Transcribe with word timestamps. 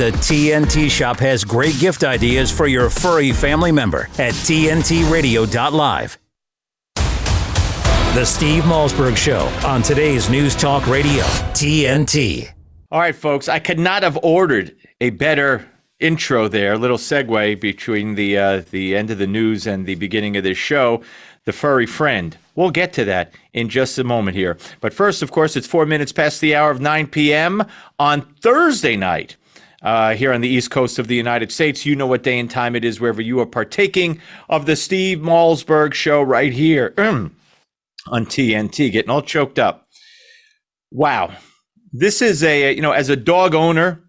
The 0.00 0.12
TNT 0.12 0.90
Shop 0.90 1.18
has 1.18 1.44
great 1.44 1.78
gift 1.78 2.04
ideas 2.04 2.50
for 2.50 2.66
your 2.66 2.88
furry 2.88 3.32
family 3.32 3.70
member 3.70 4.08
at 4.18 4.32
TNTRadio.live. 4.32 6.18
The 6.94 8.24
Steve 8.24 8.62
Malzberg 8.62 9.14
Show 9.18 9.40
on 9.62 9.82
today's 9.82 10.30
News 10.30 10.56
Talk 10.56 10.86
Radio, 10.86 11.22
TNT. 11.52 12.50
All 12.90 12.98
right, 12.98 13.14
folks, 13.14 13.46
I 13.46 13.58
could 13.58 13.78
not 13.78 14.02
have 14.02 14.18
ordered 14.22 14.74
a 15.02 15.10
better 15.10 15.68
intro 15.98 16.48
there, 16.48 16.72
a 16.72 16.78
little 16.78 16.96
segue 16.96 17.60
between 17.60 18.14
the 18.14 18.38
uh, 18.38 18.62
the 18.70 18.96
end 18.96 19.10
of 19.10 19.18
the 19.18 19.26
news 19.26 19.66
and 19.66 19.84
the 19.84 19.96
beginning 19.96 20.34
of 20.38 20.44
this 20.44 20.56
show. 20.56 21.02
The 21.44 21.52
furry 21.52 21.84
friend. 21.84 22.38
We'll 22.54 22.70
get 22.70 22.94
to 22.94 23.04
that 23.04 23.34
in 23.52 23.68
just 23.68 23.98
a 23.98 24.04
moment 24.04 24.34
here. 24.34 24.56
But 24.80 24.94
first, 24.94 25.20
of 25.20 25.30
course, 25.30 25.56
it's 25.56 25.66
four 25.66 25.84
minutes 25.84 26.10
past 26.10 26.40
the 26.40 26.54
hour 26.54 26.70
of 26.70 26.80
9 26.80 27.06
p.m. 27.08 27.62
on 27.98 28.22
Thursday 28.40 28.96
night. 28.96 29.36
Uh, 29.82 30.14
here 30.14 30.30
on 30.30 30.42
the 30.42 30.48
east 30.48 30.70
coast 30.70 30.98
of 30.98 31.08
the 31.08 31.14
United 31.14 31.50
States. 31.50 31.86
You 31.86 31.96
know 31.96 32.06
what 32.06 32.22
day 32.22 32.38
and 32.38 32.50
time 32.50 32.76
it 32.76 32.84
is 32.84 33.00
wherever 33.00 33.22
you 33.22 33.40
are 33.40 33.46
partaking 33.46 34.20
of 34.50 34.66
the 34.66 34.76
Steve 34.76 35.20
Malzberg 35.20 35.94
show 35.94 36.20
right 36.20 36.52
here 36.52 36.92
on 36.98 38.26
TNT, 38.26 38.92
getting 38.92 39.10
all 39.10 39.22
choked 39.22 39.58
up. 39.58 39.88
Wow. 40.90 41.34
This 41.92 42.20
is 42.20 42.42
a, 42.42 42.74
you 42.74 42.82
know, 42.82 42.92
as 42.92 43.08
a 43.08 43.16
dog 43.16 43.54
owner 43.54 44.02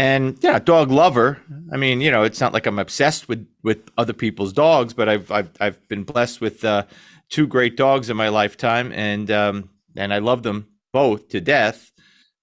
and 0.00 0.38
yeah, 0.40 0.58
dog 0.58 0.90
lover. 0.90 1.38
I 1.70 1.76
mean, 1.76 2.00
you 2.00 2.10
know, 2.10 2.22
it's 2.22 2.40
not 2.40 2.54
like 2.54 2.66
I'm 2.66 2.78
obsessed 2.78 3.28
with 3.28 3.46
with 3.62 3.90
other 3.98 4.14
people's 4.14 4.54
dogs, 4.54 4.94
but 4.94 5.10
I've 5.10 5.30
I've, 5.30 5.50
I've 5.60 5.88
been 5.88 6.04
blessed 6.04 6.40
with 6.40 6.64
uh, 6.64 6.84
two 7.28 7.46
great 7.46 7.76
dogs 7.76 8.08
in 8.08 8.16
my 8.16 8.30
lifetime, 8.30 8.92
and 8.92 9.30
um, 9.30 9.68
and 9.96 10.14
I 10.14 10.18
love 10.18 10.42
them 10.42 10.68
both 10.94 11.28
to 11.28 11.40
death. 11.42 11.92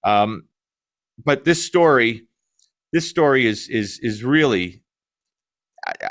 Um, 0.04 0.44
but 1.24 1.44
this 1.44 1.64
story 1.64 2.27
this 2.92 3.08
story 3.08 3.46
is 3.46 3.68
is 3.68 3.98
is 4.02 4.24
really 4.24 4.82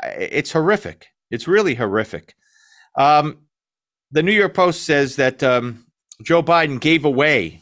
it's 0.04 0.52
horrific. 0.52 1.08
It's 1.30 1.48
really 1.48 1.76
horrific. 1.76 2.36
Um, 2.98 3.40
the 4.12 4.24
New 4.24 4.32
York 4.32 4.54
Post 4.54 4.84
says 4.84 5.18
that 5.18 5.44
um, 5.44 5.86
Joe 6.24 6.42
Biden 6.42 6.80
gave 6.80 7.06
away 7.06 7.62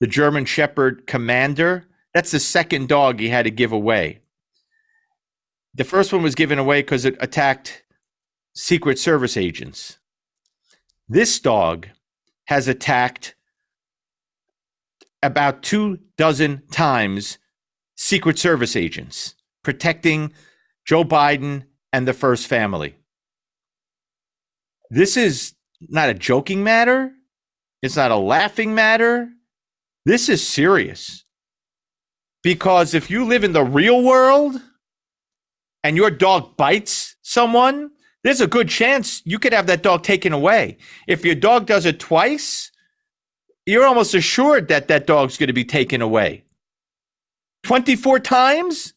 the 0.00 0.06
German 0.06 0.44
Shepherd 0.44 1.06
Commander. 1.06 1.86
That's 2.14 2.30
the 2.30 2.40
second 2.40 2.88
dog 2.88 3.20
he 3.20 3.28
had 3.28 3.44
to 3.44 3.50
give 3.50 3.72
away. 3.72 4.20
The 5.74 5.84
first 5.84 6.12
one 6.12 6.22
was 6.22 6.34
given 6.34 6.58
away 6.58 6.82
because 6.82 7.04
it 7.04 7.16
attacked 7.20 7.84
Secret 8.54 8.98
Service 8.98 9.36
agents. 9.36 9.98
This 11.08 11.38
dog 11.38 11.88
has 12.46 12.66
attacked 12.66 13.34
about 15.22 15.62
two 15.62 15.98
dozen 16.16 16.62
times 16.72 17.38
Secret 18.02 18.38
Service 18.38 18.76
agents 18.76 19.34
protecting 19.62 20.32
Joe 20.86 21.04
Biden 21.04 21.64
and 21.92 22.08
the 22.08 22.14
first 22.14 22.46
family. 22.46 22.96
This 24.88 25.18
is 25.18 25.52
not 25.82 26.08
a 26.08 26.14
joking 26.14 26.64
matter. 26.64 27.12
It's 27.82 27.96
not 27.96 28.10
a 28.10 28.16
laughing 28.16 28.74
matter. 28.74 29.28
This 30.06 30.30
is 30.30 30.48
serious. 30.48 31.26
Because 32.42 32.94
if 32.94 33.10
you 33.10 33.26
live 33.26 33.44
in 33.44 33.52
the 33.52 33.62
real 33.62 34.02
world 34.02 34.56
and 35.84 35.94
your 35.94 36.10
dog 36.10 36.56
bites 36.56 37.16
someone, 37.20 37.90
there's 38.24 38.40
a 38.40 38.46
good 38.46 38.70
chance 38.70 39.20
you 39.26 39.38
could 39.38 39.52
have 39.52 39.66
that 39.66 39.82
dog 39.82 40.04
taken 40.04 40.32
away. 40.32 40.78
If 41.06 41.22
your 41.22 41.34
dog 41.34 41.66
does 41.66 41.84
it 41.84 42.00
twice, 42.00 42.70
you're 43.66 43.86
almost 43.86 44.14
assured 44.14 44.68
that 44.68 44.88
that 44.88 45.06
dog's 45.06 45.36
going 45.36 45.48
to 45.48 45.52
be 45.52 45.66
taken 45.66 46.00
away. 46.00 46.44
24 47.62 48.20
times? 48.20 48.94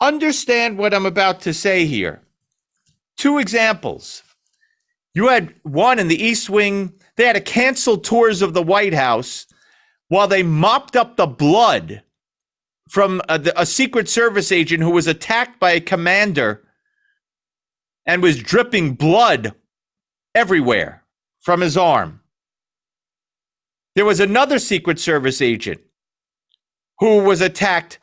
Understand 0.00 0.78
what 0.78 0.92
I'm 0.92 1.06
about 1.06 1.40
to 1.42 1.54
say 1.54 1.86
here. 1.86 2.22
Two 3.16 3.38
examples. 3.38 4.22
You 5.14 5.28
had 5.28 5.54
one 5.62 5.98
in 5.98 6.08
the 6.08 6.20
East 6.20 6.50
Wing, 6.50 6.94
they 7.16 7.26
had 7.26 7.34
to 7.34 7.40
cancel 7.40 7.98
tours 7.98 8.42
of 8.42 8.54
the 8.54 8.62
White 8.62 8.94
House 8.94 9.46
while 10.08 10.26
they 10.26 10.42
mopped 10.42 10.96
up 10.96 11.16
the 11.16 11.26
blood 11.26 12.02
from 12.88 13.22
uh, 13.28 13.38
a, 13.56 13.62
a 13.62 13.66
Secret 13.66 14.08
Service 14.08 14.50
agent 14.50 14.82
who 14.82 14.90
was 14.90 15.06
attacked 15.06 15.60
by 15.60 15.72
a 15.72 15.80
commander 15.80 16.64
and 18.06 18.22
was 18.22 18.38
dripping 18.38 18.94
blood 18.94 19.54
everywhere 20.34 21.04
from 21.40 21.60
his 21.60 21.76
arm. 21.76 22.20
There 23.94 24.04
was 24.04 24.20
another 24.20 24.58
Secret 24.58 24.98
Service 24.98 25.40
agent 25.40 25.80
who 27.02 27.18
was 27.18 27.40
attacked, 27.40 27.98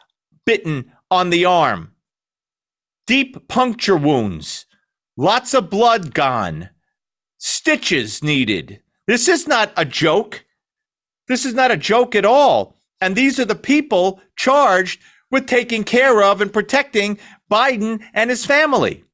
bitten 0.46 0.92
on 1.10 1.30
the 1.30 1.46
arm. 1.46 1.90
Deep 3.08 3.48
puncture 3.48 3.96
wounds, 3.96 4.66
lots 5.16 5.54
of 5.54 5.70
blood 5.70 6.14
gone, 6.14 6.70
stitches 7.38 8.22
needed. 8.22 8.82
This 9.08 9.30
is 9.30 9.48
not 9.48 9.72
a 9.78 9.86
joke. 9.86 10.44
This 11.30 11.46
is 11.46 11.54
not 11.54 11.72
a 11.72 11.78
joke 11.78 12.14
at 12.14 12.26
all. 12.26 12.76
And 13.00 13.16
these 13.16 13.40
are 13.40 13.46
the 13.46 13.56
people 13.56 14.20
charged 14.36 15.00
with 15.32 15.48
taking 15.48 15.86
care 15.86 16.22
of 16.22 16.42
and 16.42 16.52
protecting 16.52 17.20
Biden 17.50 18.04
and 18.14 18.30
his 18.30 18.46
family. 18.46 19.06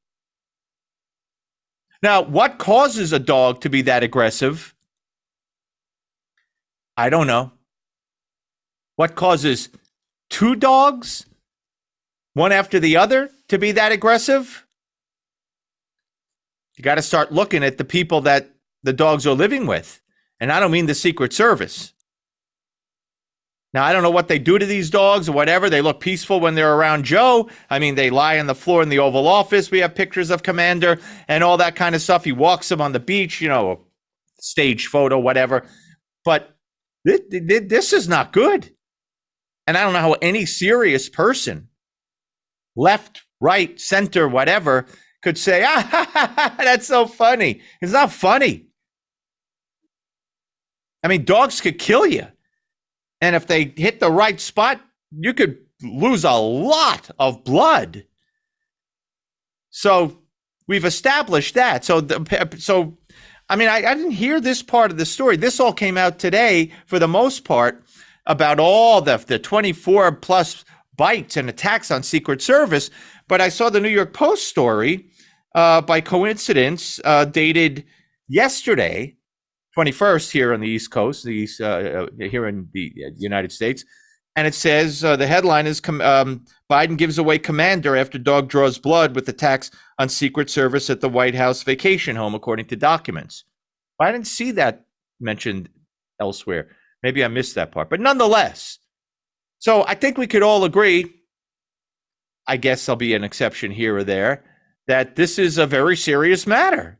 Now, 2.02 2.22
what 2.22 2.58
causes 2.58 3.12
a 3.12 3.20
dog 3.20 3.60
to 3.60 3.70
be 3.70 3.82
that 3.82 4.02
aggressive? 4.02 4.74
I 6.96 7.08
don't 7.08 7.28
know. 7.28 7.52
What 8.96 9.14
causes 9.14 9.68
two 10.30 10.56
dogs, 10.56 11.26
one 12.34 12.52
after 12.52 12.80
the 12.80 12.96
other, 12.96 13.30
to 13.48 13.58
be 13.58 13.72
that 13.72 13.92
aggressive? 13.92 14.66
You 16.76 16.82
got 16.82 16.96
to 16.96 17.02
start 17.02 17.32
looking 17.32 17.62
at 17.62 17.78
the 17.78 17.84
people 17.84 18.22
that 18.22 18.50
the 18.82 18.92
dogs 18.92 19.26
are 19.26 19.34
living 19.34 19.66
with. 19.66 20.00
And 20.40 20.52
I 20.52 20.60
don't 20.60 20.70
mean 20.70 20.86
the 20.86 20.94
Secret 20.94 21.32
Service. 21.32 21.92
Now, 23.72 23.84
I 23.84 23.92
don't 23.92 24.02
know 24.02 24.10
what 24.10 24.28
they 24.28 24.38
do 24.38 24.58
to 24.58 24.64
these 24.64 24.88
dogs 24.88 25.28
or 25.28 25.32
whatever. 25.32 25.68
They 25.68 25.82
look 25.82 26.00
peaceful 26.00 26.40
when 26.40 26.54
they're 26.54 26.74
around 26.74 27.04
Joe. 27.04 27.50
I 27.68 27.78
mean, 27.78 27.94
they 27.94 28.08
lie 28.08 28.38
on 28.38 28.46
the 28.46 28.54
floor 28.54 28.82
in 28.82 28.88
the 28.88 29.00
Oval 29.00 29.28
Office. 29.28 29.70
We 29.70 29.80
have 29.80 29.94
pictures 29.94 30.30
of 30.30 30.42
Commander 30.42 30.98
and 31.28 31.44
all 31.44 31.58
that 31.58 31.76
kind 31.76 31.94
of 31.94 32.00
stuff. 32.00 32.24
He 32.24 32.32
walks 32.32 32.70
them 32.70 32.80
on 32.80 32.92
the 32.92 33.00
beach, 33.00 33.40
you 33.40 33.48
know, 33.48 33.82
stage 34.38 34.86
photo, 34.86 35.18
whatever. 35.18 35.66
But 36.24 36.56
this, 37.04 37.20
this 37.30 37.92
is 37.92 38.08
not 38.08 38.32
good. 38.32 38.70
And 39.66 39.76
I 39.76 39.82
don't 39.82 39.92
know 39.92 40.00
how 40.00 40.12
any 40.14 40.46
serious 40.46 41.08
person, 41.08 41.68
left, 42.76 43.22
right, 43.40 43.78
center, 43.80 44.28
whatever, 44.28 44.86
could 45.22 45.36
say, 45.36 45.64
ah, 45.66 46.54
that's 46.58 46.86
so 46.86 47.06
funny. 47.06 47.60
It's 47.80 47.92
not 47.92 48.12
funny. 48.12 48.66
I 51.02 51.08
mean, 51.08 51.24
dogs 51.24 51.60
could 51.60 51.78
kill 51.78 52.06
you. 52.06 52.26
And 53.20 53.34
if 53.34 53.46
they 53.46 53.72
hit 53.76 54.00
the 54.00 54.10
right 54.10 54.40
spot, 54.40 54.80
you 55.10 55.34
could 55.34 55.58
lose 55.82 56.24
a 56.24 56.32
lot 56.32 57.10
of 57.18 57.44
blood. 57.44 58.04
So 59.70 60.18
we've 60.68 60.84
established 60.84 61.54
that. 61.54 61.84
So, 61.84 62.00
the, 62.00 62.56
so 62.58 62.98
I 63.48 63.56
mean, 63.56 63.68
I, 63.68 63.76
I 63.76 63.94
didn't 63.94 64.12
hear 64.12 64.40
this 64.40 64.62
part 64.62 64.90
of 64.90 64.98
the 64.98 65.06
story. 65.06 65.36
This 65.36 65.60
all 65.60 65.72
came 65.72 65.96
out 65.96 66.18
today 66.18 66.72
for 66.86 66.98
the 66.98 67.08
most 67.08 67.44
part 67.44 67.85
about 68.26 68.58
all 68.58 69.00
the, 69.00 69.16
the 69.26 69.38
24 69.38 70.12
plus 70.16 70.64
bites 70.96 71.36
and 71.36 71.48
attacks 71.48 71.90
on 71.90 72.02
Secret 72.02 72.42
Service. 72.42 72.90
But 73.28 73.40
I 73.40 73.48
saw 73.48 73.70
the 73.70 73.80
New 73.80 73.88
York 73.88 74.12
Post 74.12 74.48
story 74.48 75.10
uh, 75.54 75.80
by 75.80 76.00
coincidence 76.00 77.00
uh, 77.04 77.24
dated 77.24 77.84
yesterday, 78.28 79.16
21st 79.76 80.30
here 80.30 80.52
on 80.54 80.60
the 80.60 80.68
East 80.68 80.90
Coast, 80.90 81.24
the 81.24 81.30
East, 81.30 81.60
uh, 81.60 81.64
uh 81.64 82.06
here 82.18 82.46
in 82.46 82.68
the 82.72 82.92
uh, 83.06 83.10
United 83.16 83.52
States. 83.52 83.84
And 84.36 84.46
it 84.46 84.54
says 84.54 85.02
uh, 85.02 85.16
the 85.16 85.26
headline 85.26 85.66
is 85.66 85.80
um, 85.88 86.44
Biden 86.70 86.98
gives 86.98 87.16
away 87.16 87.38
commander 87.38 87.96
after 87.96 88.18
dog 88.18 88.50
draws 88.50 88.78
blood 88.78 89.14
with 89.14 89.28
attacks 89.30 89.70
on 89.98 90.10
Secret 90.10 90.50
Service 90.50 90.90
at 90.90 91.00
the 91.00 91.08
White 91.08 91.34
House 91.34 91.62
vacation 91.62 92.16
home, 92.16 92.34
according 92.34 92.66
to 92.66 92.76
documents. 92.76 93.44
I 93.98 94.12
didn't 94.12 94.26
see 94.26 94.50
that 94.52 94.84
mentioned 95.20 95.70
elsewhere. 96.20 96.68
Maybe 97.06 97.24
I 97.24 97.28
missed 97.28 97.54
that 97.54 97.70
part. 97.70 97.88
But 97.88 98.00
nonetheless, 98.00 98.80
so 99.60 99.84
I 99.86 99.94
think 99.94 100.18
we 100.18 100.26
could 100.26 100.42
all 100.42 100.64
agree, 100.64 101.22
I 102.48 102.56
guess 102.56 102.84
there'll 102.84 102.96
be 102.96 103.14
an 103.14 103.22
exception 103.22 103.70
here 103.70 103.96
or 103.96 104.02
there, 104.02 104.42
that 104.88 105.14
this 105.14 105.38
is 105.38 105.56
a 105.56 105.68
very 105.68 105.96
serious 105.96 106.48
matter. 106.48 106.98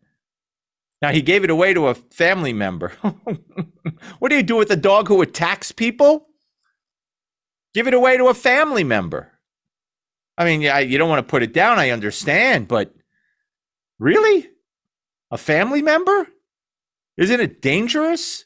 Now, 1.03 1.11
he 1.11 1.23
gave 1.23 1.43
it 1.43 1.51
away 1.51 1.75
to 1.75 1.89
a 1.89 1.97
family 1.97 2.53
member. 2.53 2.91
what 4.21 4.31
do 4.31 4.37
you 4.37 4.45
do 4.45 4.55
with 4.55 4.71
a 4.71 4.77
dog 4.77 5.09
who 5.09 5.23
attacks 5.23 5.73
people? 5.73 6.29
Give 7.75 7.89
it 7.89 7.95
away 7.95 8.17
to 8.17 8.29
a 8.29 8.35
family 8.35 8.85
member. 8.85 9.33
I 10.39 10.45
mean, 10.45 10.61
yeah, 10.61 10.79
you 10.79 10.99
don't 10.99 11.09
want 11.09 11.27
to 11.27 11.29
put 11.29 11.43
it 11.43 11.53
down, 11.53 11.81
I 11.81 11.91
understand, 11.91 12.69
but 12.69 12.95
really? 13.99 14.49
A 15.33 15.37
family 15.37 15.83
member? 15.83 16.29
Isn't 17.17 17.41
it 17.41 17.61
dangerous? 17.61 18.45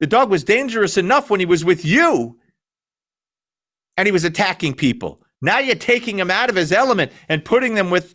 The 0.00 0.06
dog 0.06 0.30
was 0.30 0.44
dangerous 0.44 0.96
enough 0.96 1.30
when 1.30 1.40
he 1.40 1.46
was 1.46 1.64
with 1.64 1.84
you. 1.84 2.38
and 3.96 4.06
he 4.06 4.12
was 4.12 4.24
attacking 4.24 4.74
people. 4.74 5.22
Now 5.42 5.58
you're 5.58 5.76
taking 5.76 6.18
him 6.18 6.30
out 6.30 6.50
of 6.50 6.56
his 6.56 6.72
element 6.72 7.12
and 7.28 7.44
putting 7.44 7.74
them 7.74 7.90
with, 7.90 8.14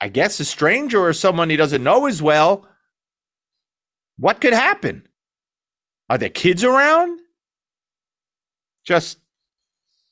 I 0.00 0.08
guess, 0.08 0.40
a 0.40 0.44
stranger 0.44 1.00
or 1.00 1.12
someone 1.12 1.50
he 1.50 1.56
doesn't 1.56 1.82
know 1.84 2.06
as 2.06 2.22
well. 2.22 2.66
What 4.18 4.40
could 4.40 4.52
happen? 4.52 5.06
Are 6.10 6.18
there 6.18 6.28
kids 6.30 6.64
around? 6.64 7.20
Just 8.84 9.18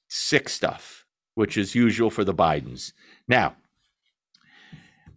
sick 0.08 0.48
stuff, 0.48 1.06
which 1.34 1.56
is 1.56 1.74
usual 1.74 2.10
for 2.10 2.24
the 2.24 2.34
Bidens. 2.34 2.92
Now, 3.28 3.56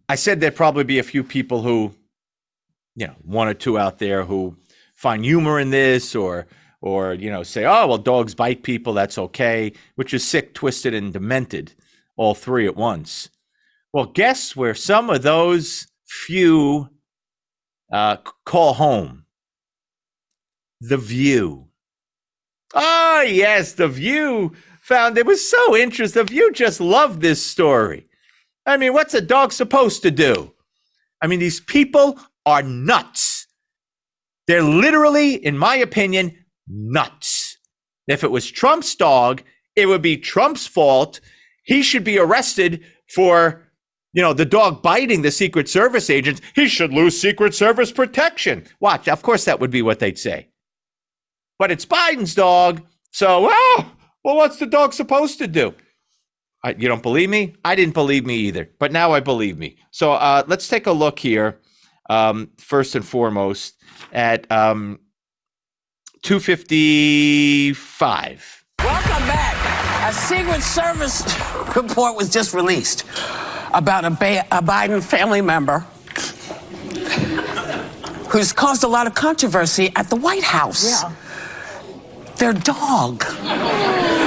I 0.09 0.15
said 0.15 0.39
there'd 0.39 0.55
probably 0.55 0.83
be 0.85 0.99
a 0.99 1.03
few 1.03 1.23
people 1.23 1.61
who, 1.61 1.93
you 2.95 3.07
know, 3.07 3.15
one 3.23 3.47
or 3.47 3.53
two 3.53 3.77
out 3.77 3.99
there 3.99 4.23
who 4.25 4.57
find 4.99 5.23
humor 5.23 5.57
in 5.61 5.69
this 5.69 6.13
or 6.13 6.45
or 6.81 7.13
you 7.13 7.29
know 7.29 7.41
say 7.41 7.63
oh 7.63 7.87
well 7.87 7.97
dogs 7.97 8.35
bite 8.35 8.63
people 8.63 8.91
that's 8.91 9.17
okay 9.17 9.71
which 9.95 10.13
is 10.13 10.25
sick 10.25 10.53
twisted 10.53 10.93
and 10.93 11.13
demented 11.13 11.73
all 12.17 12.35
three 12.35 12.67
at 12.67 12.75
once. 12.75 13.29
Well 13.93 14.07
guess 14.07 14.57
where 14.57 14.75
some 14.75 15.09
of 15.09 15.21
those 15.21 15.87
few 16.05 16.89
uh, 17.93 18.17
call 18.45 18.73
home? 18.73 19.25
The 20.81 20.97
view. 20.97 21.69
Oh 22.73 23.21
yes 23.21 23.71
the 23.71 23.87
view 23.87 24.51
found 24.81 25.17
it 25.17 25.25
was 25.25 25.49
so 25.49 25.77
interesting 25.77 26.25
the 26.25 26.29
view 26.29 26.51
just 26.51 26.81
loved 26.81 27.21
this 27.21 27.41
story. 27.41 28.09
I 28.65 28.75
mean 28.75 28.91
what's 28.91 29.13
a 29.13 29.21
dog 29.21 29.53
supposed 29.53 30.01
to 30.01 30.11
do? 30.11 30.53
I 31.21 31.27
mean 31.27 31.39
these 31.39 31.61
people 31.61 32.19
are 32.45 32.61
nuts 32.61 33.47
they're 34.49 34.63
literally 34.63 35.35
in 35.35 35.57
my 35.57 35.75
opinion 35.75 36.35
nuts. 36.67 37.57
If 38.07 38.23
it 38.23 38.31
was 38.31 38.49
Trump's 38.49 38.95
dog, 38.95 39.43
it 39.75 39.85
would 39.85 40.01
be 40.01 40.17
Trump's 40.17 40.65
fault. 40.65 41.19
He 41.63 41.83
should 41.83 42.03
be 42.03 42.17
arrested 42.17 42.83
for, 43.13 43.67
you 44.13 44.21
know, 44.21 44.33
the 44.33 44.45
dog 44.45 44.81
biting 44.81 45.21
the 45.21 45.31
Secret 45.31 45.69
Service 45.69 46.09
agents. 46.09 46.41
He 46.55 46.67
should 46.67 46.91
lose 46.91 47.19
Secret 47.19 47.53
Service 47.53 47.91
protection. 47.91 48.65
Watch, 48.79 49.07
of 49.07 49.21
course, 49.21 49.45
that 49.45 49.59
would 49.59 49.71
be 49.71 49.83
what 49.83 49.99
they'd 49.99 50.17
say. 50.17 50.49
But 51.59 51.71
it's 51.71 51.85
Biden's 51.85 52.33
dog. 52.33 52.81
So, 53.11 53.41
well, 53.41 53.91
well, 54.23 54.35
what's 54.35 54.57
the 54.57 54.65
dog 54.65 54.93
supposed 54.93 55.37
to 55.39 55.47
do? 55.47 55.75
I, 56.63 56.71
you 56.71 56.87
don't 56.87 57.03
believe 57.03 57.29
me? 57.29 57.55
I 57.63 57.75
didn't 57.75 57.93
believe 57.93 58.25
me 58.25 58.35
either, 58.35 58.69
but 58.79 58.91
now 58.91 59.11
I 59.11 59.19
believe 59.19 59.57
me. 59.57 59.77
So 59.91 60.13
uh, 60.13 60.43
let's 60.47 60.67
take 60.67 60.87
a 60.87 60.91
look 60.91 61.19
here, 61.19 61.59
um, 62.09 62.49
first 62.57 62.95
and 62.95 63.05
foremost, 63.05 63.75
at 64.11 64.51
um, 64.51 64.99
255. 66.23 68.65
Welcome 68.79 69.27
back. 69.27 70.09
A 70.09 70.13
Secret 70.13 70.61
Service 70.61 71.23
report 71.75 72.15
was 72.17 72.29
just 72.29 72.53
released 72.53 73.05
about 73.73 74.05
a, 74.05 74.09
ba- 74.09 74.45
a 74.51 74.61
Biden 74.61 75.03
family 75.03 75.41
member 75.41 75.85
who's 78.29 78.51
caused 78.53 78.83
a 78.83 78.87
lot 78.87 79.07
of 79.07 79.13
controversy 79.15 79.91
at 79.95 80.09
the 80.09 80.15
White 80.15 80.43
House. 80.43 81.03
Yeah. 81.03 81.11
Their 82.37 82.53
dog. 82.53 83.23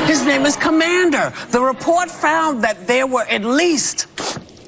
His 0.07 0.25
name 0.27 0.45
is 0.45 0.57
Commander. 0.57 1.33
The 1.51 1.61
report 1.61 2.11
found 2.11 2.63
that 2.65 2.87
there 2.87 3.07
were 3.07 3.23
at 3.23 3.43
least 3.45 4.07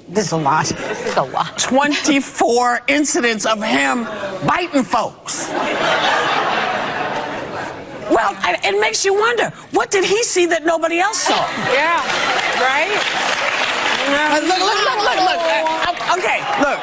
This 0.09 0.27
is 0.27 0.33
a 0.33 0.37
lot. 0.37 0.67
This 0.67 1.07
is 1.07 1.17
a 1.17 1.23
lot. 1.23 1.59
24 1.59 2.81
incidents 2.89 3.47
of 3.47 3.63
him 3.63 4.05
biting 4.47 4.83
folks. 4.85 5.49
Well, 8.11 8.37
I- 8.43 8.61
it 8.63 8.79
makes 8.81 9.05
you 9.05 9.15
wonder 9.15 9.51
what 9.73 9.91
did 9.91 10.05
he 10.05 10.23
see 10.23 10.47
that 10.47 10.65
nobody 10.65 11.01
else 11.01 11.19
saw? 11.23 11.47
Yeah. 11.73 12.01
Right? 12.61 13.51
Uh, 14.15 14.41
look, 14.41 14.59
look, 14.59 14.81
look, 14.87 15.01
look, 15.07 15.21
look. 15.29 15.41
Uh, 15.45 16.17
okay, 16.19 16.39
look. 16.61 16.79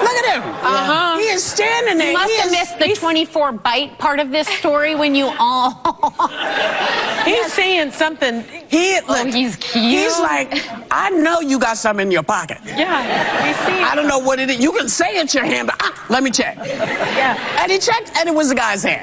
Look 0.00 0.16
at 0.24 0.34
him. 0.34 0.42
Uh-huh. 0.42 1.18
He 1.18 1.24
is 1.26 1.44
standing 1.44 1.98
there. 1.98 2.08
You 2.12 2.18
must 2.18 2.30
He 2.32 2.36
have 2.38 2.46
is- 2.46 2.52
missed 2.52 2.78
the 2.78 2.94
24 3.00 3.52
bite 3.52 3.98
part 3.98 4.18
of 4.20 4.30
this 4.30 4.48
story 4.48 4.94
when 4.94 5.14
you 5.14 5.30
all. 5.38 5.72
He's 7.24 7.52
saying 7.52 7.92
something. 7.92 8.42
He, 8.68 8.94
look, 9.00 9.08
Oh, 9.08 9.24
he's 9.26 9.56
cute. 9.56 9.84
He's 9.84 10.18
like, 10.20 10.48
I 10.90 11.10
know 11.10 11.40
you 11.40 11.58
got 11.58 11.76
something 11.76 12.06
in 12.06 12.10
your 12.12 12.22
pocket. 12.22 12.58
Yeah. 12.64 13.46
We 13.46 13.52
see. 13.66 13.82
I 13.82 13.94
don't 13.94 14.08
know 14.08 14.18
what 14.18 14.38
it 14.40 14.48
is. 14.48 14.58
You 14.60 14.72
can 14.72 14.88
say 14.88 15.16
it's 15.18 15.34
your 15.34 15.44
hand, 15.44 15.66
but 15.68 15.76
ah, 15.80 16.06
let 16.08 16.22
me 16.22 16.30
check. 16.30 16.56
Yeah. 16.56 17.36
And 17.62 17.70
he 17.70 17.78
checked, 17.78 18.10
and 18.16 18.26
it 18.28 18.34
was 18.34 18.48
the 18.48 18.54
guy's 18.54 18.82
hand. 18.82 19.02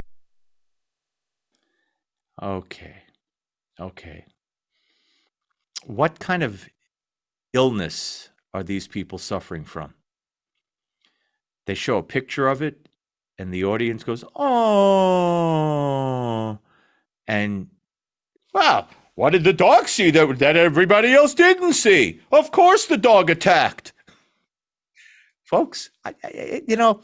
Okay. 2.42 2.96
Okay. 3.80 4.24
What 5.86 6.18
kind 6.18 6.42
of 6.42 6.68
illness 7.52 8.30
are 8.54 8.62
these 8.62 8.86
people 8.88 9.18
suffering 9.18 9.64
from? 9.64 9.94
They 11.66 11.74
show 11.74 11.98
a 11.98 12.02
picture 12.02 12.48
of 12.48 12.62
it, 12.62 12.88
and 13.38 13.52
the 13.52 13.64
audience 13.64 14.04
goes, 14.04 14.24
Oh. 14.34 15.38
And, 17.26 17.68
well, 18.54 18.88
what 19.14 19.30
did 19.30 19.44
the 19.44 19.52
dog 19.52 19.88
see 19.88 20.10
that, 20.12 20.38
that 20.38 20.56
everybody 20.56 21.12
else 21.12 21.34
didn't 21.34 21.74
see? 21.74 22.20
Of 22.32 22.50
course 22.52 22.86
the 22.86 22.96
dog 22.96 23.28
attacked. 23.28 23.92
Folks, 25.44 25.90
I, 26.04 26.14
I, 26.24 26.62
you 26.66 26.76
know, 26.76 27.02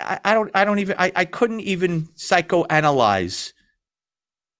I, 0.00 0.20
I 0.24 0.34
don't, 0.34 0.50
I 0.54 0.64
don't 0.64 0.78
even, 0.78 0.96
I, 0.98 1.10
I 1.16 1.24
couldn't 1.24 1.60
even 1.60 2.02
psychoanalyze 2.16 3.52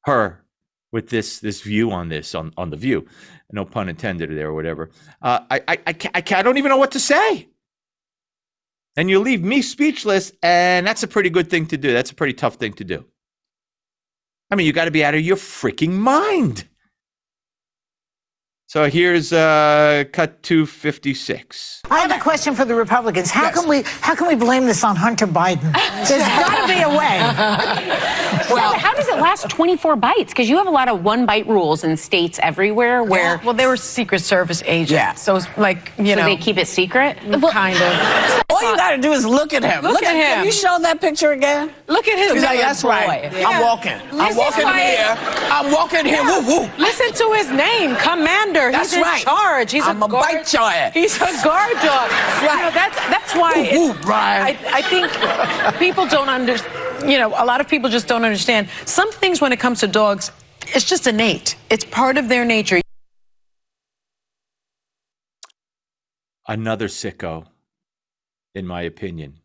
her 0.07 0.43
with 0.91 1.11
this 1.11 1.41
this 1.41 1.61
view 1.61 1.91
on 1.91 2.09
this 2.09 2.35
on 2.35 2.53
on 2.57 2.71
the 2.71 2.77
view 2.77 3.07
no 3.53 3.65
pun 3.65 3.89
intended 3.89 4.31
there 4.31 4.49
or 4.49 4.55
whatever. 4.55 4.91
Uh, 5.23 5.41
I, 5.51 5.61
I 5.69 5.79
I 5.87 5.93
can't, 5.93 6.17
I 6.17 6.21
can't 6.21 6.39
I 6.41 6.43
don't 6.43 6.59
even 6.59 6.71
know 6.71 6.77
what 6.77 6.93
to 6.93 7.01
say. 7.01 7.49
And 8.97 9.09
you 9.09 9.21
leave 9.21 9.43
me 9.43 9.63
speechless 9.63 10.33
and 10.43 10.87
that's 10.87 11.03
a 11.03 11.09
pretty 11.09 11.31
good 11.31 11.49
thing 11.49 11.67
to 11.67 11.77
do. 11.77 11.93
That's 11.93 12.11
a 12.11 12.15
pretty 12.15 12.35
tough 12.35 12.57
thing 12.57 12.73
to 12.75 12.85
do. 12.85 13.05
I 14.51 14.57
mean 14.57 14.67
you 14.67 14.73
got 14.73 14.87
to 14.87 14.91
be 14.91 15.05
out 15.05 15.15
of 15.15 15.21
your 15.21 15.37
freaking 15.37 15.93
mind. 15.93 16.65
So 18.67 18.91
here's 18.91 19.33
uh 19.33 20.05
cut 20.13 20.43
256 20.43 21.83
I 21.91 22.01
have 22.01 22.13
a 22.13 22.23
question 22.23 22.55
for 22.55 22.67
the 22.67 22.75
Republicans. 22.75 23.31
How 23.31 23.51
can 23.51 23.67
we 23.67 23.83
how 24.03 24.15
can 24.15 24.29
we 24.29 24.35
blame 24.35 24.67
this 24.67 24.85
on 24.85 24.95
Hunter 24.95 25.27
Biden? 25.27 25.73
There's 26.07 26.23
got 26.23 26.67
to 26.67 26.75
be 26.75 26.83
a 26.83 26.89
way. 26.91 28.38
well, 28.51 28.73
how 28.75 28.95
does 28.95 29.09
it 29.09 29.17
last 29.19 29.49
24 29.51 29.97
bites? 29.97 30.33
Because 30.33 30.49
you 30.49 30.57
have 30.57 30.67
a 30.67 30.71
lot 30.71 30.89
of 30.89 31.05
one 31.05 31.27
bite 31.27 31.47
rules 31.47 31.85
in 31.85 31.97
states 31.97 32.39
everywhere 32.43 33.03
where 33.03 33.41
Well, 33.45 33.55
they 33.55 33.67
were 33.67 33.77
Secret 33.77 34.21
Service 34.21 34.63
agents. 34.67 34.93
Yeah. 34.93 35.15
So 35.15 35.37
it's 35.37 35.47
like, 35.57 35.93
you 35.99 36.07
so 36.09 36.15
know. 36.17 36.25
they 36.25 36.37
keep 36.37 36.57
it 36.59 36.69
secret. 36.69 37.19
kind 37.19 37.77
of. 37.77 38.43
All 38.51 38.71
you 38.71 38.77
got 38.77 38.91
to 38.97 38.99
do 38.99 39.13
is 39.13 39.25
look 39.25 39.53
at 39.53 39.63
him. 39.63 39.85
Look 39.85 40.03
at 40.03 40.15
him. 40.17 40.39
Can 40.39 40.45
you 40.47 40.53
show 40.53 40.79
that 40.81 41.01
picture 41.01 41.31
again? 41.33 41.71
Look 41.87 42.09
at 42.09 42.19
his 42.19 42.33
He's 42.33 42.43
like, 42.43 42.59
that's 42.59 42.83
right. 42.83 43.33
Yeah. 43.33 43.49
I'm 43.49 43.63
walking. 43.63 43.93
I'm 44.13 44.35
walking 44.37 44.67
here. 44.67 45.17
I'm 45.53 45.71
walking 45.73 46.05
here. 46.05 46.23
Woo 46.25 46.41
woo. 46.47 46.71
Listen 46.79 47.13
to 47.13 47.33
his 47.35 47.51
name, 47.53 47.95
Commander. 47.97 48.73
That's 48.73 48.91
He's 48.91 48.97
in 48.99 49.03
right. 49.03 49.23
charge. 49.23 49.71
He's 49.71 49.85
I'm 49.87 50.03
a 50.03 50.07
a 50.07 50.09
guard. 50.09 50.25
bite 50.25 50.55
ass. 50.55 50.93
He's 50.95 51.17
a 51.17 51.31
guard 51.45 51.73
dog. 51.85 52.11
You 52.43 52.49
know, 52.49 52.71
that's 52.75 52.97
that's 53.09 53.35
why 53.37 53.53
Woo, 53.55 53.63
it's- 53.63 53.79
woo, 53.79 53.95
Brian. 54.03 54.57
I, 54.57 54.79
I 54.79 54.83
think 54.83 55.79
people 55.79 56.07
don't 56.09 56.29
understand. 56.29 56.73
You 57.07 57.19
know, 57.19 57.29
a 57.29 57.45
lot 57.45 57.61
of 57.61 57.69
people 57.69 57.89
just 57.91 58.09
don't 58.09 58.25
understand. 58.25 58.69
Some 58.85 59.11
things 59.13 59.41
when 59.41 59.53
it 59.53 59.61
comes 59.61 59.81
to 59.81 59.87
dogs, 59.87 60.31
it's 60.69 60.85
just 60.85 61.07
innate. 61.07 61.57
It's 61.71 61.85
part 61.85 62.19
of 62.19 62.29
their 62.29 62.45
nature. 62.45 62.81
another 66.49 66.89
sicko, 66.89 67.47
in 68.55 68.67
my 68.67 68.83
opinion. 68.83 69.41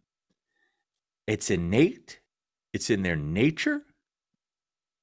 It's 1.28 1.52
innate. 1.52 2.20
It's 2.72 2.90
in 2.90 3.04
their 3.04 3.16
nature. 3.16 3.84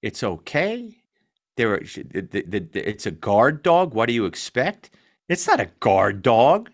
It's 0.03 0.25
okay. 0.25 0.97
There, 1.57 1.81
it's 1.83 3.07
a 3.07 3.11
guard 3.11 3.63
dog. 3.63 3.95
What 3.95 4.07
do 4.07 4.15
you 4.15 4.25
expect? 4.25 4.91
It's 5.29 5.47
not 5.47 5.61
a 5.61 5.71
guard 5.79 6.23
dog. 6.23 6.71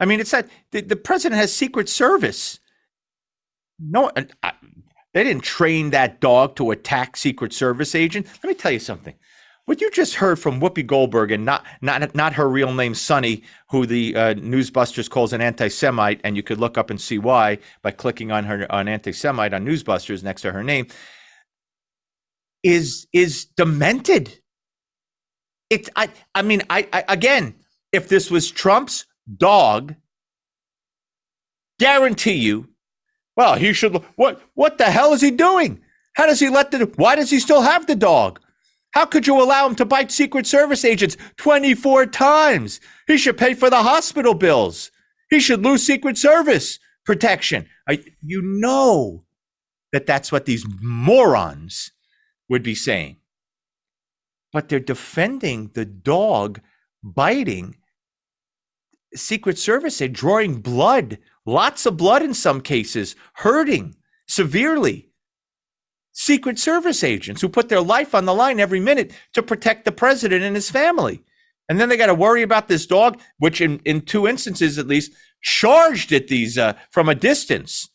I 0.00 0.06
mean, 0.06 0.18
it's 0.18 0.32
not. 0.32 0.46
The, 0.70 0.96
president 0.96 1.38
has 1.38 1.52
Secret 1.54 1.88
Service. 1.88 2.58
No, 3.78 4.10
I, 4.42 4.52
they 5.14 5.24
didn't 5.24 5.44
train 5.44 5.90
that 5.90 6.20
dog 6.20 6.56
to 6.56 6.70
attack 6.70 7.16
Secret 7.16 7.52
Service 7.52 7.94
agent. 7.94 8.26
Let 8.42 8.48
me 8.48 8.54
tell 8.54 8.72
you 8.72 8.78
something. 8.78 9.14
What 9.64 9.80
you 9.80 9.90
just 9.92 10.16
heard 10.16 10.40
from 10.40 10.60
Whoopi 10.60 10.84
Goldberg 10.84 11.30
and 11.30 11.44
not 11.44 11.64
not 11.80 12.14
not 12.16 12.32
her 12.32 12.48
real 12.48 12.72
name, 12.72 12.94
Sunny, 12.94 13.44
who 13.70 13.86
the 13.86 14.16
uh, 14.16 14.34
Newsbusters 14.34 15.08
calls 15.08 15.32
an 15.32 15.40
anti-Semite, 15.40 16.20
and 16.24 16.36
you 16.36 16.42
could 16.42 16.58
look 16.58 16.76
up 16.76 16.90
and 16.90 17.00
see 17.00 17.18
why 17.18 17.58
by 17.80 17.92
clicking 17.92 18.32
on 18.32 18.42
her 18.44 18.70
on 18.72 18.88
anti-Semite 18.88 19.54
on 19.54 19.64
Newsbusters 19.64 20.24
next 20.24 20.42
to 20.42 20.52
her 20.52 20.64
name, 20.64 20.88
is 22.64 23.06
is 23.12 23.44
demented. 23.56 24.36
It's 25.70 25.88
I 25.94 26.08
I 26.34 26.42
mean 26.42 26.62
I, 26.68 26.88
I 26.92 27.04
again, 27.06 27.54
if 27.92 28.08
this 28.08 28.32
was 28.32 28.50
Trump's 28.50 29.06
dog, 29.36 29.94
guarantee 31.78 32.34
you, 32.34 32.68
well, 33.36 33.54
he 33.56 33.72
should. 33.72 33.96
What 34.16 34.42
what 34.54 34.78
the 34.78 34.84
hell 34.84 35.12
is 35.12 35.20
he 35.20 35.30
doing? 35.30 35.80
How 36.14 36.26
does 36.26 36.40
he 36.40 36.48
let 36.48 36.70
the? 36.70 36.90
Why 36.96 37.16
does 37.16 37.30
he 37.30 37.38
still 37.38 37.62
have 37.62 37.86
the 37.86 37.96
dog? 37.96 38.40
How 38.92 39.06
could 39.06 39.26
you 39.26 39.40
allow 39.40 39.66
him 39.66 39.74
to 39.76 39.86
bite 39.86 40.12
Secret 40.12 40.46
Service 40.46 40.84
agents 40.84 41.16
24 41.38 42.06
times? 42.06 42.78
He 43.06 43.16
should 43.16 43.38
pay 43.38 43.54
for 43.54 43.70
the 43.70 43.82
hospital 43.82 44.34
bills. 44.34 44.90
He 45.30 45.40
should 45.40 45.64
lose 45.64 45.86
Secret 45.86 46.18
Service 46.18 46.78
protection. 47.04 47.66
I, 47.88 48.04
you 48.22 48.42
know 48.42 49.24
that 49.92 50.06
that's 50.06 50.30
what 50.30 50.44
these 50.44 50.66
morons 50.82 51.90
would 52.50 52.62
be 52.62 52.74
saying. 52.74 53.16
But 54.52 54.68
they're 54.68 54.78
defending 54.78 55.70
the 55.72 55.86
dog 55.86 56.60
biting 57.02 57.76
Secret 59.14 59.58
Service, 59.58 59.98
they're 59.98 60.08
drawing 60.08 60.60
blood, 60.60 61.18
lots 61.46 61.86
of 61.86 61.96
blood 61.96 62.22
in 62.22 62.34
some 62.34 62.60
cases, 62.60 63.16
hurting 63.34 63.96
severely. 64.26 65.08
Secret 66.14 66.58
Service 66.58 67.02
agents 67.02 67.40
who 67.40 67.48
put 67.48 67.70
their 67.70 67.80
life 67.80 68.14
on 68.14 68.26
the 68.26 68.34
line 68.34 68.60
every 68.60 68.80
minute 68.80 69.12
to 69.32 69.42
protect 69.42 69.84
the 69.84 69.92
president 69.92 70.44
and 70.44 70.54
his 70.54 70.70
family. 70.70 71.22
And 71.68 71.80
then 71.80 71.88
they 71.88 71.96
got 71.96 72.06
to 72.06 72.14
worry 72.14 72.42
about 72.42 72.68
this 72.68 72.84
dog, 72.84 73.18
which 73.38 73.60
in, 73.60 73.80
in 73.84 74.02
two 74.02 74.28
instances 74.28 74.78
at 74.78 74.86
least 74.86 75.12
charged 75.42 76.12
at 76.12 76.28
these 76.28 76.58
uh, 76.58 76.74
from 76.90 77.08
a 77.08 77.14
distance 77.14 77.88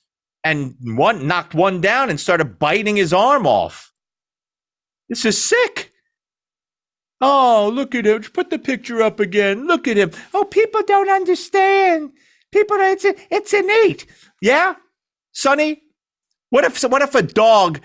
and 0.44 0.76
one 0.82 1.28
knocked 1.28 1.54
one 1.54 1.82
down 1.82 2.10
and 2.10 2.20
started 2.20 2.58
biting 2.58 2.96
his 2.96 3.14
arm 3.14 3.46
off. 3.46 3.94
This 5.10 5.26
is 5.26 5.42
sick. 5.42 5.92
Oh, 7.20 7.70
look 7.74 7.96
at 7.96 8.06
him. 8.06 8.22
Put 8.22 8.50
the 8.50 8.60
picture 8.60 9.02
up 9.02 9.20
again. 9.20 9.68
Look 9.68 9.88
at 9.88 9.98
him. 9.98 10.12
Oh, 10.34 10.44
people 10.44 10.84
don't 10.84 11.10
understand. 11.10 12.12
People, 12.52 12.78
it's, 12.80 13.06
it's 13.06 13.54
innate. 13.54 14.06
Yeah? 14.42 14.76
Sunny, 15.32 15.84
what 16.50 16.64
if, 16.64 16.82
what 16.84 17.02
if 17.02 17.16
a 17.16 17.22
dog, 17.22 17.82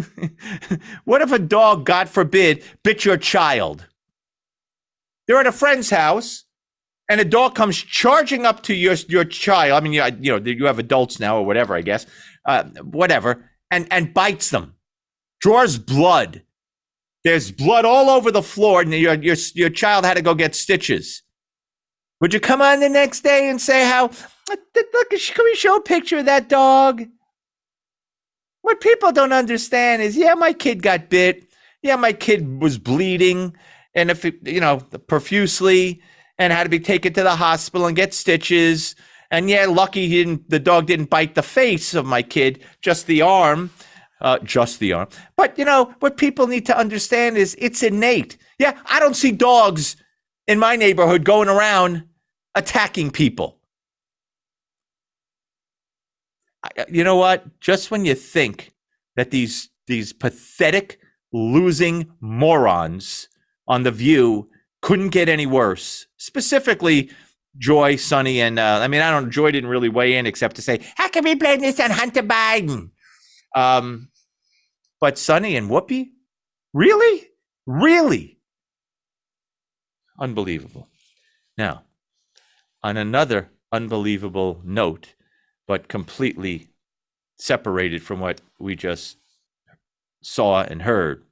what 1.04 1.22
if 1.22 1.32
a 1.32 1.38
dog, 1.38 1.84
God 1.84 2.08
forbid, 2.08 2.62
bit 2.82 3.04
your 3.04 3.16
child? 3.16 3.86
They're 5.26 5.38
at 5.38 5.46
a 5.46 5.52
friend's 5.52 5.90
house 5.90 6.44
and 7.08 7.20
a 7.20 7.24
dog 7.24 7.54
comes 7.54 7.76
charging 7.76 8.46
up 8.46 8.62
to 8.64 8.74
your, 8.74 8.94
your 9.08 9.24
child. 9.24 9.72
I 9.72 9.80
mean, 9.80 9.92
you, 9.92 10.04
you 10.20 10.38
know, 10.38 10.50
you 10.50 10.66
have 10.66 10.78
adults 10.78 11.18
now 11.18 11.38
or 11.38 11.44
whatever, 11.44 11.74
I 11.74 11.82
guess, 11.82 12.06
uh, 12.44 12.64
whatever, 12.82 13.50
and, 13.70 13.86
and 13.90 14.14
bites 14.14 14.50
them, 14.50 14.74
draws 15.40 15.78
blood 15.78 16.42
there's 17.24 17.50
blood 17.50 17.84
all 17.84 18.10
over 18.10 18.30
the 18.30 18.42
floor, 18.42 18.80
and 18.80 18.92
your, 18.92 19.14
your, 19.14 19.36
your 19.54 19.70
child 19.70 20.04
had 20.04 20.14
to 20.14 20.22
go 20.22 20.34
get 20.34 20.54
stitches. 20.54 21.22
Would 22.20 22.34
you 22.34 22.40
come 22.40 22.60
on 22.60 22.80
the 22.80 22.88
next 22.88 23.20
day 23.20 23.48
and 23.48 23.60
say 23.60 23.86
how, 23.86 24.10
look, 24.48 25.10
can 25.10 25.44
we 25.44 25.54
show 25.54 25.76
a 25.76 25.82
picture 25.82 26.18
of 26.18 26.24
that 26.24 26.48
dog? 26.48 27.04
What 28.62 28.80
people 28.80 29.12
don't 29.12 29.32
understand 29.32 30.02
is, 30.02 30.16
yeah, 30.16 30.34
my 30.34 30.52
kid 30.52 30.82
got 30.82 31.08
bit. 31.08 31.44
Yeah, 31.82 31.96
my 31.96 32.12
kid 32.12 32.60
was 32.60 32.76
bleeding, 32.76 33.54
and 33.94 34.10
if 34.10 34.24
it, 34.24 34.34
you 34.44 34.60
know, 34.60 34.78
profusely, 35.06 36.02
and 36.36 36.52
had 36.52 36.64
to 36.64 36.68
be 36.68 36.80
taken 36.80 37.12
to 37.12 37.22
the 37.22 37.36
hospital 37.36 37.86
and 37.86 37.94
get 37.94 38.12
stitches. 38.12 38.96
And 39.30 39.48
yeah, 39.48 39.66
lucky 39.66 40.08
he 40.08 40.24
didn't. 40.24 40.50
The 40.50 40.58
dog 40.58 40.86
didn't 40.86 41.08
bite 41.08 41.36
the 41.36 41.42
face 41.42 41.94
of 41.94 42.04
my 42.04 42.22
kid, 42.22 42.64
just 42.80 43.06
the 43.06 43.22
arm 43.22 43.70
uh, 44.20 44.38
just 44.40 44.78
the 44.78 44.92
arm. 44.92 45.08
But 45.36 45.58
you 45.58 45.64
know 45.64 45.94
what 46.00 46.16
people 46.16 46.46
need 46.46 46.66
to 46.66 46.76
understand 46.76 47.36
is 47.36 47.56
it's 47.58 47.82
innate. 47.82 48.36
Yeah, 48.58 48.78
I 48.86 49.00
don't 49.00 49.14
see 49.14 49.32
dogs 49.32 49.96
in 50.48 50.58
my 50.58 50.74
neighborhood 50.74 51.24
going 51.24 51.48
around 51.48 52.04
attacking 52.56 53.12
people. 53.12 53.60
You 56.88 57.04
know 57.04 57.16
what? 57.16 57.60
Just 57.60 57.92
when 57.92 58.04
you 58.04 58.16
think 58.16 58.72
that 59.14 59.30
these 59.30 59.68
these 59.86 60.12
pathetic 60.12 60.98
losing 61.32 62.10
morons 62.20 63.28
on 63.68 63.84
the 63.84 63.92
View 63.92 64.48
couldn't 64.82 65.10
get 65.10 65.28
any 65.28 65.46
worse, 65.46 66.06
specifically 66.16 67.10
Joy, 67.56 67.96
Sunny, 67.96 68.40
and 68.40 68.58
uh, 68.58 68.80
I 68.82 68.88
mean, 68.88 69.00
I 69.00 69.10
don't. 69.10 69.30
Joy 69.30 69.50
didn't 69.50 69.70
really 69.70 69.88
weigh 69.88 70.16
in 70.16 70.26
except 70.26 70.56
to 70.56 70.62
say, 70.62 70.80
"How 70.96 71.08
can 71.08 71.24
we 71.24 71.34
blame 71.34 71.60
this 71.60 71.80
on 71.80 71.90
Hunter 71.90 72.22
Biden?" 72.22 72.90
Um, 73.54 74.10
but 75.00 75.16
Sunny 75.16 75.56
and 75.56 75.70
Whoopi, 75.70 76.10
really, 76.74 77.28
really, 77.66 78.37
unbelievable. 80.18 80.88
Now, 81.56 81.84
on 82.82 82.96
another 82.96 83.50
unbelievable 83.72 84.60
note, 84.64 85.14
but 85.66 85.88
completely 85.88 86.68
separated 87.36 88.02
from 88.02 88.20
what 88.20 88.40
we 88.58 88.74
just 88.74 89.18
saw 90.22 90.62
and 90.62 90.82
heard. 90.82 91.24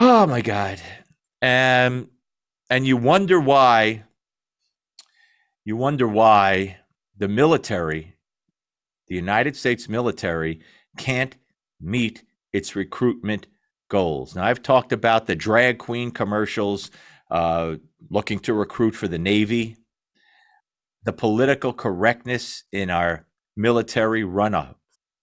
Oh 0.00 0.26
my 0.26 0.40
God. 0.40 0.80
Um, 1.42 2.08
and 2.70 2.86
you 2.86 2.96
wonder 2.96 3.40
why, 3.40 4.04
you 5.64 5.76
wonder 5.76 6.08
why 6.08 6.78
the 7.16 7.28
military 7.28 8.18
the 9.08 9.14
United 9.14 9.56
States 9.56 9.88
military 9.88 10.60
can't 10.96 11.36
meet 11.80 12.24
its 12.52 12.76
recruitment 12.76 13.46
goals. 13.88 14.34
Now, 14.34 14.44
I've 14.44 14.62
talked 14.62 14.92
about 14.92 15.26
the 15.26 15.34
drag 15.34 15.78
queen 15.78 16.10
commercials 16.10 16.90
uh, 17.30 17.76
looking 18.10 18.38
to 18.40 18.54
recruit 18.54 18.94
for 18.94 19.08
the 19.08 19.18
Navy, 19.18 19.76
the 21.04 21.12
political 21.12 21.72
correctness 21.72 22.64
in 22.72 22.90
our 22.90 23.26
military 23.56 24.24
run 24.24 24.54
a 24.54 24.76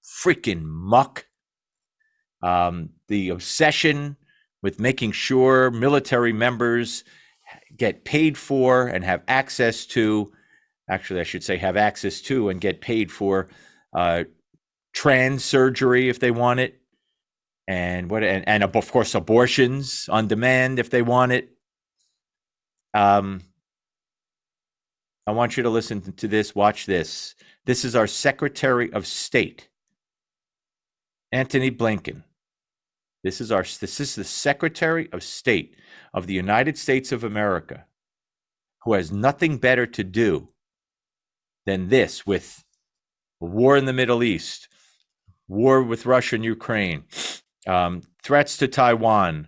freaking 0.04 0.64
muck, 0.64 1.26
um, 2.42 2.90
the 3.08 3.30
obsession 3.30 4.18
with 4.62 4.80
making 4.80 5.12
sure 5.12 5.72
military 5.72 6.34
members 6.34 7.04
get 7.76 8.04
paid 8.06 8.38
for 8.38 8.88
and 8.88 9.04
have 9.04 9.22
access 9.28 9.86
to 9.86 10.32
actually 10.90 11.20
i 11.20 11.24
should 11.24 11.44
say 11.44 11.58
have 11.58 11.78
access 11.78 12.22
to 12.22 12.50
and 12.50 12.60
get 12.62 12.82
paid 12.82 13.12
for 13.12 13.48
uh, 13.94 14.24
trans 14.96 15.44
surgery 15.44 16.10
if 16.10 16.20
they 16.20 16.32
want 16.32 16.60
it, 16.60 16.80
and 17.68 18.10
what 18.10 18.24
and, 18.24 18.48
and 18.48 18.64
of 18.64 18.92
course 18.92 19.16
abortions 19.16 20.08
on 20.10 20.28
demand 20.28 20.80
if 20.80 20.90
they 20.90 21.02
want 21.02 21.32
it. 21.32 21.50
Um, 22.94 23.42
I 25.28 25.32
want 25.32 25.58
you 25.58 25.64
to 25.64 25.70
listen 25.70 26.02
to 26.02 26.28
this. 26.28 26.54
Watch 26.54 26.86
this. 26.86 27.36
This 27.66 27.84
is 27.84 27.96
our 27.96 28.08
Secretary 28.08 28.94
of 28.94 29.08
State, 29.08 29.70
Antony 31.32 31.72
Blinken. 31.72 32.24
This 33.24 33.42
is 33.42 33.52
our 33.52 33.64
this 33.64 34.00
is 34.00 34.14
the 34.14 34.24
Secretary 34.24 35.10
of 35.12 35.24
State 35.24 35.76
of 36.14 36.28
the 36.28 36.36
United 36.36 36.78
States 36.78 37.12
of 37.12 37.24
America, 37.24 37.86
who 38.84 38.94
has 38.94 39.12
nothing 39.12 39.58
better 39.58 39.88
to 39.88 40.04
do 40.04 40.50
than 41.66 41.90
this 41.90 42.28
with 42.28 42.64
war 43.40 43.76
in 43.76 43.86
the 43.86 43.94
Middle 43.94 44.22
East, 44.22 44.68
war 45.48 45.82
with 45.82 46.06
Russia 46.06 46.36
and 46.36 46.46
Ukraine, 46.46 47.06
um, 47.68 48.02
threats 48.24 48.58
to 48.58 48.68
Taiwan. 48.68 49.48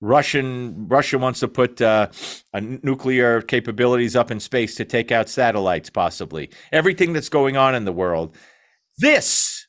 Russian 0.00 0.86
Russia 0.88 1.18
wants 1.18 1.40
to 1.40 1.48
put 1.48 1.80
uh, 1.80 2.08
nuclear 2.54 3.42
capabilities 3.42 4.14
up 4.14 4.30
in 4.30 4.38
space 4.38 4.76
to 4.76 4.84
take 4.84 5.10
out 5.10 5.28
satellites, 5.28 5.90
possibly. 5.90 6.50
Everything 6.70 7.12
that's 7.12 7.28
going 7.28 7.56
on 7.56 7.74
in 7.74 7.84
the 7.84 7.92
world. 7.92 8.36
This 8.98 9.66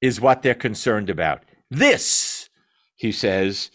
is 0.00 0.20
what 0.20 0.42
they're 0.42 0.54
concerned 0.54 1.10
about. 1.10 1.44
This, 1.70 2.50
he 2.94 3.10
says, 3.10 3.70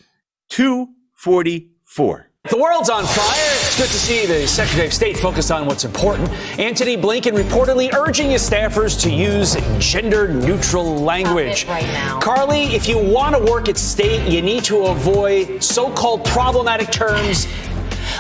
244. 0.52 2.29
The 2.50 2.58
world's 2.58 2.90
on 2.90 3.06
fire. 3.06 3.36
It's 3.38 3.78
good 3.78 3.90
to 3.90 4.00
see 4.00 4.26
the 4.26 4.48
Secretary 4.48 4.88
of 4.88 4.94
State 4.94 5.18
focus 5.18 5.52
on 5.52 5.68
what's 5.68 5.86
important. 5.86 6.30
Antony 6.58 6.98
Blinken 6.98 7.38
reportedly 7.38 7.94
urging 7.94 8.32
his 8.32 8.48
staffers 8.48 9.00
to 9.04 9.12
use 9.12 9.56
gender 9.78 10.28
neutral 10.28 10.98
language. 10.98 11.68
right 11.68 11.84
now. 11.86 12.20
Carly, 12.20 12.64
if 12.76 12.88
you 12.88 12.98
want 12.98 13.36
to 13.36 13.52
work 13.52 13.70
at 13.70 13.78
state, 13.78 14.28
you 14.28 14.42
need 14.42 14.64
to 14.64 14.86
avoid 14.86 15.64
so 15.64 15.92
called 15.92 16.26
problematic 16.26 16.90
terms 16.92 17.46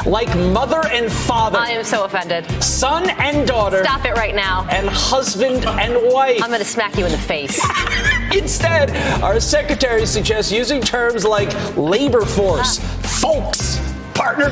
like 0.06 0.28
mother 0.38 0.86
and 0.88 1.12
father, 1.12 1.58
I 1.58 1.72
am 1.72 1.84
so 1.84 2.06
offended. 2.06 2.46
son 2.64 3.10
and 3.10 3.48
daughter, 3.48 3.84
Stop 3.84 4.06
it 4.06 4.14
right 4.14 4.36
now. 4.36 4.66
and 4.70 4.88
husband 4.88 5.66
and 5.66 5.98
wife. 6.14 6.42
I'm 6.44 6.50
going 6.50 6.60
to 6.62 6.66
smack 6.66 6.98
you 6.98 7.06
in 7.06 7.12
the 7.12 7.18
face. 7.18 7.60
Instead, 8.34 8.96
our 9.24 9.40
secretary 9.40 10.06
suggests 10.06 10.52
using 10.52 10.82
terms 10.82 11.26
like 11.26 11.50
labor 11.76 12.22
force, 12.22 12.78
folks, 13.20 13.80
partner, 14.20 14.50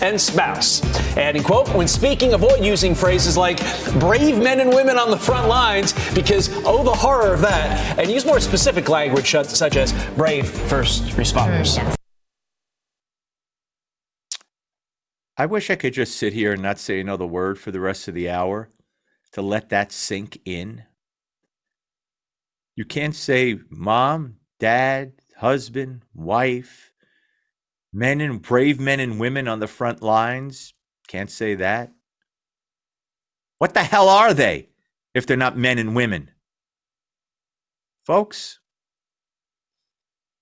and 0.00 0.18
spouse. 0.18 0.82
Adding, 1.14 1.42
quote, 1.42 1.68
when 1.74 1.86
speaking, 1.86 2.32
avoid 2.32 2.64
using 2.64 2.94
phrases 2.94 3.36
like 3.36 3.58
brave 4.00 4.38
men 4.38 4.60
and 4.60 4.72
women 4.72 4.96
on 4.96 5.10
the 5.10 5.18
front 5.18 5.46
lines 5.46 5.92
because, 6.14 6.48
oh, 6.64 6.82
the 6.82 6.90
horror 6.90 7.34
of 7.34 7.42
that, 7.42 7.98
and 7.98 8.10
use 8.10 8.24
more 8.24 8.40
specific 8.40 8.88
language 8.88 9.30
such, 9.30 9.48
such 9.48 9.76
as 9.76 9.92
brave 10.16 10.48
first 10.48 11.02
responders. 11.18 11.78
Mm. 11.78 11.94
I 15.36 15.46
wish 15.46 15.68
I 15.68 15.76
could 15.76 15.92
just 15.92 16.16
sit 16.16 16.32
here 16.32 16.54
and 16.54 16.62
not 16.62 16.78
say 16.78 16.98
another 16.98 17.26
word 17.26 17.58
for 17.58 17.70
the 17.70 17.80
rest 17.80 18.08
of 18.08 18.14
the 18.14 18.30
hour 18.30 18.70
to 19.32 19.42
let 19.42 19.68
that 19.68 19.92
sink 19.92 20.40
in. 20.46 20.84
You 22.74 22.86
can't 22.86 23.14
say 23.14 23.58
mom, 23.68 24.36
dad, 24.58 25.12
husband, 25.36 26.02
wife, 26.14 26.89
men 27.92 28.20
and 28.20 28.40
brave 28.40 28.80
men 28.80 29.00
and 29.00 29.18
women 29.18 29.48
on 29.48 29.60
the 29.60 29.66
front 29.66 30.02
lines. 30.02 30.74
Can't 31.08 31.30
say 31.30 31.54
that. 31.56 31.92
What 33.58 33.74
the 33.74 33.82
hell 33.82 34.08
are 34.08 34.32
they 34.32 34.68
if 35.14 35.26
they're 35.26 35.36
not 35.36 35.56
men 35.56 35.78
and 35.78 35.94
women? 35.94 36.30
Folks, 38.06 38.58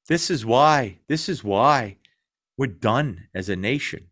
this 0.08 0.30
is 0.30 0.44
why, 0.46 0.98
this 1.08 1.28
is 1.28 1.42
why 1.42 1.98
we're 2.56 2.66
done 2.66 3.28
as 3.34 3.48
a 3.48 3.56
nation. 3.56 4.08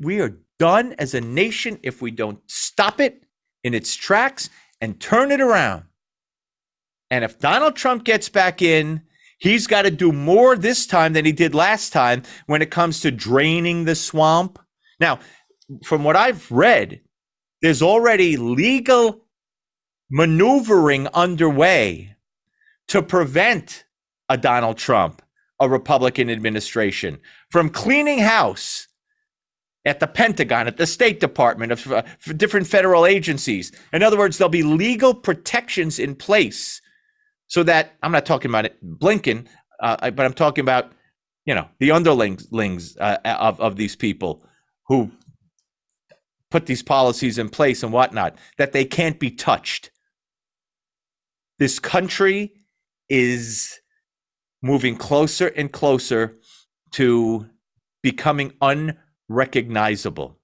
We 0.00 0.20
are 0.20 0.38
done 0.58 0.94
as 0.98 1.14
a 1.14 1.20
nation 1.20 1.78
if 1.82 2.00
we 2.00 2.10
don't 2.10 2.40
stop 2.48 3.00
it 3.00 3.24
in 3.64 3.74
its 3.74 3.96
tracks 3.96 4.50
and 4.80 5.00
turn 5.00 5.32
it 5.32 5.40
around. 5.40 5.84
And 7.10 7.24
if 7.24 7.38
Donald 7.38 7.74
Trump 7.74 8.04
gets 8.04 8.28
back 8.28 8.62
in, 8.62 9.02
he's 9.40 9.66
got 9.66 9.82
to 9.82 9.90
do 9.90 10.12
more 10.12 10.54
this 10.54 10.86
time 10.86 11.14
than 11.14 11.24
he 11.24 11.32
did 11.32 11.54
last 11.54 11.92
time 11.92 12.22
when 12.46 12.62
it 12.62 12.70
comes 12.70 13.00
to 13.00 13.10
draining 13.10 13.84
the 13.84 13.96
swamp. 13.96 14.58
Now, 15.00 15.18
from 15.84 16.04
what 16.04 16.14
I've 16.14 16.48
read, 16.50 17.00
there's 17.62 17.82
already 17.82 18.36
legal 18.36 19.24
maneuvering 20.10 21.08
underway 21.08 22.16
to 22.88 23.02
prevent 23.02 23.84
a 24.28 24.36
Donald 24.36 24.78
Trump, 24.78 25.22
a 25.60 25.68
Republican 25.68 26.30
administration, 26.30 27.18
from 27.50 27.70
cleaning 27.70 28.18
house 28.18 28.88
at 29.84 30.00
the 30.00 30.06
Pentagon, 30.06 30.66
at 30.66 30.76
the 30.76 30.86
State 30.86 31.20
Department, 31.20 31.72
of 31.72 31.90
uh, 31.90 32.02
different 32.36 32.66
federal 32.66 33.06
agencies. 33.06 33.72
In 33.92 34.02
other 34.02 34.18
words, 34.18 34.36
there'll 34.36 34.50
be 34.50 34.62
legal 34.62 35.14
protections 35.14 35.98
in 35.98 36.14
place 36.14 36.82
so 37.50 37.64
that 37.64 37.96
I'm 38.02 38.12
not 38.12 38.24
talking 38.24 38.50
about 38.50 38.64
it, 38.64 38.76
Blinken, 38.82 39.46
uh, 39.82 40.10
but 40.12 40.24
I'm 40.24 40.32
talking 40.32 40.62
about 40.62 40.92
you 41.44 41.54
know 41.54 41.68
the 41.80 41.90
underlings 41.90 42.96
uh, 42.98 43.18
of 43.24 43.60
of 43.60 43.76
these 43.76 43.96
people 43.96 44.46
who 44.86 45.10
put 46.50 46.66
these 46.66 46.82
policies 46.82 47.38
in 47.38 47.48
place 47.48 47.82
and 47.82 47.92
whatnot 47.92 48.36
that 48.56 48.72
they 48.72 48.84
can't 48.84 49.18
be 49.18 49.30
touched. 49.30 49.90
This 51.58 51.78
country 51.78 52.52
is 53.08 53.80
moving 54.62 54.96
closer 54.96 55.48
and 55.48 55.70
closer 55.72 56.38
to 56.92 57.46
becoming 58.02 58.52
unrecognizable. 58.60 60.38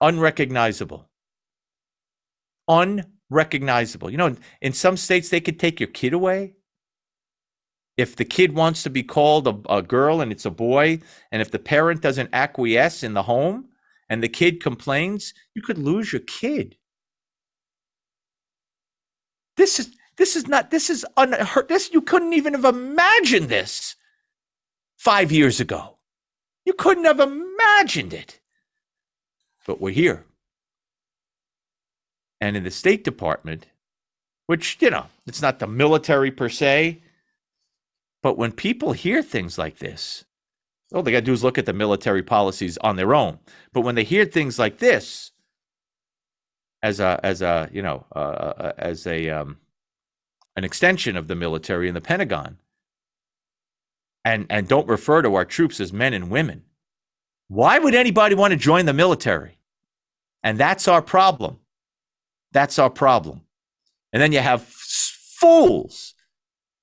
Unrecognizable. 0.00 1.08
Unrecognizable. 2.68 3.08
You 4.10 4.16
know, 4.16 4.36
in 4.60 4.72
some 4.72 4.96
states, 4.96 5.28
they 5.28 5.40
could 5.40 5.58
take 5.58 5.80
your 5.80 5.88
kid 5.88 6.12
away. 6.12 6.54
If 7.96 8.16
the 8.16 8.24
kid 8.24 8.54
wants 8.54 8.82
to 8.84 8.90
be 8.90 9.02
called 9.02 9.46
a, 9.46 9.60
a 9.68 9.82
girl 9.82 10.20
and 10.20 10.32
it's 10.32 10.46
a 10.46 10.50
boy, 10.50 11.00
and 11.30 11.42
if 11.42 11.50
the 11.50 11.58
parent 11.58 12.00
doesn't 12.00 12.30
acquiesce 12.32 13.02
in 13.02 13.14
the 13.14 13.22
home 13.22 13.68
and 14.08 14.22
the 14.22 14.28
kid 14.28 14.62
complains, 14.62 15.34
you 15.54 15.62
could 15.62 15.78
lose 15.78 16.12
your 16.12 16.22
kid. 16.22 16.76
This 19.56 19.78
is 19.78 19.94
this 20.16 20.36
is 20.36 20.46
not, 20.46 20.70
this 20.70 20.90
is 20.90 21.06
unheard. 21.16 21.68
This, 21.68 21.90
you 21.92 22.02
couldn't 22.02 22.32
even 22.34 22.54
have 22.54 22.64
imagined 22.64 23.48
this 23.48 23.96
five 24.96 25.32
years 25.32 25.60
ago. 25.60 25.98
You 26.64 26.74
couldn't 26.74 27.04
have 27.04 27.20
imagined 27.20 28.12
it. 28.12 28.40
But 29.66 29.80
we're 29.80 29.90
here. 29.94 30.26
And 32.42 32.56
in 32.56 32.64
the 32.64 32.72
State 32.72 33.04
Department, 33.04 33.66
which, 34.46 34.78
you 34.80 34.90
know, 34.90 35.06
it's 35.28 35.40
not 35.40 35.60
the 35.60 35.68
military 35.68 36.32
per 36.32 36.48
se, 36.48 37.00
but 38.20 38.36
when 38.36 38.50
people 38.50 38.92
hear 38.94 39.22
things 39.22 39.58
like 39.58 39.78
this, 39.78 40.24
all 40.92 41.04
they 41.04 41.12
got 41.12 41.20
to 41.20 41.24
do 41.24 41.32
is 41.32 41.44
look 41.44 41.56
at 41.56 41.66
the 41.66 41.72
military 41.72 42.24
policies 42.24 42.78
on 42.78 42.96
their 42.96 43.14
own. 43.14 43.38
But 43.72 43.82
when 43.82 43.94
they 43.94 44.02
hear 44.02 44.24
things 44.24 44.58
like 44.58 44.78
this, 44.78 45.30
as 46.82 46.98
a, 46.98 47.20
as 47.22 47.42
a, 47.42 47.70
you 47.72 47.80
know, 47.80 48.06
uh, 48.12 48.18
uh 48.18 48.72
as 48.76 49.06
a, 49.06 49.30
um, 49.30 49.58
an 50.56 50.64
extension 50.64 51.16
of 51.16 51.28
the 51.28 51.36
military 51.36 51.86
and 51.86 51.94
the 51.94 52.00
Pentagon, 52.00 52.58
and, 54.24 54.46
and 54.50 54.66
don't 54.66 54.88
refer 54.88 55.22
to 55.22 55.36
our 55.36 55.44
troops 55.44 55.78
as 55.78 55.92
men 55.92 56.12
and 56.12 56.28
women. 56.28 56.64
Why 57.46 57.78
would 57.78 57.94
anybody 57.94 58.34
want 58.34 58.50
to 58.50 58.58
join 58.58 58.86
the 58.86 58.92
military? 58.92 59.58
And 60.42 60.58
that's 60.58 60.88
our 60.88 61.02
problem. 61.02 61.60
That's 62.52 62.78
our 62.78 62.90
problem. 62.90 63.42
And 64.12 64.20
then 64.20 64.32
you 64.32 64.40
have 64.40 64.62
fools 64.62 66.14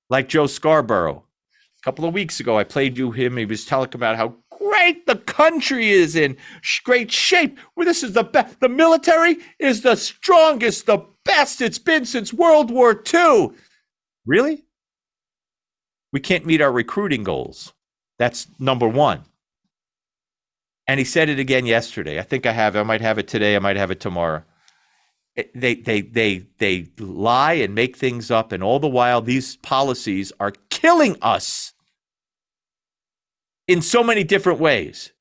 like 0.08 0.28
Joe 0.28 0.46
Scarborough. 0.46 1.24
A 1.80 1.82
couple 1.84 2.04
of 2.04 2.12
weeks 2.12 2.40
ago, 2.40 2.58
I 2.58 2.64
played 2.64 2.98
you 2.98 3.10
him. 3.10 3.36
He 3.36 3.46
was 3.46 3.64
telling 3.64 3.90
about 3.94 4.16
how 4.16 4.34
great 4.50 5.06
the 5.06 5.16
country 5.16 5.88
is 5.88 6.14
in 6.14 6.36
great 6.84 7.10
shape. 7.10 7.58
Well, 7.74 7.86
this 7.86 8.02
is 8.02 8.12
the 8.12 8.24
best. 8.24 8.60
The 8.60 8.68
military 8.68 9.38
is 9.58 9.80
the 9.80 9.96
strongest, 9.96 10.86
the 10.86 11.06
best 11.24 11.62
it's 11.62 11.78
been 11.78 12.04
since 12.04 12.32
World 12.32 12.70
War 12.70 13.02
II. 13.14 13.50
Really? 14.26 14.64
We 16.12 16.20
can't 16.20 16.44
meet 16.44 16.60
our 16.60 16.72
recruiting 16.72 17.24
goals. 17.24 17.72
That's 18.18 18.48
number 18.58 18.88
one. 18.88 19.22
And 20.86 20.98
he 20.98 21.04
said 21.04 21.28
it 21.28 21.38
again 21.38 21.66
yesterday. 21.66 22.18
I 22.18 22.22
think 22.22 22.44
I 22.44 22.52
have. 22.52 22.74
I 22.76 22.82
might 22.82 23.00
have 23.00 23.18
it 23.18 23.28
today. 23.28 23.54
I 23.56 23.60
might 23.60 23.76
have 23.76 23.90
it 23.90 24.00
tomorrow. 24.00 24.42
They 25.54 25.74
they 25.74 26.00
they 26.02 26.46
they 26.58 26.88
lie 26.98 27.54
and 27.54 27.74
make 27.74 27.96
things 27.96 28.30
up, 28.30 28.52
and 28.52 28.62
all 28.62 28.78
the 28.78 28.88
while 28.88 29.22
these 29.22 29.56
policies 29.56 30.32
are 30.40 30.52
killing 30.70 31.16
us 31.22 31.72
in 33.68 33.82
so 33.82 34.02
many 34.02 34.24
different 34.24 34.60
ways. 34.60 35.12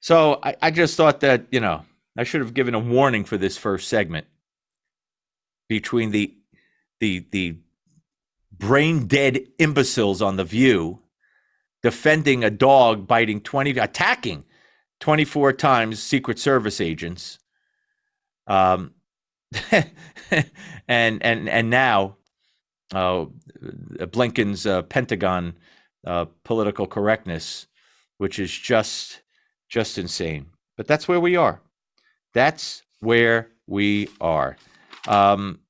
So 0.00 0.38
I, 0.42 0.56
I 0.62 0.70
just 0.70 0.96
thought 0.96 1.20
that 1.20 1.46
you 1.50 1.60
know 1.60 1.84
I 2.16 2.24
should 2.24 2.40
have 2.40 2.54
given 2.54 2.74
a 2.74 2.78
warning 2.78 3.24
for 3.24 3.36
this 3.36 3.56
first 3.56 3.88
segment 3.88 4.26
between 5.68 6.10
the 6.10 6.34
the 7.00 7.26
the 7.30 7.58
brain 8.52 9.06
dead 9.06 9.40
imbeciles 9.58 10.22
on 10.22 10.36
the 10.36 10.44
view 10.44 11.00
defending 11.82 12.42
a 12.42 12.50
dog 12.50 13.06
biting 13.06 13.40
20 13.40 13.78
attacking 13.78 14.44
24 15.00 15.52
times 15.52 16.02
secret 16.02 16.38
service 16.38 16.80
agents 16.80 17.38
um 18.48 18.92
and 20.88 21.22
and 21.22 21.48
and 21.48 21.70
now 21.70 22.16
uh 22.94 23.26
blinken's 24.12 24.66
uh, 24.66 24.82
pentagon 24.82 25.54
uh, 26.06 26.26
political 26.44 26.86
correctness 26.86 27.66
which 28.18 28.38
is 28.38 28.52
just 28.52 29.22
just 29.68 29.98
insane 29.98 30.46
but 30.76 30.86
that's 30.86 31.08
where 31.08 31.20
we 31.20 31.36
are 31.36 31.60
that's 32.34 32.82
where 33.00 33.50
we 33.66 34.08
are. 34.20 34.56
Um, 35.08 35.60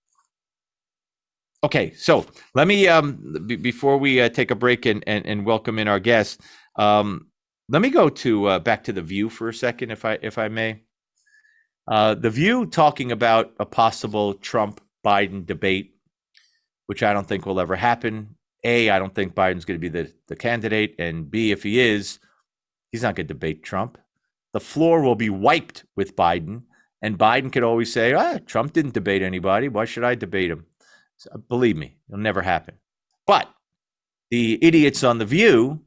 okay, 1.65 1.93
so 1.95 2.27
let 2.55 2.69
me 2.69 2.89
um, 2.89 3.45
b- 3.47 3.57
before 3.57 3.99
we 3.99 4.21
uh, 4.21 4.29
take 4.29 4.51
a 4.51 4.55
break 4.57 4.87
and, 4.87 5.05
and, 5.07 5.27
and 5.27 5.47
welcome 5.47 5.79
in 5.79 5.89
our 5.89 6.01
guest. 6.01 6.41
Um, 6.77 7.29
let 7.69 7.83
me 7.83 7.91
go 7.91 8.09
to 8.09 8.47
uh, 8.47 8.59
back 8.61 8.85
to 8.85 8.93
the 8.93 9.03
View 9.03 9.29
for 9.31 9.49
a 9.49 9.55
second, 9.55 9.91
if 9.91 10.05
I 10.05 10.19
if 10.23 10.39
I 10.39 10.49
may. 10.49 10.83
Uh, 11.91 12.15
the 12.15 12.31
View 12.31 12.67
talking 12.67 13.13
about 13.13 13.53
a 13.59 13.67
possible 13.67 14.35
Trump 14.35 14.81
Biden 15.05 15.47
debate, 15.47 15.95
which 16.87 17.03
I 17.03 17.13
don't 17.13 17.27
think 17.27 17.47
will 17.47 17.61
ever 17.61 17.77
happen. 17.77 18.37
A, 18.65 18.91
I 18.91 18.99
don't 18.99 19.15
think 19.15 19.35
Biden's 19.35 19.65
going 19.65 19.81
to 19.81 19.81
be 19.81 19.89
the, 19.89 20.13
the 20.27 20.37
candidate, 20.37 20.97
and 20.99 21.31
B, 21.31 21.51
if 21.51 21.63
he 21.63 21.81
is, 21.81 22.19
he's 22.93 23.03
not 23.03 23.15
going 23.15 23.27
to 23.27 23.35
debate 23.35 23.63
Trump 23.63 23.99
the 24.53 24.61
floor 24.61 25.03
will 25.03 25.15
be 25.15 25.31
wiped 25.31 25.85
with 25.97 26.17
Biden. 26.17 26.63
And 27.03 27.19
Biden 27.19 27.53
could 27.53 27.63
always 27.63 27.93
say, 27.93 28.13
ah, 28.13 28.39
Trump 28.47 28.73
didn't 28.73 28.95
debate 28.95 29.23
anybody. 29.23 29.69
Why 29.69 29.85
should 29.85 30.05
I 30.05 30.15
debate 30.15 30.51
him? 30.51 30.67
So, 31.17 31.31
believe 31.49 31.77
me, 31.77 31.97
it'll 32.09 32.21
never 32.21 32.43
happen. 32.43 32.77
But 33.27 33.49
the 34.31 34.59
idiots 34.63 35.05
on 35.05 35.19
The 35.19 35.25
View 35.25 35.81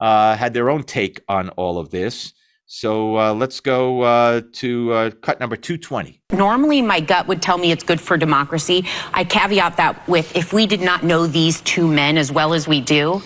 uh, 0.00 0.36
had 0.36 0.54
their 0.54 0.70
own 0.70 0.82
take 0.84 1.20
on 1.28 1.50
all 1.50 1.78
of 1.78 1.90
this. 1.90 2.32
So 2.66 3.18
uh, 3.18 3.34
let's 3.34 3.60
go 3.60 4.00
uh, 4.00 4.40
to 4.52 4.92
uh, 4.92 5.10
cut 5.20 5.38
number 5.38 5.54
220. 5.54 6.20
Normally, 6.32 6.80
my 6.80 6.98
gut 6.98 7.28
would 7.28 7.42
tell 7.42 7.58
me 7.58 7.70
it's 7.70 7.84
good 7.84 8.00
for 8.00 8.16
democracy. 8.16 8.86
I 9.12 9.24
caveat 9.24 9.76
that 9.76 10.08
with 10.08 10.34
if 10.34 10.52
we 10.52 10.66
did 10.66 10.80
not 10.80 11.04
know 11.04 11.26
these 11.26 11.60
two 11.60 11.86
men 11.86 12.16
as 12.16 12.32
well 12.32 12.54
as 12.54 12.66
we 12.66 12.80
do, 12.80 13.22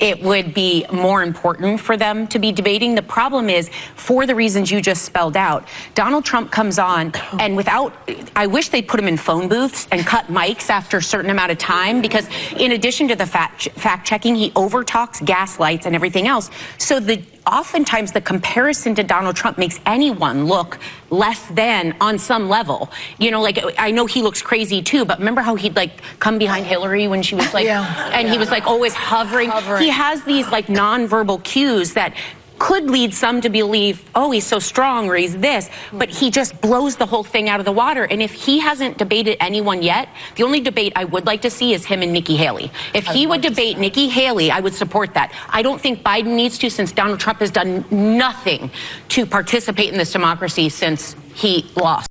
it 0.00 0.22
would 0.22 0.54
be 0.54 0.86
more 0.92 1.22
important 1.22 1.78
for 1.78 1.96
them 1.96 2.26
to 2.28 2.38
be 2.38 2.52
debating. 2.52 2.94
The 2.94 3.02
problem 3.02 3.48
is, 3.48 3.70
for 3.94 4.26
the 4.26 4.34
reasons 4.34 4.70
you 4.70 4.80
just 4.80 5.02
spelled 5.02 5.36
out, 5.36 5.68
Donald 5.94 6.24
Trump 6.24 6.50
comes 6.50 6.78
on 6.78 7.12
and 7.38 7.56
without, 7.56 7.94
I 8.34 8.46
wish 8.46 8.70
they'd 8.70 8.88
put 8.88 8.98
him 8.98 9.06
in 9.06 9.18
phone 9.18 9.46
booths 9.46 9.86
and 9.92 10.04
cut 10.06 10.26
mics 10.26 10.70
after 10.70 10.96
a 10.96 11.02
certain 11.02 11.30
amount 11.30 11.52
of 11.52 11.58
time 11.58 12.00
because 12.00 12.26
in 12.56 12.72
addition 12.72 13.08
to 13.08 13.14
the 13.14 13.26
fact, 13.26 13.68
fact 13.70 14.06
checking, 14.06 14.34
he 14.34 14.50
overtalks, 14.52 15.24
gaslights, 15.24 15.86
and 15.86 15.94
everything 15.94 16.26
else. 16.26 16.50
So 16.78 16.98
the 16.98 17.22
oftentimes 17.46 18.12
the 18.12 18.20
comparison 18.20 18.94
to 18.94 19.02
Donald 19.02 19.36
Trump 19.36 19.58
makes 19.58 19.80
anyone 19.86 20.46
look 20.46 20.78
less 21.10 21.46
than 21.48 21.94
on 22.00 22.18
some 22.18 22.48
level. 22.48 22.90
You 23.18 23.30
know, 23.30 23.40
like 23.42 23.58
I 23.78 23.90
know 23.90 24.06
he 24.06 24.22
looks 24.22 24.42
crazy 24.42 24.82
too, 24.82 25.04
but 25.04 25.18
remember 25.18 25.40
how 25.40 25.54
he'd 25.56 25.76
like 25.76 26.00
come 26.20 26.38
behind 26.38 26.66
Hillary 26.66 27.08
when 27.08 27.22
she 27.22 27.34
was 27.34 27.52
like, 27.52 27.64
Yeah. 27.64 28.10
and 28.12 28.28
he 28.28 28.38
was 28.38 28.50
like 28.50 28.66
always 28.66 28.94
hovering. 28.94 29.50
Hovering. 29.50 29.82
He 29.82 29.88
has 29.90 30.22
these 30.24 30.48
like 30.50 30.66
nonverbal 30.66 31.42
cues 31.42 31.94
that 31.94 32.14
could 32.60 32.90
lead 32.90 33.14
some 33.14 33.40
to 33.40 33.48
believe, 33.48 34.04
oh, 34.14 34.30
he's 34.30 34.46
so 34.46 34.58
strong 34.58 35.08
or 35.08 35.16
he's 35.16 35.36
this, 35.38 35.70
but 35.94 36.10
he 36.10 36.30
just 36.30 36.60
blows 36.60 36.94
the 36.94 37.06
whole 37.06 37.24
thing 37.24 37.48
out 37.48 37.58
of 37.58 37.64
the 37.64 37.72
water. 37.72 38.04
And 38.04 38.22
if 38.22 38.32
he 38.32 38.60
hasn't 38.60 38.98
debated 38.98 39.38
anyone 39.40 39.82
yet, 39.82 40.10
the 40.36 40.42
only 40.42 40.60
debate 40.60 40.92
I 40.94 41.04
would 41.04 41.24
like 41.24 41.40
to 41.42 41.50
see 41.50 41.72
is 41.72 41.86
him 41.86 42.02
and 42.02 42.12
Nikki 42.12 42.36
Haley. 42.36 42.70
If 42.92 43.06
he 43.06 43.26
would 43.26 43.40
debate 43.40 43.78
Nikki 43.78 44.08
Haley, 44.08 44.50
I 44.50 44.60
would 44.60 44.74
support 44.74 45.14
that. 45.14 45.32
I 45.48 45.62
don't 45.62 45.80
think 45.80 46.02
Biden 46.02 46.36
needs 46.36 46.58
to 46.58 46.68
since 46.68 46.92
Donald 46.92 47.18
Trump 47.18 47.40
has 47.40 47.50
done 47.50 47.84
nothing 47.90 48.70
to 49.08 49.24
participate 49.24 49.88
in 49.90 49.96
this 49.96 50.12
democracy 50.12 50.68
since 50.68 51.16
he 51.34 51.66
lost. 51.76 52.08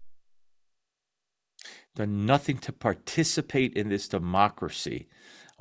done 1.96 2.26
nothing 2.26 2.58
to 2.58 2.74
participate 2.74 3.74
in 3.74 3.90
this 3.90 4.08
democracy. 4.08 5.08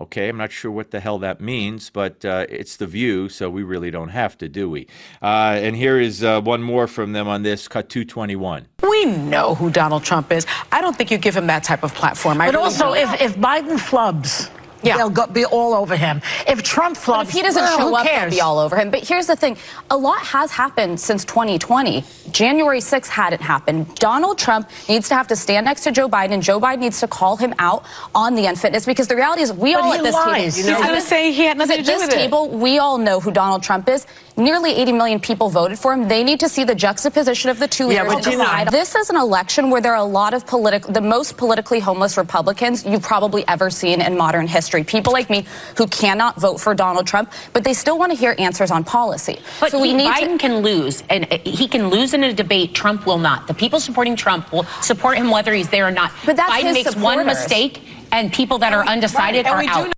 Okay, 0.00 0.28
I'm 0.28 0.36
not 0.36 0.52
sure 0.52 0.70
what 0.70 0.92
the 0.92 1.00
hell 1.00 1.18
that 1.18 1.40
means, 1.40 1.90
but 1.90 2.24
uh, 2.24 2.46
it's 2.48 2.76
the 2.76 2.86
view, 2.86 3.28
so 3.28 3.50
we 3.50 3.64
really 3.64 3.90
don't 3.90 4.10
have 4.10 4.38
to, 4.38 4.48
do 4.48 4.70
we? 4.70 4.86
Uh, 5.20 5.58
and 5.60 5.74
here 5.74 5.98
is 5.98 6.22
uh, 6.22 6.40
one 6.40 6.62
more 6.62 6.86
from 6.86 7.12
them 7.14 7.26
on 7.26 7.42
this, 7.42 7.66
cut 7.66 7.88
221. 7.88 8.68
We 8.88 9.04
know 9.06 9.56
who 9.56 9.70
Donald 9.70 10.04
Trump 10.04 10.30
is. 10.30 10.46
I 10.70 10.80
don't 10.80 10.96
think 10.96 11.10
you 11.10 11.18
give 11.18 11.36
him 11.36 11.48
that 11.48 11.64
type 11.64 11.82
of 11.82 11.92
platform. 11.94 12.40
I 12.40 12.46
But 12.46 12.54
really 12.54 12.64
also, 12.66 12.94
don't. 12.94 12.96
if, 13.14 13.20
if 13.20 13.36
Biden 13.38 13.76
flubs, 13.76 14.48
Yeah. 14.84 14.98
they'll 14.98 15.10
go, 15.10 15.26
be 15.26 15.44
all 15.44 15.74
over 15.74 15.96
him. 15.96 16.22
If 16.46 16.62
Trump 16.62 16.96
flubs, 16.96 17.06
But 17.06 17.26
if 17.30 17.32
he 17.32 17.42
doesn't 17.42 17.60
well, 17.60 17.78
show 17.78 17.88
who 17.88 17.94
up, 17.96 18.06
they'll 18.06 18.30
be 18.30 18.40
all 18.40 18.60
over 18.60 18.76
him. 18.76 18.92
But 18.92 19.00
here's 19.02 19.26
the 19.26 19.34
thing 19.34 19.56
a 19.90 19.96
lot 19.96 20.20
has 20.20 20.52
happened 20.52 21.00
since 21.00 21.24
2020. 21.24 22.04
January 22.32 22.80
6th 22.80 23.08
hadn't 23.08 23.42
happened. 23.42 23.94
Donald 23.96 24.38
Trump 24.38 24.68
needs 24.88 25.08
to 25.08 25.14
have 25.14 25.26
to 25.28 25.36
stand 25.36 25.64
next 25.66 25.82
to 25.84 25.92
Joe 25.92 26.08
Biden, 26.08 26.32
and 26.32 26.42
Joe 26.42 26.60
Biden 26.60 26.78
needs 26.80 27.00
to 27.00 27.08
call 27.08 27.36
him 27.36 27.54
out 27.58 27.84
on 28.14 28.34
the 28.34 28.46
unfitness 28.46 28.86
because 28.86 29.08
the 29.08 29.16
reality 29.16 29.42
is 29.42 29.52
we 29.52 29.74
But 29.74 29.82
all 29.84 29.92
at 29.94 30.02
this 30.02 30.14
lies. 30.14 30.56
table. 30.56 30.68
He's 30.68 30.86
gonna 30.86 31.00
say 31.00 31.32
he 31.32 31.44
had 31.44 31.58
nothing 31.58 31.78
to 31.78 31.82
do 31.82 31.92
with 31.94 32.02
it. 32.02 32.04
At 32.04 32.10
this 32.10 32.14
table, 32.14 32.48
we 32.48 32.78
all 32.78 32.98
know 32.98 33.20
who 33.20 33.30
Donald 33.30 33.62
Trump 33.62 33.88
is. 33.88 34.06
Nearly 34.36 34.72
80 34.76 34.92
million 34.92 35.18
people 35.18 35.50
voted 35.50 35.80
for 35.80 35.92
him. 35.92 36.06
They 36.06 36.22
need 36.22 36.38
to 36.40 36.48
see 36.48 36.62
the 36.62 36.74
juxtaposition 36.74 37.50
of 37.50 37.58
the 37.58 37.66
two 37.66 37.90
Yeah, 37.90 38.04
leaders 38.04 38.24
but 38.24 38.32
you. 38.64 38.70
This 38.70 38.94
is 38.94 39.10
an 39.10 39.16
election 39.16 39.68
where 39.68 39.80
there 39.80 39.92
are 39.92 39.96
a 39.98 40.04
lot 40.04 40.32
of 40.32 40.46
political, 40.46 40.92
the 40.92 41.00
most 41.00 41.36
politically 41.36 41.80
homeless 41.80 42.16
Republicans 42.16 42.86
you've 42.86 43.02
probably 43.02 43.44
ever 43.48 43.68
seen 43.68 44.00
in 44.00 44.16
modern 44.16 44.46
history. 44.46 44.84
People 44.84 45.12
like 45.12 45.28
me 45.28 45.44
who 45.76 45.88
cannot 45.88 46.36
vote 46.40 46.60
for 46.60 46.72
Donald 46.72 47.04
Trump, 47.04 47.32
but 47.52 47.64
they 47.64 47.72
still 47.74 47.98
want 47.98 48.12
to 48.12 48.16
hear 48.16 48.36
answers 48.38 48.70
on 48.70 48.84
policy. 48.84 49.40
But 49.58 49.72
so 49.72 49.80
we 49.80 49.88
he- 49.88 49.94
need 49.94 50.08
Biden 50.12 50.32
to. 50.34 50.38
can 50.38 50.58
lose, 50.58 51.02
and 51.10 51.26
uh, 51.32 51.38
he 51.44 51.66
can 51.66 51.88
lose 51.88 52.14
in 52.24 52.30
a 52.30 52.34
debate. 52.34 52.74
Trump 52.74 53.06
will 53.06 53.18
not. 53.18 53.46
The 53.46 53.54
people 53.54 53.80
supporting 53.80 54.16
Trump 54.16 54.52
will 54.52 54.64
support 54.82 55.16
him 55.18 55.30
whether 55.30 55.52
he's 55.54 55.68
there 55.70 55.86
or 55.86 55.90
not. 55.90 56.12
But 56.26 56.36
that's 56.36 56.50
Biden 56.50 56.74
his 56.74 56.74
makes 56.74 56.96
one 56.96 57.24
mistake, 57.26 57.82
and 58.12 58.32
people 58.32 58.58
that 58.58 58.72
are 58.72 58.84
undecided 58.86 59.46
and 59.46 59.54
are 59.68 59.72
out. 59.72 59.86
know- 59.86 59.92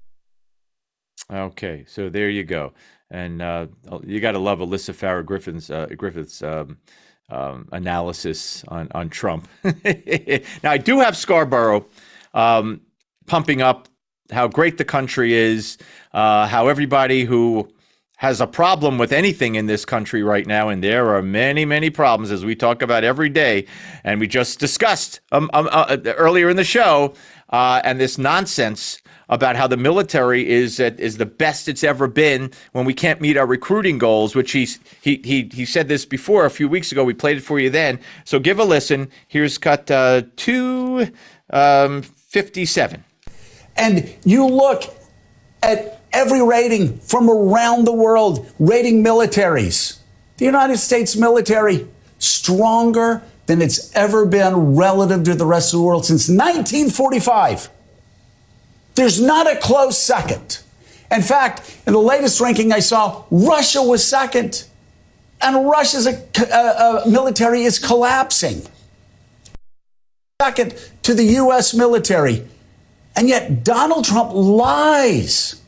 Okay, 1.46 1.84
so 1.86 2.08
there 2.08 2.28
you 2.28 2.44
go. 2.44 2.72
And 3.10 3.40
uh, 3.42 3.66
you 4.04 4.20
got 4.20 4.32
to 4.32 4.38
love 4.38 4.58
Alyssa 4.60 4.94
Farah 4.94 5.24
Griffin's 5.24 5.70
uh, 5.70 5.86
Griffith's 5.96 6.42
um, 6.42 6.78
um, 7.28 7.68
analysis 7.72 8.64
on 8.68 8.88
on 8.92 9.08
Trump. 9.08 9.48
now 9.64 10.70
I 10.70 10.78
do 10.78 11.00
have 11.00 11.16
Scarborough 11.16 11.86
um, 12.34 12.80
pumping 13.26 13.62
up 13.62 13.88
how 14.30 14.46
great 14.46 14.78
the 14.78 14.84
country 14.84 15.34
is, 15.34 15.76
uh, 16.12 16.46
how 16.46 16.68
everybody 16.68 17.24
who 17.24 17.68
has 18.20 18.38
a 18.38 18.46
problem 18.46 18.98
with 18.98 19.12
anything 19.12 19.54
in 19.54 19.64
this 19.64 19.86
country 19.86 20.22
right 20.22 20.46
now, 20.46 20.68
and 20.68 20.84
there 20.84 21.14
are 21.14 21.22
many, 21.22 21.64
many 21.64 21.88
problems 21.88 22.30
as 22.30 22.44
we 22.44 22.54
talk 22.54 22.82
about 22.82 23.02
every 23.02 23.30
day, 23.30 23.64
and 24.04 24.20
we 24.20 24.26
just 24.26 24.58
discussed 24.58 25.20
um, 25.32 25.48
um, 25.54 25.66
uh, 25.72 25.96
earlier 26.04 26.50
in 26.50 26.56
the 26.58 26.64
show, 26.64 27.14
uh, 27.48 27.80
and 27.82 27.98
this 27.98 28.18
nonsense 28.18 29.00
about 29.30 29.56
how 29.56 29.66
the 29.66 29.78
military 29.78 30.46
is 30.46 30.78
at, 30.80 31.00
is 31.00 31.16
the 31.16 31.24
best 31.24 31.66
it's 31.66 31.82
ever 31.82 32.06
been 32.06 32.50
when 32.72 32.84
we 32.84 32.92
can't 32.92 33.22
meet 33.22 33.38
our 33.38 33.46
recruiting 33.46 33.96
goals. 33.96 34.34
Which 34.34 34.52
he's, 34.52 34.78
he 35.00 35.22
he 35.24 35.48
he 35.50 35.64
said 35.64 35.88
this 35.88 36.04
before 36.04 36.44
a 36.44 36.50
few 36.50 36.68
weeks 36.68 36.92
ago. 36.92 37.02
We 37.02 37.14
played 37.14 37.38
it 37.38 37.42
for 37.42 37.58
you 37.58 37.70
then. 37.70 37.98
So 38.26 38.38
give 38.38 38.58
a 38.58 38.64
listen. 38.64 39.08
Here's 39.28 39.56
cut 39.56 39.90
uh, 39.90 40.22
um. 41.48 42.04
And 43.76 44.14
you 44.26 44.46
look 44.46 44.82
at 45.62 45.99
every 46.12 46.42
rating 46.42 46.98
from 46.98 47.28
around 47.28 47.86
the 47.86 47.92
world, 47.92 48.50
rating 48.58 49.02
militaries. 49.04 49.98
The 50.36 50.44
United 50.44 50.78
States 50.78 51.16
military 51.16 51.86
stronger 52.18 53.22
than 53.46 53.60
it's 53.60 53.94
ever 53.96 54.24
been 54.26 54.76
relative 54.76 55.24
to 55.24 55.34
the 55.34 55.46
rest 55.46 55.72
of 55.74 55.80
the 55.80 55.84
world 55.84 56.06
since 56.06 56.28
1945. 56.28 57.68
There's 58.94 59.20
not 59.20 59.50
a 59.50 59.56
close 59.56 59.98
second. 59.98 60.60
In 61.10 61.22
fact, 61.22 61.78
in 61.86 61.92
the 61.92 61.98
latest 61.98 62.40
ranking 62.40 62.72
I 62.72 62.80
saw, 62.80 63.24
Russia 63.30 63.82
was 63.82 64.06
second. 64.06 64.64
And 65.40 65.66
Russia's 65.68 66.06
uh, 66.06 66.12
uh, 66.48 67.02
military 67.08 67.62
is 67.62 67.78
collapsing. 67.78 68.62
Second 70.40 70.74
to 71.02 71.14
the 71.14 71.24
U.S. 71.24 71.74
military. 71.74 72.46
And 73.16 73.28
yet, 73.28 73.64
Donald 73.64 74.04
Trump 74.04 74.32
lies 74.32 75.59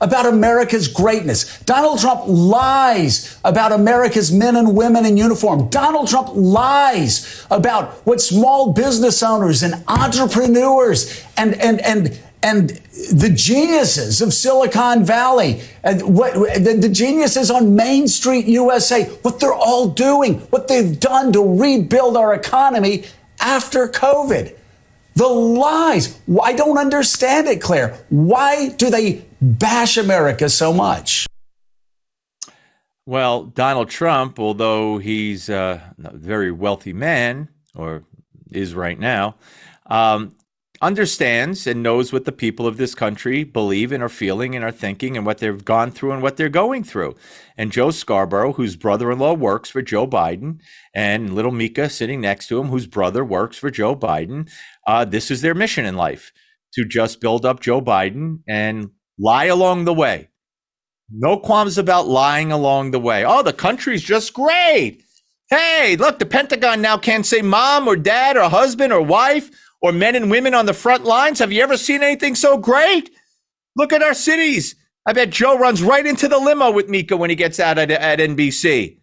about 0.00 0.26
America's 0.26 0.88
greatness. 0.88 1.60
Donald 1.60 2.00
Trump 2.00 2.22
lies 2.26 3.38
about 3.44 3.72
America's 3.72 4.32
men 4.32 4.56
and 4.56 4.74
women 4.74 5.04
in 5.04 5.16
uniform. 5.16 5.68
Donald 5.68 6.08
Trump 6.08 6.30
lies 6.34 7.46
about 7.50 7.92
what 8.06 8.20
small 8.20 8.72
business 8.72 9.22
owners 9.22 9.62
and 9.62 9.82
entrepreneurs 9.88 11.24
and, 11.36 11.54
and, 11.60 11.80
and, 11.82 12.18
and 12.42 12.70
the 13.12 13.28
geniuses 13.28 14.22
of 14.22 14.32
Silicon 14.32 15.04
Valley 15.04 15.62
and 15.82 16.02
what 16.16 16.34
the, 16.34 16.78
the 16.80 16.88
geniuses 16.88 17.50
on 17.50 17.76
Main 17.76 18.08
Street 18.08 18.46
USA, 18.46 19.04
what 19.22 19.38
they're 19.40 19.52
all 19.52 19.88
doing, 19.88 20.40
what 20.48 20.68
they've 20.68 20.98
done 20.98 21.32
to 21.34 21.58
rebuild 21.60 22.16
our 22.16 22.34
economy 22.34 23.04
after 23.40 23.86
COVID. 23.86 24.56
The 25.14 25.26
lies. 25.26 26.18
I 26.42 26.52
don't 26.52 26.78
understand 26.78 27.48
it, 27.48 27.60
Claire. 27.60 27.98
Why 28.08 28.68
do 28.70 28.90
they 28.90 29.24
bash 29.40 29.96
America 29.96 30.48
so 30.48 30.72
much? 30.72 31.26
Well, 33.06 33.44
Donald 33.44 33.90
Trump, 33.90 34.38
although 34.38 34.98
he's 34.98 35.50
uh, 35.50 35.80
a 36.04 36.16
very 36.16 36.52
wealthy 36.52 36.92
man, 36.92 37.48
or 37.74 38.04
is 38.52 38.74
right 38.74 38.98
now, 38.98 39.36
um, 39.86 40.36
understands 40.82 41.66
and 41.66 41.82
knows 41.82 42.12
what 42.12 42.24
the 42.24 42.32
people 42.32 42.66
of 42.66 42.78
this 42.78 42.94
country 42.94 43.44
believe 43.44 43.92
and 43.92 44.02
are 44.02 44.08
feeling 44.08 44.56
and 44.56 44.64
are 44.64 44.72
thinking 44.72 45.16
and 45.16 45.26
what 45.26 45.38
they've 45.38 45.64
gone 45.64 45.90
through 45.90 46.12
and 46.12 46.22
what 46.22 46.36
they're 46.36 46.48
going 46.48 46.82
through. 46.82 47.14
And 47.58 47.70
Joe 47.70 47.90
Scarborough, 47.90 48.54
whose 48.54 48.76
brother 48.76 49.10
in 49.10 49.18
law 49.18 49.34
works 49.34 49.68
for 49.68 49.82
Joe 49.82 50.06
Biden, 50.06 50.60
and 50.94 51.34
little 51.34 51.50
Mika 51.50 51.90
sitting 51.90 52.20
next 52.20 52.48
to 52.48 52.58
him, 52.58 52.68
whose 52.68 52.86
brother 52.86 53.24
works 53.24 53.58
for 53.58 53.70
Joe 53.70 53.94
Biden, 53.94 54.50
uh, 54.86 55.04
this 55.04 55.30
is 55.30 55.42
their 55.42 55.54
mission 55.54 55.84
in 55.84 55.96
life 55.96 56.32
to 56.74 56.84
just 56.86 57.20
build 57.20 57.44
up 57.44 57.60
Joe 57.60 57.82
Biden 57.82 58.38
and 58.48 58.90
lie 59.18 59.46
along 59.46 59.84
the 59.84 59.94
way. 59.94 60.28
No 61.12 61.36
qualms 61.36 61.76
about 61.76 62.06
lying 62.06 62.52
along 62.52 62.92
the 62.92 63.00
way. 63.00 63.24
Oh, 63.24 63.42
the 63.42 63.52
country's 63.52 64.02
just 64.02 64.32
great. 64.32 65.02
Hey, 65.50 65.96
look, 65.96 66.20
the 66.20 66.26
Pentagon 66.26 66.80
now 66.80 66.96
can't 66.96 67.26
say 67.26 67.42
mom 67.42 67.88
or 67.88 67.96
dad 67.96 68.36
or 68.36 68.48
husband 68.48 68.92
or 68.92 69.02
wife 69.02 69.50
or 69.82 69.92
men 69.92 70.14
and 70.14 70.30
women 70.30 70.54
on 70.54 70.66
the 70.66 70.74
front 70.74 71.04
lines. 71.04 71.38
Have 71.38 71.52
you 71.52 71.62
ever 71.62 71.76
seen 71.76 72.02
anything 72.02 72.34
so 72.34 72.58
great? 72.58 73.10
Look 73.76 73.92
at 73.92 74.02
our 74.02 74.14
cities. 74.14 74.76
I 75.06 75.12
bet 75.12 75.30
Joe 75.30 75.58
runs 75.58 75.82
right 75.82 76.04
into 76.04 76.28
the 76.28 76.38
limo 76.38 76.70
with 76.70 76.88
Mika 76.88 77.16
when 77.16 77.30
he 77.30 77.36
gets 77.36 77.58
out 77.58 77.78
at, 77.78 77.90
at 77.90 78.18
NBC. 78.18 78.98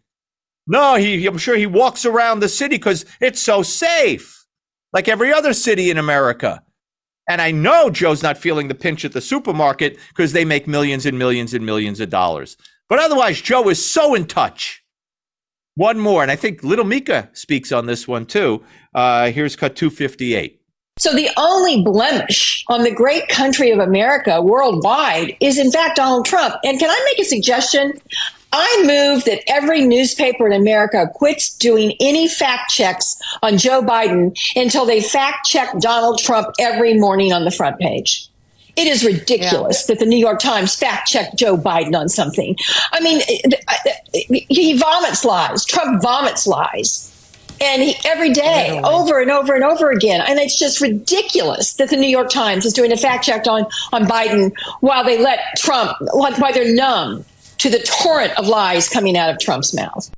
No, 0.67 0.95
he, 0.95 1.25
I'm 1.25 1.37
sure 1.37 1.55
he 1.55 1.65
walks 1.65 2.05
around 2.05 2.39
the 2.39 2.49
city 2.49 2.75
because 2.75 3.05
it's 3.21 3.41
so 3.41 3.63
safe, 3.63 4.45
like 4.93 5.07
every 5.07 5.33
other 5.33 5.53
city 5.53 5.89
in 5.89 5.97
America. 5.97 6.61
And 7.29 7.41
I 7.41 7.51
know 7.51 7.89
Joe's 7.89 8.23
not 8.23 8.37
feeling 8.37 8.67
the 8.67 8.75
pinch 8.75 9.03
at 9.03 9.13
the 9.13 9.21
supermarket 9.21 9.97
because 10.09 10.33
they 10.33 10.45
make 10.45 10.67
millions 10.67 11.05
and 11.05 11.17
millions 11.17 11.53
and 11.53 11.65
millions 11.65 11.99
of 11.99 12.09
dollars. 12.09 12.57
But 12.89 12.99
otherwise, 12.99 13.41
Joe 13.41 13.67
is 13.69 13.83
so 13.83 14.13
in 14.13 14.25
touch. 14.27 14.83
One 15.75 15.99
more, 15.99 16.21
and 16.21 16.31
I 16.31 16.35
think 16.35 16.63
Little 16.63 16.85
Mika 16.85 17.29
speaks 17.33 17.71
on 17.71 17.85
this 17.85 18.07
one 18.07 18.25
too. 18.25 18.63
Uh, 18.95 19.29
here's 19.29 19.55
cut 19.55 19.75
258. 19.75 20.59
So 20.97 21.13
the 21.13 21.29
only 21.38 21.83
blemish 21.83 22.65
on 22.67 22.83
the 22.83 22.91
great 22.91 23.27
country 23.27 23.71
of 23.71 23.79
America 23.79 24.41
worldwide 24.41 25.38
is 25.39 25.57
in 25.57 25.71
fact 25.71 25.95
Donald 25.95 26.25
Trump. 26.25 26.55
And 26.63 26.79
can 26.79 26.89
I 26.89 27.01
make 27.05 27.19
a 27.19 27.29
suggestion? 27.29 27.93
I 28.51 28.83
move 28.86 29.25
that 29.25 29.43
every 29.47 29.81
newspaper 29.81 30.47
in 30.47 30.53
America 30.53 31.10
quits 31.13 31.55
doing 31.57 31.93
any 31.99 32.27
fact 32.27 32.71
checks 32.71 33.19
on 33.43 33.57
Joe 33.57 33.81
Biden 33.81 34.38
until 34.55 34.86
they 34.86 35.01
fact 35.01 35.45
check 35.45 35.77
Donald 35.79 36.19
Trump 36.19 36.47
every 36.60 36.97
morning 36.97 37.33
on 37.33 37.45
the 37.45 37.51
front 37.51 37.77
page. 37.79 38.29
It 38.77 38.88
is 38.88 39.03
ridiculous 39.03 39.86
that 39.86 39.99
the 39.99 40.05
New 40.05 40.17
York 40.17 40.39
Times 40.39 40.75
fact 40.75 41.10
checked 41.10 41.36
Joe 41.36 41.57
Biden 41.57 41.95
on 41.95 42.10
something. 42.10 42.55
I 42.91 42.99
mean, 42.99 43.21
he 44.29 44.77
vomits 44.77 45.25
lies. 45.25 45.65
Trump 45.65 46.01
vomits 46.01 46.45
lies. 46.45 47.12
And 47.62 47.82
he, 47.82 47.96
every 48.06 48.32
day, 48.32 48.80
over 48.84 49.20
and 49.20 49.32
over 49.32 49.54
and 49.54 49.63
over 49.63 49.91
again. 49.91 50.22
And 50.28 50.39
it's 50.39 50.58
just 50.58 50.82
ridiculous 50.82 51.74
that 51.74 51.89
the 51.89 51.98
New 51.98 52.10
York 52.10 52.30
Times 52.30 52.65
is 52.65 52.74
doing 52.74 52.91
a 52.91 52.98
fact 52.98 53.26
check 53.26 53.48
on, 53.48 53.65
on 53.93 54.06
Biden 54.06 54.52
while 54.82 55.04
they 55.04 55.22
let 55.22 55.39
Trump, 55.58 55.98
while 56.00 56.54
they're 56.54 56.74
numb 56.74 57.26
to 57.60 57.70
the 57.70 57.80
torrent 57.80 58.38
of 58.38 58.48
lies 58.48 58.88
coming 58.88 59.17
out 59.17 59.30
of 59.30 59.39
Trump's 59.39 59.74
mouth. 59.74 60.12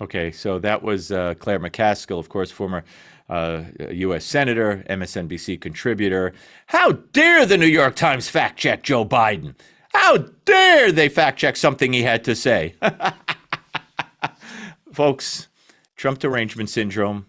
Okay, 0.00 0.30
so 0.30 0.60
that 0.60 0.82
was 0.82 1.10
uh, 1.10 1.34
Claire 1.38 1.58
McCaskill, 1.58 2.20
of 2.20 2.28
course, 2.28 2.52
former 2.52 2.84
uh, 3.28 3.64
U.S. 3.90 4.24
Senator, 4.24 4.84
MSNBC 4.88 5.60
contributor. 5.60 6.32
How 6.66 6.92
dare 6.92 7.44
the 7.44 7.58
New 7.58 7.66
York 7.66 7.96
Times 7.96 8.28
fact 8.28 8.58
check 8.58 8.82
Joe 8.82 9.04
Biden? 9.04 9.54
How 9.92 10.18
dare 10.44 10.92
they 10.92 11.08
fact 11.08 11.38
check 11.38 11.56
something 11.56 11.92
he 11.92 12.02
had 12.02 12.24
to 12.24 12.36
say? 12.36 12.74
Folks, 14.92 15.47
Trump 15.98 16.20
derangement 16.20 16.70
syndrome 16.70 17.26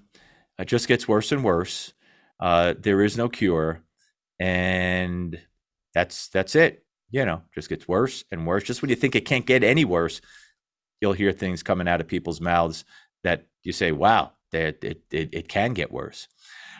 uh, 0.57 0.63
just 0.63 0.87
gets 0.87 1.07
worse 1.07 1.31
and 1.31 1.43
worse. 1.43 1.93
Uh, 2.39 2.75
there 2.79 3.01
is 3.01 3.17
no 3.17 3.27
cure, 3.27 3.81
and 4.39 5.37
that's 5.93 6.29
that's 6.29 6.55
it. 6.55 6.85
You 7.11 7.25
know, 7.25 7.41
just 7.53 7.67
gets 7.67 7.87
worse 7.87 8.23
and 8.31 8.45
worse. 8.47 8.63
Just 8.63 8.81
when 8.81 8.89
you 8.89 8.95
think 8.95 9.15
it 9.15 9.25
can't 9.25 9.45
get 9.45 9.63
any 9.63 9.83
worse, 9.83 10.21
you'll 11.01 11.13
hear 11.13 11.31
things 11.31 11.63
coming 11.63 11.87
out 11.87 11.99
of 11.99 12.07
people's 12.07 12.39
mouths 12.39 12.85
that 13.23 13.47
you 13.63 13.73
say, 13.73 13.91
"Wow, 13.91 14.33
that 14.51 14.83
it, 14.83 15.01
it, 15.11 15.29
it 15.33 15.49
can 15.49 15.73
get 15.73 15.91
worse." 15.91 16.27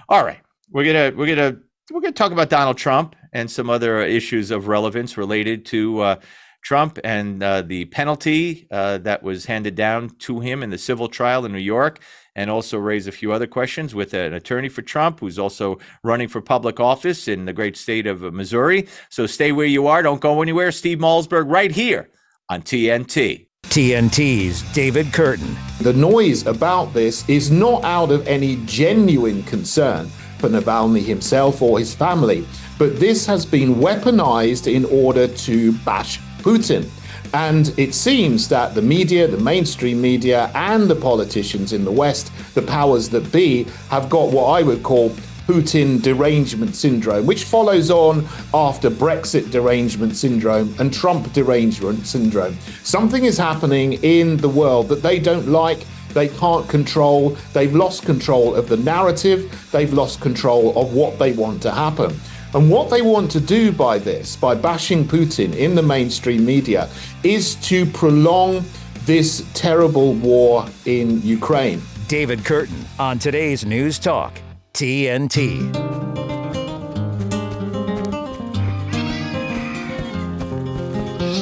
All 0.08 0.23
right, 0.23 0.39
we're 0.69 0.86
gonna 0.86 1.12
we're 1.17 1.36
gonna 1.36 1.58
we're 1.91 2.02
gonna 2.02 2.13
talk 2.13 2.32
about 2.32 2.49
Donald 2.49 2.78
Trump 2.78 3.15
and 3.34 3.49
some 3.49 3.69
other 3.69 4.02
issues 4.02 4.52
of 4.52 4.67
relevance 4.67 5.17
related 5.17 5.65
to 5.65 5.99
uh, 6.02 6.15
Trump 6.61 6.99
and 7.03 7.41
uh, 7.41 7.61
the 7.61 7.85
penalty 7.85 8.67
uh, 8.71 8.97
that 8.99 9.23
was 9.23 9.45
handed 9.45 9.75
down 9.75 10.09
to 10.19 10.39
him 10.39 10.63
in 10.63 10.69
the 10.69 10.77
civil 10.77 11.07
trial 11.07 11.45
in 11.45 11.51
New 11.51 11.57
York, 11.57 11.99
and 12.35 12.49
also 12.49 12.77
raise 12.77 13.07
a 13.07 13.11
few 13.11 13.31
other 13.31 13.47
questions 13.47 13.95
with 13.95 14.13
an 14.13 14.33
attorney 14.33 14.69
for 14.69 14.81
Trump 14.81 15.19
who's 15.19 15.39
also 15.39 15.77
running 16.03 16.27
for 16.27 16.41
public 16.41 16.79
office 16.79 17.27
in 17.27 17.45
the 17.45 17.53
great 17.53 17.75
state 17.75 18.07
of 18.07 18.21
Missouri. 18.33 18.87
So 19.09 19.25
stay 19.25 19.51
where 19.51 19.65
you 19.65 19.87
are, 19.87 20.01
don't 20.01 20.21
go 20.21 20.41
anywhere. 20.41 20.71
Steve 20.71 20.99
Malzberg 20.99 21.45
right 21.49 21.71
here 21.71 22.09
on 22.49 22.61
TNT. 22.61 23.47
TNT's 23.63 24.63
David 24.73 25.07
Kurten. 25.07 25.55
The 25.79 25.93
noise 25.93 26.47
about 26.47 26.93
this 26.93 27.27
is 27.29 27.51
not 27.51 27.83
out 27.83 28.11
of 28.11 28.27
any 28.27 28.57
genuine 28.65 29.43
concern 29.43 30.07
for 30.39 30.49
Navalny 30.49 31.03
himself 31.03 31.61
or 31.61 31.77
his 31.77 31.93
family, 31.93 32.47
but 32.79 32.99
this 32.99 33.25
has 33.25 33.45
been 33.45 33.75
weaponized 33.75 34.73
in 34.73 34.85
order 34.85 35.27
to 35.27 35.73
bash 35.79 36.19
Putin. 36.39 36.89
And 37.34 37.78
it 37.78 37.93
seems 37.93 38.49
that 38.49 38.73
the 38.73 38.82
media, 38.82 39.28
the 39.28 39.38
mainstream 39.38 40.02
media, 40.02 40.49
and 40.56 40.89
the 40.89 40.95
politicians 40.95 41.73
in 41.73 41.86
the 41.86 41.91
West, 41.91 42.32
the 42.56 42.62
powers 42.62 43.10
that 43.10 43.32
be, 43.32 43.65
have 43.89 44.10
got 44.10 44.32
what 44.32 44.45
I 44.45 44.63
would 44.63 44.82
call 44.82 45.12
Putin 45.49 45.99
derangement 45.99 46.75
syndrome, 46.75 47.25
which 47.25 47.43
follows 47.43 47.89
on 47.89 48.28
after 48.54 48.89
Brexit 48.89 49.49
derangement 49.49 50.15
syndrome 50.15 50.75
and 50.78 50.93
Trump 50.93 51.34
derangement 51.34 52.06
syndrome. 52.06 52.56
Something 52.84 53.25
is 53.25 53.36
happening 53.36 53.93
in 54.04 54.38
the 54.38 54.49
world 54.49 54.89
that 54.89 55.02
they 55.02 55.19
don't 55.19 55.47
like. 55.47 55.88
They 56.13 56.28
can't 56.28 56.69
control. 56.69 57.32
They've 57.54 57.73
lost 57.73 58.04
control 58.04 58.54
of 58.54 58.69
the 58.69 58.78
narrative. 58.78 59.69
They've 59.71 59.91
lost 59.91 60.21
control 60.21 60.80
of 60.80 60.93
what 60.93 61.17
they 61.17 61.32
want 61.32 61.63
to 61.63 61.71
happen. 61.71 62.15
And 62.53 62.69
what 62.69 62.89
they 62.89 63.01
want 63.01 63.29
to 63.31 63.39
do 63.39 63.71
by 63.71 63.99
this, 63.99 64.35
by 64.35 64.55
bashing 64.55 65.05
Putin 65.05 65.55
in 65.55 65.75
the 65.75 65.83
mainstream 65.83 66.45
media, 66.45 66.89
is 67.23 67.55
to 67.67 67.85
prolong 67.85 68.63
this 69.05 69.47
terrible 69.53 70.13
war 70.13 70.65
in 70.85 71.21
Ukraine. 71.21 71.81
David 72.07 72.39
Kurten 72.39 72.85
on 72.99 73.19
today's 73.19 73.65
News 73.65 73.99
Talk. 73.99 74.39
TNT. 74.73 75.59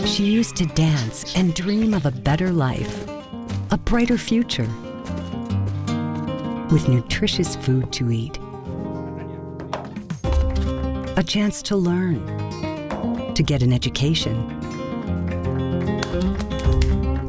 She 0.08 0.26
used 0.26 0.56
to 0.58 0.66
dance 0.66 1.36
and 1.36 1.54
dream 1.54 1.94
of 1.94 2.06
a 2.06 2.12
better 2.12 2.52
life, 2.52 3.08
a 3.72 3.78
brighter 3.78 4.18
future, 4.18 4.68
with 6.72 6.88
nutritious 6.90 7.56
food 7.56 7.94
to 7.94 8.12
eat, 8.12 8.40
a 11.18 11.24
chance 11.24 11.62
to 11.64 11.76
learn, 11.76 12.26
to 13.34 13.44
get 13.44 13.62
an 13.62 13.74
education, 13.74 14.36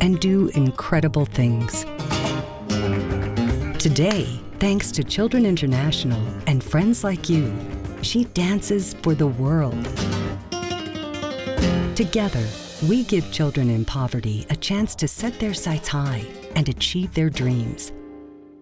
and 0.01 0.21
do 0.21 0.49
incredible 0.55 1.25
things. 1.25 1.85
Today, 3.79 4.41
Thanks 4.59 4.91
to 4.91 5.05
Children 5.05 5.47
International 5.47 6.21
and 6.49 6.65
friends 6.65 7.05
like 7.05 7.29
you, 7.29 7.57
she 8.03 8.25
dances 8.25 8.95
for 9.05 9.15
the 9.15 9.29
world. 9.29 9.85
Together, 11.95 12.45
we 12.89 13.05
give 13.05 13.31
children 13.31 13.71
in 13.71 13.85
poverty 13.85 14.45
a 14.51 14.57
chance 14.57 14.97
to 14.97 15.07
set 15.07 15.39
their 15.39 15.55
sights 15.55 15.87
high 15.87 16.27
and 16.57 16.69
achieve 16.69 17.15
their 17.15 17.31
dreams 17.31 17.93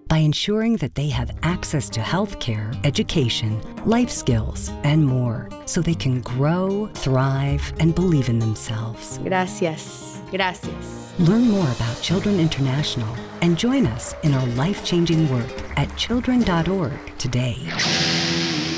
by 0.09 0.19
ensuring 0.19 0.77
that 0.77 0.95
they 0.95 1.09
have 1.09 1.37
access 1.43 1.89
to 1.91 2.01
health 2.01 2.39
care, 2.39 2.71
education, 2.85 3.61
life 3.85 4.11
skills, 4.11 4.71
and 4.85 5.05
more 5.05 5.49
so 5.67 5.81
they 5.81 5.95
can 5.95 6.21
grow, 6.21 6.87
thrive, 6.95 7.73
and 7.81 7.95
believe 7.95 8.29
in 8.29 8.39
themselves. 8.39 9.19
Gracias. 9.19 10.21
Gracias. 10.31 11.13
Learn 11.19 11.49
more 11.49 11.71
about 11.73 12.01
Children 12.03 12.39
International 12.41 13.15
and 13.43 13.57
join 13.59 13.87
us 13.87 14.15
in 14.23 14.35
our 14.35 14.47
life 14.49 14.85
changing 14.85 15.31
work 15.31 15.53
at 15.79 15.95
children.org 15.97 17.19
today. 17.19 17.57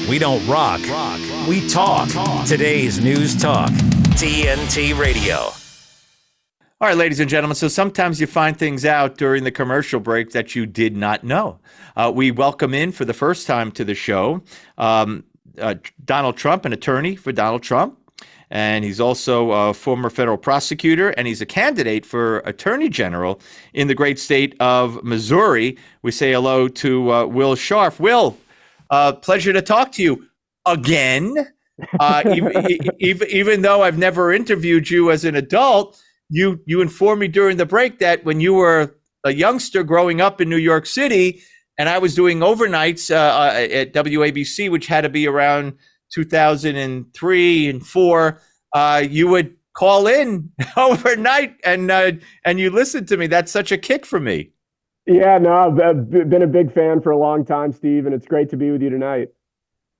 We 0.08 0.18
don't 0.18 0.46
rock, 0.46 0.80
rock. 0.88 1.20
we 1.48 1.68
talk. 1.68 2.08
Today's 2.46 3.00
News 3.02 3.36
Talk, 3.36 3.70
TNT 4.16 4.98
Radio. 4.98 5.50
All 6.80 6.86
right, 6.86 6.96
ladies 6.96 7.18
and 7.18 7.28
gentlemen. 7.28 7.56
So 7.56 7.66
sometimes 7.66 8.20
you 8.20 8.28
find 8.28 8.56
things 8.56 8.84
out 8.84 9.16
during 9.16 9.42
the 9.42 9.50
commercial 9.50 9.98
break 9.98 10.30
that 10.30 10.54
you 10.54 10.64
did 10.64 10.96
not 10.96 11.24
know. 11.24 11.58
Uh, 11.96 12.12
we 12.14 12.30
welcome 12.30 12.72
in 12.72 12.92
for 12.92 13.04
the 13.04 13.12
first 13.12 13.48
time 13.48 13.72
to 13.72 13.84
the 13.84 13.96
show 13.96 14.42
um, 14.78 15.24
uh, 15.60 15.74
Donald 16.04 16.36
Trump, 16.36 16.64
an 16.64 16.72
attorney 16.72 17.16
for 17.16 17.32
Donald 17.32 17.64
Trump 17.64 17.98
and 18.50 18.84
he's 18.84 19.00
also 19.00 19.50
a 19.50 19.74
former 19.74 20.08
federal 20.08 20.38
prosecutor, 20.38 21.10
and 21.10 21.26
he's 21.26 21.40
a 21.40 21.46
candidate 21.46 22.06
for 22.06 22.38
attorney 22.40 22.88
general 22.88 23.40
in 23.74 23.88
the 23.88 23.94
great 23.94 24.18
state 24.18 24.54
of 24.60 25.02
Missouri. 25.04 25.76
We 26.02 26.12
say 26.12 26.32
hello 26.32 26.68
to 26.68 27.12
uh, 27.12 27.26
Will 27.26 27.56
Scharf. 27.56 28.00
Will, 28.00 28.38
uh, 28.90 29.12
pleasure 29.12 29.52
to 29.52 29.62
talk 29.62 29.92
to 29.92 30.02
you 30.02 30.26
again. 30.64 31.48
Uh, 32.00 32.22
even, 32.34 32.66
even, 32.98 33.28
even 33.28 33.62
though 33.62 33.82
I've 33.82 33.98
never 33.98 34.32
interviewed 34.32 34.90
you 34.90 35.10
as 35.10 35.24
an 35.24 35.36
adult, 35.36 36.02
you 36.28 36.60
you 36.66 36.80
informed 36.80 37.20
me 37.20 37.28
during 37.28 37.56
the 37.56 37.66
break 37.66 37.98
that 37.98 38.24
when 38.24 38.40
you 38.40 38.54
were 38.54 38.94
a 39.24 39.32
youngster 39.32 39.82
growing 39.82 40.20
up 40.20 40.40
in 40.40 40.48
New 40.48 40.56
York 40.56 40.86
City, 40.86 41.42
and 41.78 41.88
I 41.88 41.98
was 41.98 42.14
doing 42.14 42.40
overnights 42.40 43.10
uh, 43.10 43.16
uh 43.16 43.80
at 43.80 43.92
WABC, 43.92 44.70
which 44.70 44.86
had 44.86 45.02
to 45.02 45.08
be 45.08 45.26
around 45.26 45.74
2003 46.12 47.68
and 47.68 47.86
four, 47.86 48.40
uh, 48.74 49.04
you 49.08 49.28
would 49.28 49.54
call 49.74 50.06
in 50.06 50.50
overnight 50.76 51.56
and 51.64 51.90
uh, 51.90 52.12
and 52.44 52.60
you 52.60 52.70
listened 52.70 53.08
to 53.08 53.16
me. 53.16 53.26
That's 53.26 53.52
such 53.52 53.72
a 53.72 53.78
kick 53.78 54.04
for 54.04 54.20
me. 54.20 54.50
Yeah, 55.06 55.38
no, 55.38 55.52
I've 55.54 56.10
been 56.10 56.42
a 56.42 56.46
big 56.46 56.72
fan 56.74 57.00
for 57.00 57.12
a 57.12 57.16
long 57.16 57.46
time, 57.46 57.72
Steve, 57.72 58.04
and 58.04 58.14
it's 58.14 58.26
great 58.26 58.50
to 58.50 58.58
be 58.58 58.70
with 58.70 58.82
you 58.82 58.90
tonight. 58.90 59.28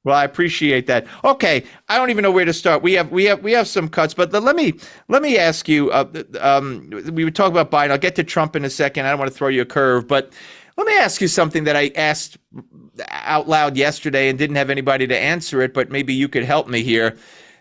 Well, 0.09 0.17
I 0.17 0.25
appreciate 0.25 0.87
that. 0.87 1.07
Okay, 1.23 1.65
I 1.91 1.99
don't 1.99 2.09
even 2.09 2.23
know 2.23 2.31
where 2.31 2.47
to 2.47 2.53
start. 2.55 2.83
We 2.83 2.95
have 2.95 3.13
we 3.13 3.25
have 3.25 3.43
we 3.43 3.53
have 3.53 3.69
some 3.69 3.91
cuts, 3.91 4.15
but 4.15 4.33
let 4.33 4.57
me 4.57 4.73
let 5.09 5.21
me 5.21 5.37
ask 5.37 5.69
you. 5.69 5.91
Uh, 5.91 6.23
um, 6.41 6.89
we 7.13 7.25
would 7.25 7.35
talk 7.35 7.51
about 7.51 7.71
Biden. 7.71 7.91
I'll 7.91 7.99
get 7.99 8.17
to 8.17 8.25
Trump 8.25 8.57
in 8.57 8.65
a 8.65 8.71
second. 8.71 9.05
I 9.05 9.11
don't 9.11 9.19
want 9.19 9.31
to 9.31 9.37
throw 9.37 9.49
you 9.49 9.61
a 9.61 9.67
curve, 9.67 10.09
but 10.09 10.33
let 10.79 10.87
me 10.87 10.97
ask 10.97 11.21
you 11.21 11.29
something 11.29 11.65
that 11.65 11.77
I 11.77 11.91
asked 11.95 12.39
out 13.11 13.49
loud 13.49 13.77
yesterday 13.77 14.31
and 14.31 14.39
didn't 14.39 14.57
have 14.57 14.71
anybody 14.71 15.07
to 15.07 15.17
answer 15.17 15.61
it, 15.61 15.75
but 15.75 15.91
maybe 15.91 16.15
you 16.15 16.27
could 16.27 16.45
help 16.45 16.69
me 16.69 16.83
here. 16.83 17.19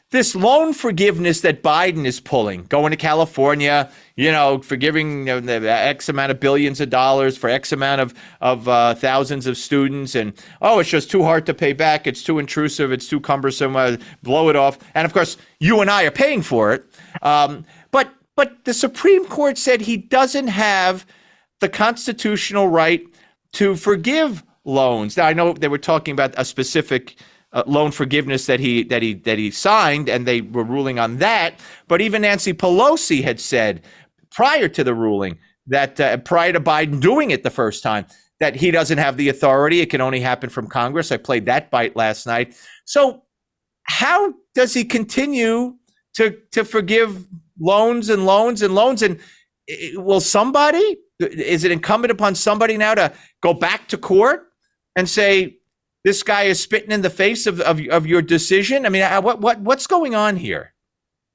This 0.09 0.35
loan 0.35 0.71
forgiveness 0.71 1.41
that 1.41 1.61
Biden 1.61 2.05
is 2.05 2.21
pulling, 2.21 2.63
going 2.63 2.91
to 2.91 2.97
California, 2.97 3.91
you 4.15 4.31
know, 4.31 4.59
forgiving 4.59 5.27
X 5.27 6.07
amount 6.07 6.31
of 6.31 6.39
billions 6.39 6.79
of 6.79 6.89
dollars 6.89 7.37
for 7.37 7.49
X 7.49 7.73
amount 7.73 7.99
of, 7.99 8.13
of 8.39 8.69
uh, 8.69 8.95
thousands 8.95 9.47
of 9.47 9.57
students, 9.57 10.15
and 10.15 10.31
oh, 10.61 10.79
it's 10.79 10.89
just 10.89 11.11
too 11.11 11.23
hard 11.23 11.45
to 11.47 11.53
pay 11.53 11.73
back. 11.73 12.07
It's 12.07 12.23
too 12.23 12.39
intrusive. 12.39 12.93
It's 12.93 13.09
too 13.09 13.19
cumbersome. 13.19 13.75
Uh, 13.75 13.97
blow 14.23 14.47
it 14.47 14.55
off. 14.55 14.79
And 14.95 15.05
of 15.05 15.11
course, 15.11 15.35
you 15.59 15.81
and 15.81 15.91
I 15.91 16.03
are 16.03 16.11
paying 16.11 16.41
for 16.41 16.71
it. 16.71 16.85
Um, 17.21 17.65
but 17.91 18.09
but 18.37 18.63
the 18.63 18.73
Supreme 18.73 19.25
Court 19.25 19.57
said 19.57 19.81
he 19.81 19.97
doesn't 19.97 20.47
have 20.47 21.05
the 21.59 21.67
constitutional 21.67 22.69
right 22.69 23.05
to 23.53 23.75
forgive 23.75 24.41
loans. 24.63 25.17
Now, 25.17 25.25
I 25.25 25.33
know 25.33 25.51
they 25.51 25.67
were 25.67 25.77
talking 25.77 26.13
about 26.13 26.33
a 26.37 26.45
specific 26.45 27.17
uh, 27.57 27.63
loan 27.65 27.89
forgiveness 27.89 28.45
that 28.45 28.59
he 28.59 28.83
that 28.83 29.01
he 29.01 29.15
that 29.15 29.39
he 29.39 29.49
signed, 29.49 30.09
and 30.09 30.27
they 30.27 30.41
were 30.41 30.63
ruling 30.63 30.99
on 30.99 31.17
that. 31.17 31.59
But 31.87 32.01
even 32.01 32.21
Nancy 32.21 32.53
Pelosi 32.53 33.23
had 33.23 33.39
said 33.39 33.81
prior 34.29 34.67
to 34.67 34.83
the 34.83 34.93
ruling 34.93 35.39
that 35.65 35.99
uh, 35.99 36.17
prior 36.17 36.53
to 36.53 36.59
Biden 36.59 37.01
doing 37.01 37.31
it 37.31 37.41
the 37.41 37.49
first 37.49 37.81
time 37.81 38.05
that 38.39 38.55
he 38.55 38.69
doesn't 38.69 38.99
have 38.99 39.17
the 39.17 39.29
authority; 39.29 39.81
it 39.81 39.89
can 39.89 40.01
only 40.01 40.19
happen 40.19 40.51
from 40.51 40.67
Congress. 40.67 41.11
I 41.11 41.17
played 41.17 41.47
that 41.47 41.71
bite 41.71 41.95
last 41.95 42.27
night. 42.27 42.55
So, 42.85 43.23
how 43.85 44.35
does 44.53 44.75
he 44.75 44.83
continue 44.83 45.77
to 46.13 46.37
to 46.51 46.63
forgive 46.63 47.25
loans 47.59 48.09
and 48.09 48.23
loans 48.27 48.61
and 48.61 48.75
loans? 48.75 49.01
And 49.01 49.19
will 49.95 50.19
somebody? 50.19 50.97
Is 51.19 51.63
it 51.63 51.71
incumbent 51.71 52.11
upon 52.11 52.35
somebody 52.35 52.77
now 52.77 52.93
to 52.93 53.11
go 53.41 53.55
back 53.55 53.87
to 53.87 53.97
court 53.97 54.43
and 54.95 55.09
say 55.09 55.56
this 56.07 56.23
guy 56.23 56.43
is 56.43 56.57
spitting 56.57 56.91
in 56.91 57.01
the 57.01 57.09
face 57.09 57.45
of, 57.47 57.59
of, 57.59 57.81
of 57.87 58.07
your 58.07 58.21
decision? 58.21 58.85
I 58.85 58.89
mean, 58.89 59.03
what, 59.23 59.41
what, 59.41 59.59
what's 59.59 59.87
going 59.87 60.15
on 60.15 60.37
here? 60.37 60.73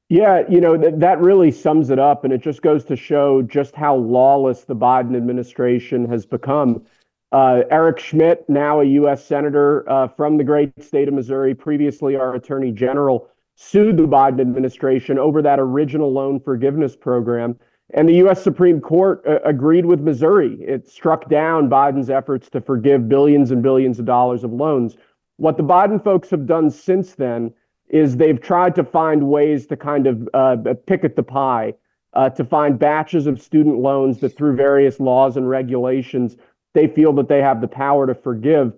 Yeah, 0.08 0.44
you 0.48 0.62
know, 0.62 0.78
th- 0.78 0.94
that 0.96 1.20
really 1.20 1.50
sums 1.50 1.90
it 1.90 1.98
up. 1.98 2.24
And 2.24 2.32
it 2.32 2.40
just 2.40 2.62
goes 2.62 2.82
to 2.87 2.96
show 2.96 3.42
just 3.42 3.74
how 3.74 3.94
lawless 3.96 4.64
the 4.64 4.74
Biden 4.74 5.14
administration 5.14 6.08
has 6.08 6.24
become. 6.24 6.87
Uh, 7.32 7.64
Eric 7.70 7.98
Schmitt, 7.98 8.48
now 8.48 8.80
a 8.80 8.85
U.S. 8.85 9.22
Senator 9.22 9.88
uh, 9.90 10.08
from 10.08 10.38
the 10.38 10.44
great 10.44 10.82
state 10.82 11.06
of 11.06 11.12
Missouri, 11.12 11.54
previously 11.54 12.16
our 12.16 12.35
Attorney 12.35 12.72
General, 12.72 13.28
sued 13.56 13.98
the 13.98 14.08
Biden 14.08 14.40
administration 14.40 15.18
over 15.18 15.42
that 15.42 15.61
original 15.61 16.11
loan 16.11 16.40
forgiveness 16.40 16.96
program. 16.96 17.58
And 17.92 18.09
the 18.09 18.14
U.S. 18.14 18.42
Supreme 18.42 18.81
Court 18.81 19.22
uh, 19.26 19.38
agreed 19.44 19.85
with 19.85 20.00
Missouri. 20.00 20.57
It 20.62 20.88
struck 20.88 21.28
down 21.28 21.68
Biden's 21.68 22.09
efforts 22.09 22.48
to 22.50 22.61
forgive 22.61 23.09
billions 23.09 23.50
and 23.50 23.62
billions 23.62 23.98
of 23.98 24.07
dollars 24.07 24.44
of 24.44 24.52
loans. 24.52 24.96
What 25.37 25.57
the 25.57 25.62
Biden 25.62 26.02
folks 26.02 26.31
have 26.31 26.46
done 26.46 26.70
since 26.70 27.14
then 27.14 27.52
is 27.88 28.16
they've 28.16 28.40
tried 28.40 28.74
to 28.76 28.85
find 28.85 29.28
ways 29.28 29.66
to 29.66 29.76
kind 29.76 30.07
of 30.07 30.28
uh, 30.33 30.57
pick 30.87 31.05
at 31.05 31.16
the 31.16 31.22
pie, 31.22 31.74
uh, 32.14 32.31
to 32.31 32.44
find 32.44 32.78
batches 32.78 33.26
of 33.26 33.40
student 33.40 33.78
loans 33.78 34.20
that 34.20 34.37
through 34.37 34.57
various 34.57 34.98
laws 34.98 35.37
and 35.37 35.48
regulations, 35.48 36.37
they 36.72 36.87
feel 36.87 37.12
that 37.12 37.28
they 37.28 37.42
have 37.42 37.61
the 37.61 37.68
power 37.68 38.07
to 38.07 38.14
forgive. 38.14 38.72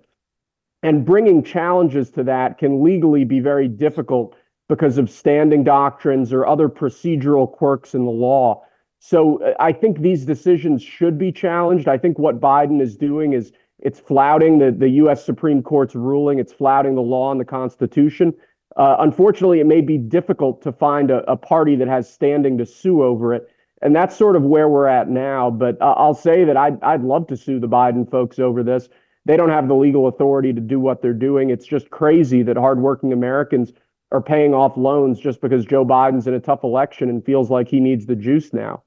And 0.83 1.05
bringing 1.05 1.45
challenges 1.45 2.11
to 2.11 2.25
that 2.25 2.59
can 2.59 2.83
legally 2.83 3.25
be 3.25 3.39
very 3.39 3.69
difficult 3.69 4.35
because 4.69 4.99
of 4.99 5.09
standing 5.09 5.63
doctrines 5.63 6.33
or 6.33 6.47
other 6.47 6.69
procedural 6.69 7.51
quirks 7.51 7.95
in 7.95 8.05
the 8.05 8.11
law. 8.11 8.65
So 9.07 9.43
uh, 9.43 9.53
I 9.61 9.71
think 9.71 9.99
these 9.99 10.25
decisions 10.25 10.83
should 10.83 11.19
be 11.19 11.31
challenged. 11.31 11.89
I 11.89 11.99
think 11.99 12.19
what 12.19 12.41
Biden 12.41 12.81
is 12.81 12.97
doing 12.97 13.35
is 13.35 13.53
it's 13.79 14.01
flouting 14.01 14.61
the, 14.61 14.71
the 14.71 14.89
U.S. 15.03 15.23
Supreme 15.23 15.63
Court's 15.63 15.95
ruling, 15.95 16.39
it's 16.39 16.55
flouting 16.55 16.95
the 16.95 17.03
law 17.03 17.31
and 17.31 17.39
the 17.39 17.45
Constitution. 17.45 18.33
Uh, 18.77 18.97
unfortunately, 19.01 19.61
it 19.61 19.67
may 19.67 19.83
be 19.83 19.99
difficult 19.99 20.63
to 20.63 20.73
find 20.73 21.11
a, 21.11 21.19
a, 21.31 21.37
party 21.37 21.77
that 21.77 21.87
has 21.87 22.11
standing 22.11 22.57
to 22.57 22.65
sue 22.65 23.03
over 23.03 23.35
it. 23.35 23.47
And 23.83 23.95
that's 23.95 24.17
sort 24.17 24.37
of 24.37 24.43
where 24.43 24.71
we're 24.71 24.87
at 24.87 25.11
now. 25.11 25.51
But 25.51 25.79
uh, 25.83 25.95
I'll 25.99 26.15
say 26.15 26.45
that 26.45 26.57
I'd, 26.57 26.83
I'd 26.83 27.03
love 27.03 27.27
to 27.27 27.37
sue 27.37 27.61
the 27.61 27.69
Biden 27.69 28.11
folks 28.11 28.39
over 28.39 28.63
this. 28.63 28.89
They 29.27 29.37
don't 29.37 29.51
have 29.51 29.69
the 29.69 29.75
legal 29.75 30.09
authority 30.09 30.55
to 30.55 30.63
do 30.63 30.81
what 30.81 31.03
they're 31.03 31.13
doing. 31.13 31.51
It's 31.51 31.67
just 31.67 31.91
crazy 31.91 32.43
that 32.45 32.57
hardworking 32.57 33.13
Americans 33.13 33.75
are 34.13 34.23
paying 34.23 34.55
off 34.55 34.79
loans 34.79 35.21
just 35.21 35.43
because 35.43 35.67
Joe 35.67 35.85
Biden's 35.85 36.27
in 36.27 36.33
a 36.33 36.41
tough 36.41 36.65
election 36.65 37.11
and 37.11 37.23
feels 37.23 37.51
like 37.51 37.69
he 37.69 37.81
needs 37.81 38.07
the 38.07 38.17
juice 38.17 38.55
now. 38.55 38.83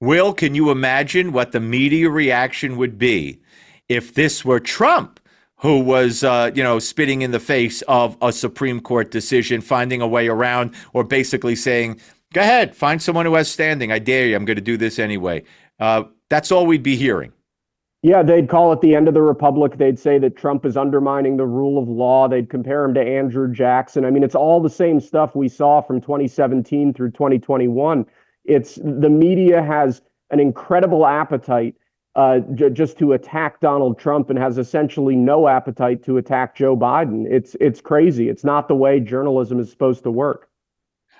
Will, 0.00 0.34
can 0.34 0.54
you 0.54 0.70
imagine 0.70 1.32
what 1.32 1.52
the 1.52 1.60
media 1.60 2.10
reaction 2.10 2.76
would 2.76 2.98
be 2.98 3.40
if 3.88 4.14
this 4.14 4.44
were 4.44 4.60
Trump 4.60 5.20
who 5.58 5.80
was, 5.80 6.22
uh, 6.22 6.50
you 6.54 6.62
know, 6.62 6.78
spitting 6.78 7.22
in 7.22 7.30
the 7.30 7.40
face 7.40 7.80
of 7.82 8.16
a 8.20 8.30
Supreme 8.30 8.78
Court 8.78 9.10
decision, 9.10 9.62
finding 9.62 10.02
a 10.02 10.06
way 10.06 10.28
around, 10.28 10.74
or 10.92 11.02
basically 11.02 11.56
saying, 11.56 11.98
"Go 12.34 12.42
ahead, 12.42 12.76
find 12.76 13.00
someone 13.00 13.24
who 13.24 13.34
has 13.34 13.50
standing. 13.50 13.90
I 13.90 13.98
dare 13.98 14.26
you. 14.26 14.36
I'm 14.36 14.44
going 14.44 14.56
to 14.56 14.62
do 14.62 14.76
this 14.76 14.98
anyway." 14.98 15.44
Uh, 15.80 16.04
that's 16.28 16.52
all 16.52 16.66
we'd 16.66 16.82
be 16.82 16.96
hearing. 16.96 17.32
Yeah, 18.02 18.22
they'd 18.22 18.48
call 18.48 18.72
it 18.72 18.82
the 18.82 18.94
end 18.94 19.08
of 19.08 19.14
the 19.14 19.22
republic. 19.22 19.78
They'd 19.78 19.98
say 19.98 20.18
that 20.18 20.36
Trump 20.36 20.66
is 20.66 20.76
undermining 20.76 21.38
the 21.38 21.46
rule 21.46 21.82
of 21.82 21.88
law. 21.88 22.28
They'd 22.28 22.50
compare 22.50 22.84
him 22.84 22.94
to 22.94 23.00
Andrew 23.00 23.50
Jackson. 23.50 24.04
I 24.04 24.10
mean, 24.10 24.22
it's 24.22 24.34
all 24.34 24.60
the 24.60 24.70
same 24.70 25.00
stuff 25.00 25.34
we 25.34 25.48
saw 25.48 25.80
from 25.80 26.00
2017 26.02 26.92
through 26.92 27.12
2021. 27.12 28.06
It's 28.48 28.76
the 28.76 29.10
media 29.10 29.62
has 29.62 30.02
an 30.30 30.40
incredible 30.40 31.06
appetite 31.06 31.74
uh, 32.16 32.40
j- 32.54 32.70
just 32.70 32.98
to 32.98 33.12
attack 33.12 33.60
Donald 33.60 33.98
Trump 33.98 34.30
and 34.30 34.38
has 34.38 34.58
essentially 34.58 35.14
no 35.14 35.48
appetite 35.48 36.02
to 36.04 36.16
attack 36.16 36.56
Joe 36.56 36.76
Biden. 36.76 37.26
It's 37.30 37.54
it's 37.60 37.80
crazy. 37.80 38.28
It's 38.28 38.44
not 38.44 38.68
the 38.68 38.74
way 38.74 39.00
journalism 39.00 39.60
is 39.60 39.70
supposed 39.70 40.02
to 40.04 40.10
work. 40.10 40.48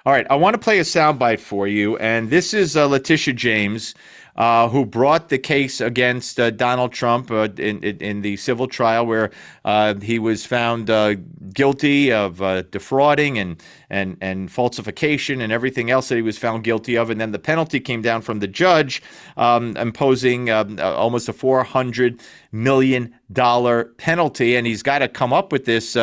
All 0.07 0.13
right, 0.13 0.27
I 0.31 0.37
want 0.37 0.55
to 0.55 0.59
play 0.59 0.79
a 0.79 0.83
soundbite 0.83 1.41
for 1.41 1.67
you, 1.67 1.97
and 1.97 2.31
this 2.31 2.55
is 2.55 2.77
uh, 2.77 2.87
Letitia 2.87 3.35
James 3.35 3.95
uh, 4.37 4.69
who 4.69 4.85
brought 4.85 5.29
the 5.31 5.39
case 5.39 5.81
against 5.81 6.39
uh, 6.39 6.51
Donald 6.51 6.93
Trump 6.93 7.31
uh, 7.31 7.49
in, 7.57 7.83
in, 7.83 8.21
the 8.21 8.37
civil 8.37 8.67
trial 8.67 9.07
where 9.07 9.31
uh, 9.65 9.95
he 9.95 10.19
was 10.19 10.45
found 10.45 10.91
uh, 10.91 11.15
guilty 11.55 12.13
of 12.13 12.43
uh, 12.43 12.63
defrauding 12.63 13.39
and 13.39 13.63
and 13.89 14.17
and 14.21 14.51
falsification 14.51 15.41
and 15.41 15.53
everything 15.53 15.91
else 15.91 16.09
that 16.09 16.17
he 16.17 16.23
was 16.23 16.37
found 16.37 16.65
guilty 16.65 16.97
of, 16.97 17.09
and 17.09 17.21
then 17.21 17.33
the 17.33 17.39
penalty 17.39 17.81
came 17.81 18.03
down 18.03 18.21
from 18.21 18.41
the 18.41 18.49
judge, 18.49 19.03
um, 19.37 19.77
imposing 19.77 20.51
um, 20.51 20.79
almost 20.81 21.29
a 21.29 21.33
four 21.33 21.63
hundred 21.63 22.21
million 22.53 23.15
dollar 23.33 23.85
penalty, 23.97 24.57
and 24.57 24.67
he's 24.67 24.83
got 24.83 24.99
to 24.99 25.09
come 25.09 25.33
up 25.33 25.53
with 25.53 25.65
this 25.65 25.95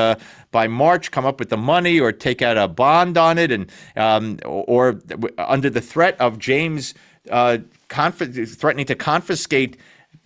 by 0.52 0.68
March, 0.68 1.12
come 1.12 1.26
up 1.26 1.40
with 1.40 1.50
the 1.50 1.58
money 1.58 2.00
or 2.00 2.12
take 2.12 2.42
out 2.42 2.58
a 2.58 2.68
bond 2.68 3.18
on 3.18 3.38
it, 3.38 3.52
and 3.52 3.70
um, 3.96 4.40
or, 4.46 4.64
or 4.68 5.02
under 5.38 5.70
the 5.70 5.82
threat 5.82 6.20
of 6.22 6.40
James 6.40 6.94
uh, 7.32 7.58
conf- 7.94 8.58
threatening 8.58 8.88
to 8.88 8.96
confiscate 8.96 9.78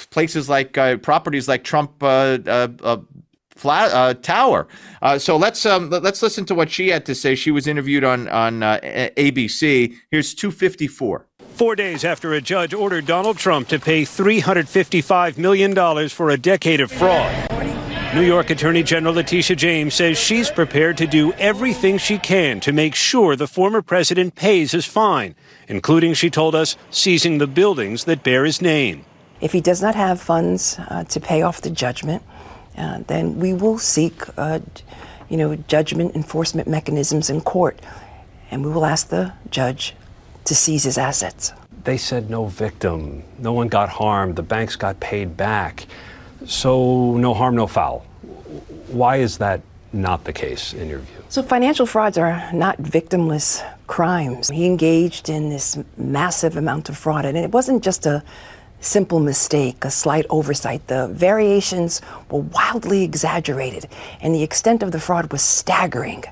places 0.09 0.47
like 0.47 0.77
uh, 0.77 0.97
properties 0.97 1.47
like 1.47 1.63
Trump 1.63 1.91
uh, 2.01 2.37
uh, 2.47 2.67
uh 2.81 2.97
flat, 3.49 4.21
Tower. 4.21 4.67
so 5.17 5.35
let's 5.35 5.65
um, 5.65 5.89
let's 5.89 6.21
listen 6.21 6.45
to 6.45 6.55
what 6.55 6.69
she 6.69 6.89
had 6.89 7.05
to 7.07 7.15
say. 7.15 7.33
She 7.35 7.51
was 7.51 7.67
interviewed 7.67 8.03
on 8.03 8.27
on 8.29 8.59
ABC. 8.61 9.95
Here's 10.11 10.33
254. 10.33 11.25
Four 11.57 11.75
days 11.75 12.05
after 12.05 12.33
a 12.33 12.41
judge 12.41 12.75
ordered 12.75 13.07
Donald 13.07 13.37
Trump 13.37 13.67
to 13.69 13.79
pay 13.79 14.03
$355 14.03 15.39
million 15.39 16.07
for 16.07 16.29
a 16.29 16.37
decade 16.37 16.81
of 16.81 16.91
fraud. 16.91 17.49
New 18.13 18.21
York 18.21 18.51
Attorney 18.51 18.83
General 18.83 19.15
Letitia 19.15 19.55
James 19.55 19.95
says 19.95 20.19
she's 20.19 20.51
prepared 20.51 20.97
to 20.97 21.07
do 21.07 21.33
everything 21.33 21.97
she 21.97 22.19
can 22.19 22.59
to 22.59 22.71
make 22.71 22.93
sure 22.93 23.35
the 23.35 23.47
former 23.47 23.81
president 23.81 24.35
pays 24.35 24.71
his 24.71 24.85
fine 24.85 25.33
including, 25.67 26.13
she 26.13 26.29
told 26.29 26.55
us, 26.55 26.75
seizing 26.89 27.37
the 27.37 27.47
buildings 27.47 28.05
that 28.05 28.23
bear 28.23 28.45
his 28.45 28.61
name. 28.61 29.05
If 29.41 29.51
he 29.51 29.61
does 29.61 29.81
not 29.81 29.95
have 29.95 30.19
funds 30.21 30.79
uh, 30.79 31.03
to 31.05 31.19
pay 31.19 31.41
off 31.41 31.61
the 31.61 31.69
judgment, 31.69 32.23
uh, 32.77 32.99
then 33.07 33.39
we 33.39 33.53
will 33.53 33.77
seek, 33.77 34.23
uh, 34.37 34.59
you 35.29 35.37
know, 35.37 35.55
judgment 35.55 36.15
enforcement 36.15 36.67
mechanisms 36.67 37.29
in 37.29 37.41
court, 37.41 37.79
and 38.49 38.65
we 38.65 38.71
will 38.71 38.85
ask 38.85 39.09
the 39.09 39.33
judge 39.49 39.95
to 40.45 40.55
seize 40.55 40.83
his 40.83 40.97
assets. 40.97 41.53
They 41.83 41.97
said 41.97 42.29
no 42.29 42.45
victim, 42.45 43.23
no 43.37 43.53
one 43.53 43.67
got 43.67 43.89
harmed, 43.89 44.35
the 44.35 44.43
banks 44.43 44.75
got 44.75 44.99
paid 44.99 45.37
back, 45.37 45.85
so 46.45 47.15
no 47.15 47.33
harm, 47.33 47.55
no 47.55 47.67
foul. 47.67 47.99
Why 48.87 49.17
is 49.17 49.37
that 49.37 49.61
not 49.93 50.23
the 50.23 50.33
case 50.33 50.73
in 50.73 50.89
your 50.89 50.99
view? 50.99 51.23
So, 51.29 51.43
financial 51.43 51.85
frauds 51.85 52.17
are 52.17 52.51
not 52.53 52.77
victimless 52.77 53.63
crimes. 53.87 54.49
He 54.49 54.65
engaged 54.65 55.29
in 55.29 55.49
this 55.49 55.77
massive 55.97 56.57
amount 56.57 56.89
of 56.89 56.97
fraud, 56.97 57.25
and 57.25 57.37
it 57.37 57.51
wasn't 57.51 57.83
just 57.83 58.05
a 58.05 58.23
simple 58.79 59.19
mistake, 59.19 59.83
a 59.83 59.91
slight 59.91 60.25
oversight. 60.29 60.87
The 60.87 61.07
variations 61.07 62.01
were 62.29 62.41
wildly 62.41 63.03
exaggerated, 63.03 63.87
and 64.21 64.35
the 64.35 64.43
extent 64.43 64.83
of 64.83 64.91
the 64.91 64.99
fraud 64.99 65.31
was 65.31 65.41
staggering. 65.41 66.23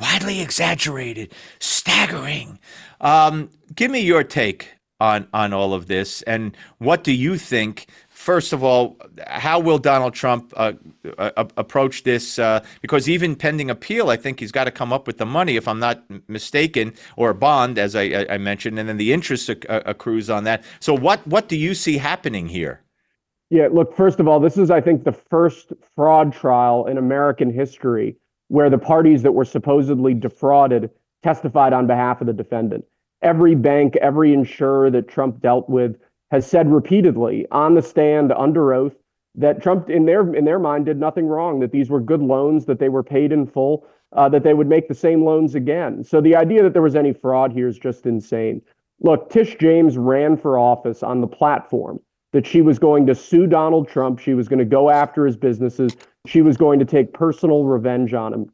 Widely 0.00 0.40
exaggerated, 0.40 1.32
staggering. 1.60 2.58
Um, 3.00 3.50
give 3.74 3.90
me 3.90 4.00
your 4.00 4.24
take 4.24 4.70
on 5.00 5.28
on 5.32 5.52
all 5.52 5.74
of 5.74 5.86
this, 5.86 6.22
and 6.22 6.56
what 6.78 7.04
do 7.04 7.12
you 7.12 7.36
think 7.36 7.86
first 8.24 8.54
of 8.54 8.64
all, 8.64 8.96
how 9.26 9.60
will 9.60 9.76
Donald 9.78 10.14
Trump 10.14 10.52
uh, 10.56 10.72
uh, 11.18 11.44
approach 11.58 12.04
this? 12.04 12.38
Uh, 12.38 12.64
because 12.80 13.06
even 13.08 13.36
pending 13.36 13.70
appeal, 13.70 14.08
I 14.08 14.16
think 14.16 14.40
he's 14.40 14.50
got 14.50 14.64
to 14.64 14.70
come 14.70 14.92
up 14.92 15.06
with 15.06 15.18
the 15.18 15.26
money, 15.26 15.56
if 15.56 15.68
I'm 15.68 15.78
not 15.78 16.02
mistaken, 16.26 16.94
or 17.16 17.30
a 17.30 17.34
bond, 17.34 17.78
as 17.78 17.94
I, 17.94 18.26
I 18.30 18.38
mentioned, 18.38 18.78
and 18.78 18.88
then 18.88 18.96
the 18.96 19.12
interest 19.12 19.50
acc- 19.50 19.66
accrues 19.68 20.30
on 20.30 20.44
that. 20.44 20.64
So, 20.80 20.94
what 20.94 21.24
what 21.26 21.48
do 21.48 21.56
you 21.56 21.74
see 21.74 21.98
happening 21.98 22.48
here? 22.48 22.80
Yeah, 23.50 23.68
look, 23.70 23.94
first 23.94 24.20
of 24.20 24.26
all, 24.26 24.40
this 24.40 24.56
is, 24.56 24.70
I 24.70 24.80
think, 24.80 25.04
the 25.04 25.12
first 25.12 25.74
fraud 25.94 26.32
trial 26.32 26.86
in 26.86 26.96
American 26.96 27.52
history 27.52 28.16
where 28.48 28.70
the 28.70 28.78
parties 28.78 29.22
that 29.22 29.32
were 29.32 29.44
supposedly 29.44 30.14
defrauded 30.14 30.90
testified 31.22 31.72
on 31.72 31.86
behalf 31.86 32.20
of 32.20 32.26
the 32.26 32.32
defendant. 32.32 32.84
Every 33.22 33.54
bank, 33.54 33.96
every 33.96 34.32
insurer 34.32 34.90
that 34.90 35.08
Trump 35.08 35.40
dealt 35.40 35.68
with 35.68 35.96
has 36.34 36.44
said 36.44 36.68
repeatedly 36.68 37.46
on 37.52 37.74
the 37.74 37.82
stand 37.82 38.32
under 38.32 38.74
oath 38.74 38.96
that 39.36 39.62
Trump, 39.62 39.88
in 39.88 40.04
their 40.04 40.34
in 40.34 40.44
their 40.44 40.58
mind, 40.58 40.84
did 40.84 40.98
nothing 40.98 41.26
wrong. 41.28 41.60
That 41.60 41.70
these 41.70 41.90
were 41.90 42.00
good 42.00 42.20
loans, 42.20 42.66
that 42.66 42.80
they 42.80 42.88
were 42.88 43.04
paid 43.04 43.30
in 43.30 43.46
full, 43.46 43.86
uh, 44.12 44.28
that 44.30 44.42
they 44.42 44.52
would 44.52 44.66
make 44.66 44.88
the 44.88 44.96
same 44.96 45.24
loans 45.24 45.54
again. 45.54 46.02
So 46.02 46.20
the 46.20 46.34
idea 46.34 46.64
that 46.64 46.72
there 46.72 46.82
was 46.82 46.96
any 46.96 47.12
fraud 47.12 47.52
here 47.52 47.68
is 47.68 47.78
just 47.78 48.04
insane. 48.04 48.62
Look, 49.00 49.30
Tish 49.30 49.56
James 49.60 49.96
ran 49.96 50.36
for 50.36 50.58
office 50.58 51.04
on 51.04 51.20
the 51.20 51.28
platform 51.28 52.00
that 52.32 52.44
she 52.44 52.62
was 52.62 52.80
going 52.80 53.06
to 53.06 53.14
sue 53.14 53.46
Donald 53.46 53.86
Trump. 53.86 54.18
She 54.18 54.34
was 54.34 54.48
going 54.48 54.58
to 54.58 54.64
go 54.64 54.90
after 54.90 55.26
his 55.26 55.36
businesses. 55.36 55.96
She 56.26 56.42
was 56.42 56.56
going 56.56 56.80
to 56.80 56.84
take 56.84 57.12
personal 57.12 57.62
revenge 57.62 58.12
on 58.12 58.34
him. 58.34 58.50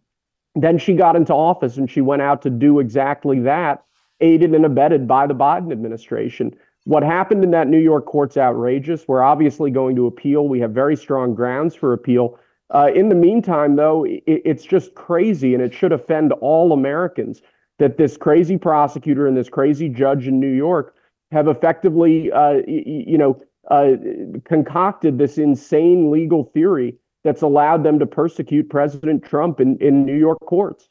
Then 0.55 0.77
she 0.77 0.93
got 0.93 1.17
into 1.17 1.33
office 1.33 1.79
and 1.79 1.91
she 1.91 2.03
went 2.03 2.21
out 2.21 2.43
to 2.43 2.51
do 2.51 2.79
exactly 2.79 3.41
that, 3.41 3.85
aided 4.21 4.55
and 4.55 4.67
abetted 4.67 5.09
by 5.09 5.27
the 5.27 5.35
Biden 5.35 5.73
administration. 5.73 6.55
What 6.85 7.03
happened 7.03 7.45
in 7.45 7.51
that 7.51 7.69
New 7.69 7.79
York 7.79 8.07
court's 8.07 8.37
outrageous. 8.37 9.07
We're 9.07 9.23
obviously 9.23 9.71
going 9.71 9.97
to 9.97 10.07
appeal. 10.07 10.49
We 10.49 10.61
have 10.61 10.73
very 10.73 10.97
strong 10.97 11.35
grounds 11.35 11.75
for 11.75 11.93
appeal. 11.93 12.39
Uh, 12.75 12.91
in 12.95 13.09
the 13.09 13.15
meantime, 13.15 13.77
though, 13.77 14.05
it, 14.05 14.23
it's 14.27 14.65
just 14.65 14.95
crazy, 14.95 15.55
and 15.55 15.63
it 15.63 15.75
should 15.75 15.93
offend 15.93 16.33
all 16.35 16.73
Americans 16.73 17.43
that 17.79 17.97
this 17.97 18.17
crazy 18.17 18.57
prosecutor 18.57 19.27
and 19.27 19.37
this 19.37 19.49
crazy 19.49 19.89
judge 19.89 20.29
in 20.29 20.39
New 20.39 20.53
York 20.53 20.95
have 21.33 21.49
effectively, 21.49 22.31
uh, 22.33 22.61
y- 22.67 22.85
you 23.07 23.19
know, 23.19 23.41
uh, 23.71 23.93
concocted 24.45 25.19
this 25.19 25.39
insane 25.39 26.11
legal 26.11 26.45
theory 26.55 26.97
that's 27.25 27.43
allowed 27.43 27.85
them 27.85 27.99
to 27.99 28.07
persecute 28.07 28.71
President 28.71 29.25
Trump 29.25 29.61
in, 29.61 29.77
in 29.79 30.05
New 30.05 30.17
York 30.17 30.39
courts. 30.47 30.89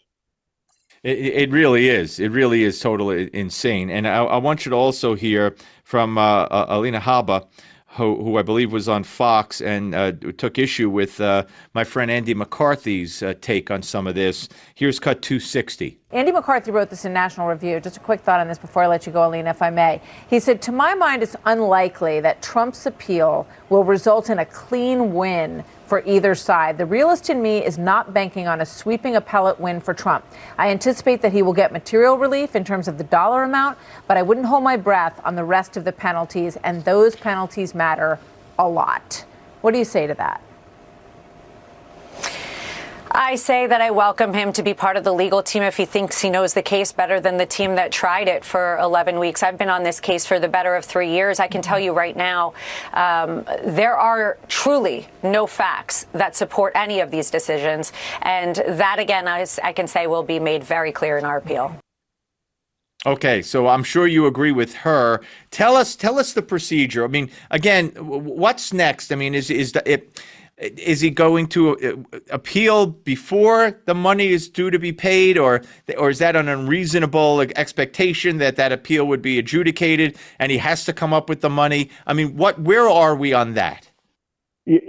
It, 1.03 1.17
it 1.17 1.51
really 1.51 1.89
is. 1.89 2.19
It 2.19 2.29
really 2.29 2.63
is 2.63 2.79
totally 2.79 3.29
insane. 3.33 3.89
And 3.89 4.07
I, 4.07 4.23
I 4.23 4.37
want 4.37 4.65
you 4.65 4.69
to 4.71 4.75
also 4.75 5.15
hear 5.15 5.55
from 5.83 6.17
uh, 6.17 6.43
uh, 6.43 6.65
Alina 6.69 6.99
Habba, 6.99 7.47
who, 7.93 8.21
who 8.21 8.37
I 8.37 8.43
believe 8.43 8.71
was 8.71 8.87
on 8.87 9.03
Fox 9.03 9.61
and 9.61 9.95
uh, 9.95 10.11
took 10.37 10.59
issue 10.59 10.89
with 10.89 11.19
uh, 11.19 11.45
my 11.73 11.83
friend 11.83 12.11
Andy 12.11 12.33
McCarthy's 12.33 13.23
uh, 13.23 13.33
take 13.41 13.71
on 13.71 13.81
some 13.81 14.07
of 14.07 14.15
this. 14.15 14.47
Here's 14.75 14.99
cut 14.99 15.21
260. 15.21 15.97
Andy 16.11 16.31
McCarthy 16.31 16.71
wrote 16.71 16.89
this 16.89 17.05
in 17.05 17.13
National 17.13 17.47
Review. 17.47 17.79
Just 17.79 17.97
a 17.97 18.01
quick 18.01 18.19
thought 18.19 18.39
on 18.39 18.47
this 18.47 18.57
before 18.57 18.83
I 18.83 18.87
let 18.87 19.07
you 19.07 19.13
go, 19.13 19.27
Alina, 19.27 19.49
if 19.49 19.61
I 19.61 19.69
may. 19.69 20.01
He 20.29 20.39
said, 20.39 20.61
To 20.63 20.71
my 20.71 20.93
mind, 20.93 21.23
it's 21.23 21.35
unlikely 21.45 22.19
that 22.21 22.41
Trump's 22.41 22.85
appeal 22.85 23.47
will 23.69 23.83
result 23.83 24.29
in 24.29 24.39
a 24.39 24.45
clean 24.45 25.13
win 25.13 25.63
for 25.89 26.03
either 26.05 26.35
side. 26.35 26.77
The 26.77 26.85
realist 26.85 27.29
in 27.29 27.41
me 27.41 27.65
is 27.65 27.77
not 27.77 28.13
banking 28.13 28.47
on 28.47 28.61
a 28.61 28.65
sweeping 28.65 29.15
appellate 29.15 29.59
win 29.59 29.81
for 29.81 29.93
Trump. 29.93 30.23
I 30.57 30.69
anticipate 30.69 31.21
that 31.23 31.33
he 31.33 31.41
will 31.41 31.53
get 31.53 31.73
material 31.73 32.17
relief 32.17 32.55
in 32.55 32.63
terms 32.63 32.87
of 32.87 32.97
the 32.99 33.03
dollar 33.03 33.43
amount, 33.43 33.77
but 34.07 34.15
I 34.15 34.21
wouldn't 34.21 34.45
hold 34.45 34.63
my 34.63 34.77
breath 34.77 35.19
on 35.25 35.35
the 35.35 35.43
rest 35.43 35.75
of 35.75 35.83
the 35.83 35.91
penalties, 35.91 36.57
and 36.63 36.85
those 36.85 37.15
penalties 37.15 37.73
matter 37.73 38.19
a 38.59 38.69
lot. 38.69 39.25
What 39.61 39.71
do 39.71 39.79
you 39.79 39.85
say 39.85 40.05
to 40.05 40.13
that? 40.13 40.41
I 43.11 43.35
say 43.35 43.65
that 43.65 43.81
I 43.81 43.89
welcome 43.89 44.33
him 44.33 44.53
to 44.53 44.61
be 44.61 44.75
part 44.75 44.95
of 44.95 45.03
the 45.03 45.13
legal 45.13 45.41
team 45.41 45.63
if 45.63 45.77
he 45.77 45.85
thinks 45.85 46.21
he 46.21 46.29
knows 46.29 46.53
the 46.53 46.61
case 46.61 46.91
better 46.91 47.19
than 47.19 47.37
the 47.37 47.45
team 47.45 47.75
that 47.75 47.91
tried 47.91 48.27
it 48.27 48.45
for 48.45 48.77
11 48.77 49.17
weeks. 49.17 49.41
I've 49.41 49.57
been 49.57 49.69
on 49.69 49.81
this 49.81 49.99
case 49.99 50.27
for 50.27 50.39
the 50.39 50.47
better 50.47 50.75
of 50.75 50.85
three 50.85 51.09
years. 51.09 51.39
I 51.39 51.47
can 51.47 51.63
tell 51.63 51.79
you 51.79 51.91
right 51.91 52.15
now, 52.15 52.53
um, 52.93 53.45
there 53.63 53.97
are 53.97 54.37
truly 54.47 55.07
no 55.23 55.47
facts 55.47 56.05
that 56.13 56.35
support 56.35 56.73
any 56.75 56.99
of 56.99 57.09
these 57.09 57.31
decisions. 57.31 57.91
And 58.21 58.55
that, 58.67 58.99
again, 58.99 59.27
I, 59.27 59.45
I 59.63 59.73
can 59.73 59.87
say 59.87 60.05
will 60.05 60.23
be 60.23 60.39
made 60.39 60.63
very 60.63 60.91
clear 60.91 61.17
in 61.17 61.25
our 61.25 61.37
appeal. 61.37 61.75
Okay, 63.05 63.41
so 63.41 63.67
I'm 63.67 63.83
sure 63.83 64.07
you 64.07 64.27
agree 64.27 64.51
with 64.51 64.75
her. 64.75 65.21
Tell 65.51 65.77
us, 65.77 65.95
tell 65.95 66.19
us 66.19 66.33
the 66.33 66.41
procedure. 66.41 67.05
I 67.05 67.07
mean, 67.07 67.31
again, 67.49 67.89
what's 67.95 68.73
next? 68.73 69.11
I 69.11 69.15
mean, 69.15 69.33
is 69.33 69.49
is 69.49 69.71
the, 69.71 69.89
it? 69.89 70.21
Is 70.59 70.99
he 70.99 71.09
going 71.09 71.47
to 71.47 71.77
uh, 71.77 72.19
appeal 72.31 72.87
before 72.87 73.79
the 73.85 73.93
money 73.93 74.27
is 74.27 74.49
due 74.49 74.69
to 74.69 74.77
be 74.77 74.91
paid, 74.91 75.37
or 75.37 75.61
or 75.97 76.09
is 76.09 76.19
that 76.19 76.35
an 76.35 76.49
unreasonable 76.49 77.41
expectation 77.55 78.39
that 78.39 78.57
that 78.57 78.73
appeal 78.73 79.05
would 79.05 79.21
be 79.21 79.39
adjudicated 79.39 80.17
and 80.37 80.51
he 80.51 80.57
has 80.57 80.83
to 80.85 80.91
come 80.91 81.13
up 81.13 81.29
with 81.29 81.39
the 81.39 81.49
money? 81.49 81.89
I 82.07 82.13
mean, 82.13 82.35
what 82.35 82.59
where 82.59 82.89
are 82.89 83.15
we 83.15 83.31
on 83.31 83.53
that? 83.53 83.89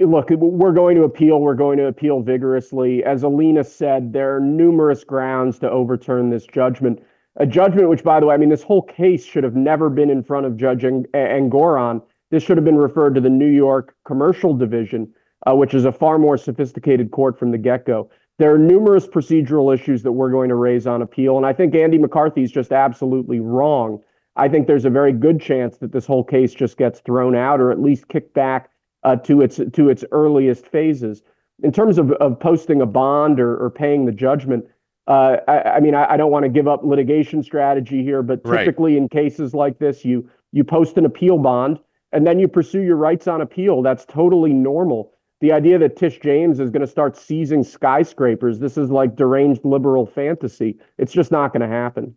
Look, 0.01 0.31
we're 0.31 0.73
going 0.73 0.97
to 0.97 1.05
appeal. 1.05 1.41
We're 1.41 1.55
going 1.55 1.79
to 1.79 1.87
appeal 1.87 2.21
vigorously. 2.21 3.05
As 3.05 3.23
Alina 3.23 3.63
said, 3.63 4.13
there 4.13 4.37
are 4.37 4.41
numerous 4.41 5.05
grounds 5.05 5.59
to 5.61 5.71
overturn 5.71 6.31
this 6.31 6.47
judgment. 6.47 7.01
A 7.37 7.47
judgment 7.47 7.89
which, 7.89 8.03
by 8.03 8.19
the 8.19 8.27
way, 8.27 8.35
I 8.35 8.39
mean, 8.39 8.51
this 8.51 8.65
whole 8.65 8.83
case 8.83 9.25
should 9.25 9.45
have 9.45 9.55
never 9.55 9.89
been 9.89 10.11
in 10.11 10.25
front 10.25 10.47
of 10.47 10.57
Judge 10.57 10.83
Engoron. 10.83 12.03
This 12.31 12.43
should 12.43 12.57
have 12.57 12.65
been 12.65 12.77
referred 12.77 13.15
to 13.15 13.21
the 13.21 13.31
New 13.31 13.49
York 13.49 13.95
Commercial 14.05 14.53
Division 14.53 15.15
which 15.47 15.75
is 15.75 15.85
a 15.85 15.93
far 15.93 16.19
more 16.19 16.37
sophisticated 16.37 17.11
court 17.11 17.39
from 17.39 17.51
the 17.51 17.59
get 17.59 17.87
go. 17.87 18.11
There 18.39 18.55
are 18.55 18.59
numerous 18.59 19.07
procedural 19.07 19.75
issues 19.75 20.03
that 20.03 20.13
we're 20.13 20.31
going 20.31 20.49
to 20.49 20.55
raise 20.55 20.87
on 20.87 21.03
appeal. 21.03 21.37
And 21.37 21.45
I 21.45 21.53
think 21.53 21.75
Andy 21.75 21.99
McCarthy 21.99 22.43
is 22.43 22.51
just 22.51 22.73
absolutely 22.73 23.41
wrong. 23.41 24.01
I 24.37 24.49
think 24.49 24.67
there's 24.67 24.87
a 24.87 24.91
very 24.91 25.13
good 25.13 25.41
chance 25.41 25.77
that 25.79 25.93
this 25.93 26.07
whole 26.07 26.25
case 26.25 26.55
just 26.55 26.79
gets 26.79 27.01
thrown 27.01 27.35
out 27.37 27.61
or 27.61 27.71
at 27.71 27.81
least 27.81 28.09
kicked 28.09 28.33
back 28.33 28.71
uh, 29.03 29.17
to 29.17 29.43
its 29.43 29.61
to 29.73 29.89
its 29.89 30.05
earliest 30.13 30.67
phases. 30.67 31.23
In 31.63 31.73
terms 31.73 31.99
of, 31.99 32.13
of 32.13 32.41
posting 32.41 32.81
a 32.81 32.87
bond 32.87 33.41
or, 33.41 33.63
or 33.63 33.71
paying 33.71 34.07
the 34.07 34.13
judgment, 34.13 34.65
uh, 35.07 35.37
I, 35.47 35.63
I, 35.63 35.81
mean, 35.81 35.95
I, 35.95 36.13
I 36.13 36.17
don't 36.17 36.31
want 36.31 36.45
to 36.45 36.49
give 36.49 36.69
up 36.69 36.83
litigation 36.83 37.43
strategy 37.43 38.03
here, 38.03 38.23
but 38.23 38.43
typically 38.45 38.95
right. 38.95 39.03
in 39.03 39.09
cases 39.09 39.53
like 39.53 39.79
this, 39.79 40.05
you 40.05 40.31
you 40.53 40.65
post 40.65 40.97
an 40.97 41.05
appeal 41.05 41.37
bond 41.37 41.79
and 42.13 42.27
then 42.27 42.39
you 42.39 42.49
pursue 42.49 42.81
your 42.81 42.97
rights 42.97 43.29
on 43.29 43.41
appeal. 43.41 43.83
That's 43.83 44.05
totally 44.05 44.53
normal 44.53 45.13
the 45.41 45.53
idea 45.53 45.79
that 45.79 45.97
Tish 45.97 46.21
James 46.21 46.61
is 46.61 46.71
going 46.71 46.83
to 46.83 46.87
start 46.87 47.17
seizing 47.17 47.65
skyscrapers, 47.65 48.59
this 48.59 48.77
is 48.77 48.91
like 48.91 49.17
deranged 49.17 49.65
liberal 49.65 50.07
fantasy. 50.07 50.79
It's 50.99 51.13
just 51.13 51.31
not 51.31 51.53
going 51.53 51.63
to 51.63 51.69
happen. 51.69 52.15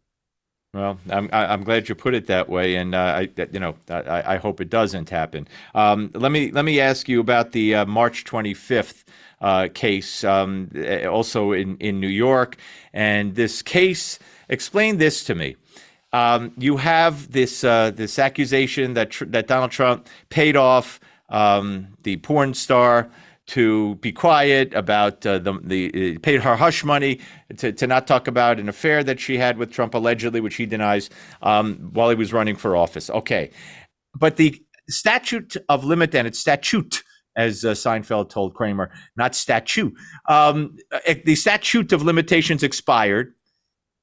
Well, 0.73 0.97
I'm 1.11 1.29
I'm 1.31 1.63
glad 1.63 1.87
you 1.87 1.93
put 1.93 2.15
it 2.15 2.25
that 2.27 2.49
way, 2.49 2.77
and 2.77 2.95
uh, 2.95 2.97
I 2.97 3.29
you 3.51 3.59
know 3.59 3.75
I, 3.89 4.33
I 4.33 4.37
hope 4.37 4.59
it 4.59 4.71
doesn't 4.71 5.07
happen. 5.07 5.47
Um, 5.75 6.09
let 6.15 6.31
me 6.31 6.49
let 6.49 6.65
me 6.65 6.79
ask 6.79 7.07
you 7.07 7.19
about 7.19 7.51
the 7.51 7.75
uh, 7.75 7.85
March 7.85 8.25
25th 8.25 9.03
uh, 9.39 9.67
case, 9.71 10.23
um, 10.23 10.71
also 11.07 11.51
in 11.51 11.77
in 11.77 11.99
New 11.99 12.07
York, 12.07 12.57
and 12.91 13.35
this 13.35 13.61
case. 13.61 14.17
Explain 14.49 14.97
this 14.97 15.23
to 15.25 15.35
me. 15.35 15.55
Um, 16.11 16.53
you 16.57 16.77
have 16.77 17.31
this 17.31 17.63
uh, 17.63 17.91
this 17.91 18.17
accusation 18.17 18.95
that 18.95 19.11
tr- 19.11 19.25
that 19.25 19.45
Donald 19.45 19.69
Trump 19.69 20.07
paid 20.29 20.57
off 20.57 20.99
um, 21.29 21.95
the 22.03 22.17
porn 22.17 22.53
star 22.53 23.09
to 23.45 23.95
be 23.95 24.11
quiet 24.11 24.73
about 24.73 25.25
uh, 25.25 25.37
the 25.37 25.59
the 25.63 26.15
uh, 26.15 26.19
paid 26.21 26.41
her 26.41 26.55
hush 26.55 26.83
money 26.83 27.19
to, 27.57 27.71
to 27.73 27.87
not 27.87 28.07
talk 28.07 28.27
about 28.27 28.59
an 28.59 28.69
affair 28.69 29.03
that 29.03 29.19
she 29.19 29.37
had 29.37 29.57
with 29.57 29.71
Trump 29.71 29.93
allegedly, 29.93 30.39
which 30.39 30.55
he 30.55 30.65
denies 30.65 31.09
um, 31.41 31.89
while 31.91 32.09
he 32.09 32.15
was 32.15 32.31
running 32.31 32.55
for 32.55 32.75
office. 32.75 33.09
Okay, 33.09 33.51
but 34.17 34.37
the 34.37 34.61
statute 34.89 35.57
of 35.69 35.83
limit 35.83 36.15
and 36.15 36.27
it's 36.27 36.39
statute. 36.39 37.03
As 37.35 37.65
uh, 37.65 37.71
Seinfeld 37.71 38.29
told 38.29 38.53
Kramer, 38.53 38.91
not 39.17 39.33
statue. 39.33 39.89
Um, 40.29 40.77
the 41.25 41.33
statute 41.33 41.91
of 41.91 42.03
limitations 42.03 42.61
expired, 42.61 43.33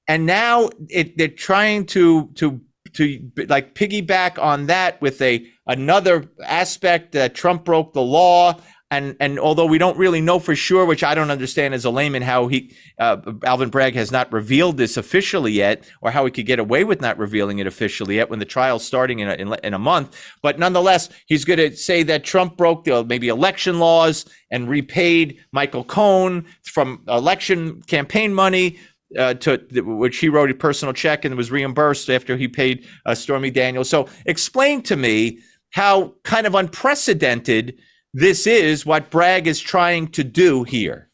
and 0.09 0.27
now 0.27 0.71
it, 0.89 1.17
they're 1.17 1.29
trying 1.29 1.87
to 1.87 2.27
to 2.35 2.61
to 2.95 3.31
like 3.49 3.75
piggyback 3.75 4.43
on 4.43 4.67
that 4.67 5.01
with 5.01 5.21
a 5.23 5.47
another 5.67 6.29
aspect 6.45 7.13
that 7.13 7.35
Trump 7.35 7.65
broke 7.65 7.93
the 7.93 8.03
law. 8.03 8.61
And, 8.93 9.15
and 9.21 9.39
although 9.39 9.67
we 9.67 9.79
don't 9.79 9.97
really 9.97 10.21
know 10.21 10.41
for 10.41 10.57
sure, 10.57 10.85
which 10.85 11.05
I 11.05 11.15
don't 11.15 11.31
understand 11.31 11.75
as 11.75 11.85
a 11.85 11.91
layman, 11.91 12.23
how 12.23 12.49
he 12.49 12.75
uh, 12.99 13.19
Alvin 13.45 13.71
Bragg 13.71 13.95
has 13.95 14.11
not 14.11 14.33
revealed 14.33 14.79
this 14.79 14.97
officially 14.97 15.53
yet, 15.53 15.89
or 16.03 16.11
how 16.11 16.25
he 16.25 16.33
could 16.33 16.47
get 16.47 16.59
away 16.59 16.83
with 16.83 17.01
not 17.01 17.17
revealing 17.17 17.61
it 17.61 17.69
officially 17.69 18.17
yet 18.17 18.31
when 18.31 18.41
the 18.41 18.45
trial's 18.45 18.85
starting 18.85 19.21
in 19.21 19.29
a, 19.29 19.35
in, 19.35 19.55
in 19.63 19.75
a 19.75 19.79
month. 19.79 20.21
But 20.43 20.59
nonetheless, 20.59 21.09
he's 21.27 21.45
going 21.45 21.61
to 21.61 21.77
say 21.77 22.03
that 22.03 22.25
Trump 22.25 22.57
broke 22.57 22.83
the 22.83 23.05
maybe 23.05 23.29
election 23.29 23.79
laws 23.79 24.25
and 24.51 24.69
repaid 24.69 25.39
Michael 25.53 25.85
Cohen 25.85 26.47
from 26.65 27.05
election 27.07 27.83
campaign 27.83 28.35
money 28.35 28.81
uh, 29.19 29.35
to 29.35 29.59
which 29.85 30.19
he 30.19 30.29
wrote 30.29 30.51
a 30.51 30.55
personal 30.55 30.93
check 30.93 31.25
and 31.25 31.35
was 31.37 31.51
reimbursed 31.51 32.09
after 32.11 32.37
he 32.37 32.49
paid 32.49 32.87
uh, 33.07 33.15
Stormy 33.15 33.51
Daniels. 33.51 33.89
So 33.89 34.09
explain 34.27 34.83
to 34.83 34.97
me 34.97 35.41
how 35.71 36.15
kind 36.25 36.47
of 36.47 36.55
unprecedented 36.55 37.79
this 38.13 38.47
is 38.47 38.85
what 38.85 39.11
Bragg 39.11 39.47
is 39.47 39.61
trying 39.61 40.09
to 40.09 40.25
do 40.25 40.65
here. 40.65 41.09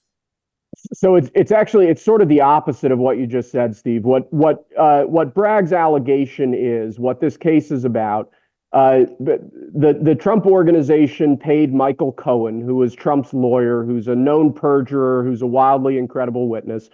So 0.93 1.17
it's 1.17 1.31
it's 1.35 1.53
actually 1.53 1.89
it's 1.89 2.03
sort 2.03 2.23
of 2.23 2.29
the 2.29 2.41
opposite 2.41 2.93
of 2.93 2.99
what 2.99 3.19
you 3.19 3.27
just 3.27 3.51
said, 3.51 3.75
Steve. 3.75 4.05
What 4.05 4.33
what 4.33 4.67
uh, 4.79 5.03
what 5.03 5.35
Bragg's 5.35 5.73
allegation 5.73 6.55
is, 6.55 6.99
what 6.99 7.21
this 7.21 7.37
case 7.37 7.71
is 7.71 7.85
about. 7.85 8.31
Uh, 8.73 9.07
the 9.19 9.99
the 10.01 10.15
Trump 10.15 10.47
organization 10.47 11.37
paid 11.37 11.73
Michael 11.73 12.13
Cohen, 12.13 12.61
who 12.61 12.77
was 12.77 12.95
Trump's 12.95 13.33
lawyer, 13.33 13.85
who's 13.85 14.07
a 14.07 14.15
known 14.15 14.53
perjurer, 14.53 15.25
who's 15.25 15.43
a 15.43 15.47
wildly 15.47 15.99
incredible 15.99 16.49
witness. 16.49 16.91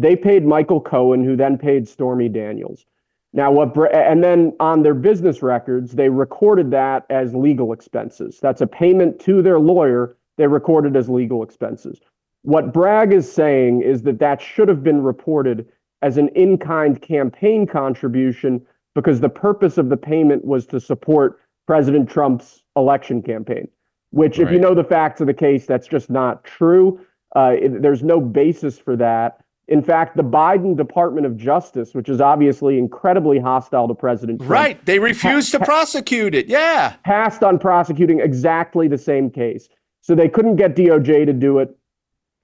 They 0.00 0.16
paid 0.16 0.46
Michael 0.46 0.80
Cohen, 0.80 1.22
who 1.22 1.36
then 1.36 1.58
paid 1.58 1.86
Stormy 1.86 2.28
Daniels. 2.28 2.86
Now, 3.34 3.52
what, 3.52 3.76
and 3.94 4.24
then 4.24 4.54
on 4.58 4.82
their 4.82 4.94
business 4.94 5.42
records, 5.42 5.92
they 5.92 6.08
recorded 6.08 6.70
that 6.70 7.04
as 7.10 7.34
legal 7.34 7.72
expenses. 7.72 8.38
That's 8.40 8.62
a 8.62 8.66
payment 8.66 9.20
to 9.20 9.42
their 9.42 9.60
lawyer. 9.60 10.16
They 10.38 10.46
recorded 10.46 10.96
as 10.96 11.08
legal 11.08 11.42
expenses. 11.42 12.00
What 12.42 12.72
Bragg 12.72 13.12
is 13.12 13.30
saying 13.30 13.82
is 13.82 14.02
that 14.02 14.18
that 14.20 14.40
should 14.40 14.68
have 14.68 14.82
been 14.82 15.02
reported 15.02 15.68
as 16.00 16.16
an 16.16 16.28
in 16.28 16.56
kind 16.56 17.00
campaign 17.00 17.66
contribution 17.66 18.66
because 18.94 19.20
the 19.20 19.28
purpose 19.28 19.76
of 19.76 19.90
the 19.90 19.98
payment 19.98 20.44
was 20.46 20.64
to 20.66 20.80
support 20.80 21.40
President 21.66 22.08
Trump's 22.08 22.64
election 22.74 23.22
campaign, 23.22 23.68
which, 24.12 24.38
right. 24.38 24.48
if 24.48 24.52
you 24.52 24.58
know 24.58 24.74
the 24.74 24.82
facts 24.82 25.20
of 25.20 25.26
the 25.26 25.34
case, 25.34 25.66
that's 25.66 25.86
just 25.86 26.08
not 26.08 26.42
true. 26.42 26.98
Uh, 27.36 27.54
it, 27.60 27.82
there's 27.82 28.02
no 28.02 28.18
basis 28.18 28.78
for 28.78 28.96
that. 28.96 29.44
In 29.68 29.82
fact, 29.82 30.16
the 30.16 30.24
Biden 30.24 30.76
Department 30.76 31.26
of 31.26 31.36
Justice, 31.36 31.94
which 31.94 32.08
is 32.08 32.20
obviously 32.20 32.76
incredibly 32.76 33.38
hostile 33.38 33.86
to 33.86 33.94
President 33.94 34.40
Trump, 34.40 34.50
right? 34.50 34.84
They 34.84 34.98
refused 34.98 35.52
to 35.52 35.60
prosecute 35.60 36.34
it. 36.34 36.46
Yeah, 36.48 36.94
passed 37.04 37.44
on 37.44 37.58
prosecuting 37.58 38.20
exactly 38.20 38.88
the 38.88 38.98
same 38.98 39.30
case. 39.30 39.68
So 40.00 40.14
they 40.14 40.28
couldn't 40.28 40.56
get 40.56 40.74
DOJ 40.74 41.26
to 41.26 41.32
do 41.32 41.58
it. 41.58 41.76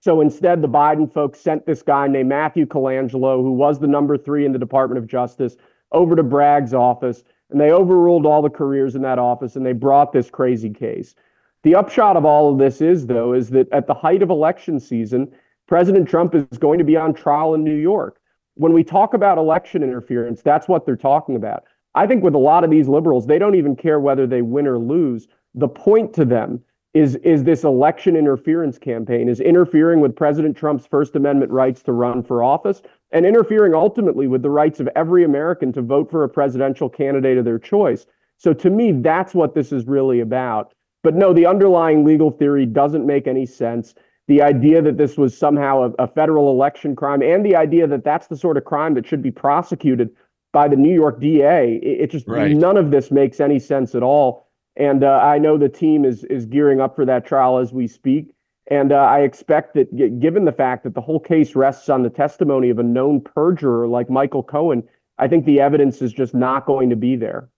So 0.01 0.21
instead, 0.21 0.62
the 0.62 0.69
Biden 0.69 1.12
folks 1.12 1.41
sent 1.41 1.67
this 1.67 1.83
guy 1.83 2.07
named 2.07 2.29
Matthew 2.29 2.64
Colangelo, 2.64 3.43
who 3.43 3.53
was 3.53 3.81
the 3.81 3.89
number 3.89 4.17
three 4.17 4.47
in 4.47 4.53
the 4.53 4.59
Department 4.59 4.99
of 4.99 5.09
Justice, 5.09 5.57
over 5.91 6.14
to 6.14 6.23
Bragg's 6.23 6.75
office, 6.75 7.25
and 7.51 7.61
they 7.61 7.73
overruled 7.73 8.27
all 8.27 8.43
the 8.43 8.51
careers 8.51 8.95
in 8.95 9.03
that 9.03 9.19
office, 9.19 9.57
and 9.57 9.64
they 9.64 9.73
brought 9.73 10.12
this 10.12 10.31
crazy 10.31 10.71
case. 10.71 11.14
The 11.62 11.75
upshot 11.75 12.17
of 12.17 12.25
all 12.25 12.53
of 12.53 12.59
this 12.59 12.81
is, 12.81 13.07
though, 13.07 13.33
is 13.33 13.51
that 13.51 13.73
at 13.73 13.89
the 13.89 13.95
height 13.95 14.23
of 14.23 14.31
election 14.31 14.79
season, 14.79 15.33
President 15.67 16.09
Trump 16.09 16.35
is 16.35 16.59
going 16.59 16.79
to 16.79 16.85
be 16.85 16.97
on 16.97 17.12
trial 17.12 17.55
in 17.55 17.64
New 17.64 17.75
York. 17.75 18.21
When 18.55 18.73
we 18.73 18.85
talk 18.85 19.14
about 19.14 19.39
election 19.39 19.83
interference, 19.83 20.43
that's 20.43 20.69
what 20.69 20.87
they're 20.87 20.97
talking 20.97 21.37
about. 21.37 21.64
I 21.95 22.07
think 22.07 22.23
with 22.23 22.35
a 22.35 22.39
lot 22.39 22.62
of 22.62 22.71
these 22.71 22.89
liberals, 22.89 23.27
they 23.27 23.39
don't 23.39 23.55
even 23.55 23.75
care 23.75 23.99
whether 23.99 24.27
they 24.27 24.43
win 24.43 24.67
or 24.67 24.79
lose. 24.79 25.29
The 25.55 25.69
point 25.69 26.14
to 26.14 26.25
them 26.25 26.62
is, 26.95 27.17
is 27.17 27.45
this 27.45 27.64
election 27.64 28.17
interference 28.17 28.79
campaign, 28.79 29.29
is 29.29 29.41
interfering 29.41 30.01
with 30.01 30.14
President 30.14 30.57
Trump's 30.57 30.87
First 30.87 31.17
Amendment 31.17 31.51
rights 31.51 31.83
to 31.83 31.93
run 31.93 32.23
for 32.23 32.43
office 32.43 32.81
and 33.11 33.27
interfering 33.27 33.75
ultimately 33.75 34.29
with 34.29 34.43
the 34.43 34.51
rights 34.51 34.81
of 34.81 34.89
every 34.95 35.25
American 35.25 35.73
to 35.73 35.83
vote 35.83 36.11
for 36.11 36.25
a 36.25 36.29
presidential 36.29 36.89
candidate 36.89 37.39
of 37.39 37.45
their 37.45 37.59
choice. 37.59 38.07
So 38.39 38.53
to 38.53 38.71
me, 38.71 38.93
that's 38.93 39.35
what 39.35 39.55
this 39.55 39.73
is 39.73 39.87
really 39.87 40.21
about. 40.21 40.75
But 41.03 41.14
no, 41.14 41.33
the 41.33 41.47
underlying 41.47 42.05
legal 42.05 42.31
theory 42.31 42.67
doesn't 42.67 43.07
make 43.07 43.27
any 43.27 43.47
sense 43.47 43.95
the 44.29 44.43
idea 44.43 44.83
that 44.83 44.97
this 44.97 45.16
was 45.16 45.37
somehow 45.37 45.93
a, 45.99 46.03
a, 46.03 46.09
federal 46.09 46.51
election 46.51 46.97
crime 46.97 47.22
and 47.22 47.47
the 47.47 47.55
idea 47.55 47.87
that 47.87 48.05
that's 48.05 48.27
the 48.27 48.37
sort 48.37 48.57
of 48.57 48.64
crime 48.64 48.95
that 48.95 49.07
should 49.07 49.22
be 49.22 49.31
prosecuted 49.31 50.11
by 50.53 50.66
the 50.66 50.77
New 50.77 50.93
York 50.93 51.20
DA. 51.20 51.77
It, 51.77 52.01
it 52.01 52.11
just 52.11 52.27
right. 52.27 52.57
none 52.57 52.77
of 52.77 52.91
this 52.91 53.11
makes 53.11 53.41
any 53.41 53.59
sense 53.59 53.95
at 53.95 54.03
all. 54.03 54.49
And 54.77 55.05
uh, 55.05 55.20
I 55.22 55.39
know 55.39 55.57
the 55.57 55.68
team 55.68 56.05
is 56.05 56.24
is 56.24 56.45
gearing 56.47 56.81
up 56.81 56.97
for 56.97 57.05
that 57.05 57.24
trial 57.27 57.59
as 57.59 57.72
we 57.72 57.87
speak. 57.87 58.33
And 58.68 58.93
uh, 58.93 58.97
I 58.97 59.20
expect 59.20 59.74
that, 59.74 59.95
g- 59.95 60.09
given 60.09 60.45
the 60.45 60.53
fact 60.53 60.83
that 60.85 60.95
the 60.95 61.01
whole 61.01 61.20
case 61.20 61.55
rests 61.55 61.89
on 61.89 62.03
the 62.03 62.11
testimony 62.11 62.68
of 62.68 62.79
a 62.79 62.83
known 62.83 63.20
perjurer 63.20 63.87
like 63.87 64.11
Michael 64.11 64.43
Cohen, 64.43 64.83
I 65.18 65.29
think 65.29 65.45
the 65.45 65.61
evidence 65.61 66.03
is 66.03 66.12
just 66.12 66.35
not 66.35 66.66
going 66.66 66.91
to 66.91 66.97
be 66.97 67.16
there. 67.16 67.49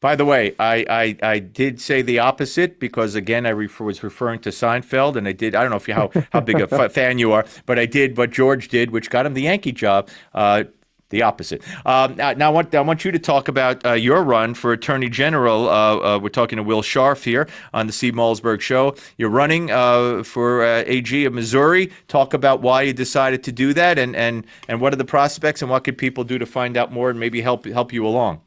By 0.00 0.14
the 0.14 0.24
way, 0.24 0.54
I, 0.60 0.84
I, 0.88 1.16
I 1.22 1.38
did 1.40 1.80
say 1.80 2.02
the 2.02 2.20
opposite 2.20 2.78
because 2.78 3.16
again 3.16 3.46
I 3.46 3.50
refer, 3.50 3.84
was 3.84 4.04
referring 4.04 4.38
to 4.40 4.50
Seinfeld, 4.50 5.16
and 5.16 5.26
I 5.26 5.32
did. 5.32 5.56
I 5.56 5.62
don't 5.62 5.70
know 5.70 5.76
if 5.76 5.88
you 5.88 5.94
how 5.94 6.10
how 6.30 6.40
big 6.40 6.60
a 6.60 6.68
f- 6.80 6.92
fan 6.92 7.18
you 7.18 7.32
are, 7.32 7.44
but 7.66 7.78
I 7.80 7.86
did 7.86 8.16
what 8.16 8.30
George 8.30 8.68
did, 8.68 8.92
which 8.92 9.10
got 9.10 9.26
him 9.26 9.34
the 9.34 9.42
Yankee 9.42 9.72
job. 9.72 10.08
Uh, 10.34 10.64
the 11.10 11.22
opposite. 11.22 11.62
Um, 11.86 12.16
now, 12.16 12.32
now 12.34 12.50
I, 12.50 12.52
want, 12.52 12.74
I 12.74 12.80
want 12.82 13.02
you 13.02 13.10
to 13.10 13.18
talk 13.18 13.48
about 13.48 13.84
uh, 13.86 13.94
your 13.94 14.22
run 14.22 14.52
for 14.52 14.72
Attorney 14.72 15.08
General. 15.08 15.66
Uh, 15.66 15.96
uh, 15.96 16.18
we're 16.22 16.28
talking 16.28 16.58
to 16.58 16.62
Will 16.62 16.82
Scharf 16.82 17.24
here 17.24 17.48
on 17.72 17.86
the 17.86 17.94
Steve 17.94 18.12
Malzberg 18.12 18.60
Show. 18.60 18.94
You're 19.16 19.30
running 19.30 19.70
uh, 19.70 20.22
for 20.22 20.62
uh, 20.62 20.84
AG 20.86 21.24
of 21.24 21.32
Missouri. 21.32 21.90
Talk 22.08 22.34
about 22.34 22.60
why 22.60 22.82
you 22.82 22.92
decided 22.92 23.42
to 23.44 23.52
do 23.52 23.72
that, 23.72 23.98
and, 23.98 24.14
and, 24.14 24.46
and 24.68 24.80
what 24.80 24.92
are 24.92 24.96
the 24.96 25.04
prospects, 25.04 25.62
and 25.62 25.70
what 25.70 25.84
could 25.84 25.96
people 25.96 26.24
do 26.24 26.38
to 26.38 26.46
find 26.46 26.76
out 26.76 26.92
more 26.92 27.08
and 27.08 27.18
maybe 27.18 27.40
help 27.40 27.64
help 27.64 27.92
you 27.92 28.06
along. 28.06 28.42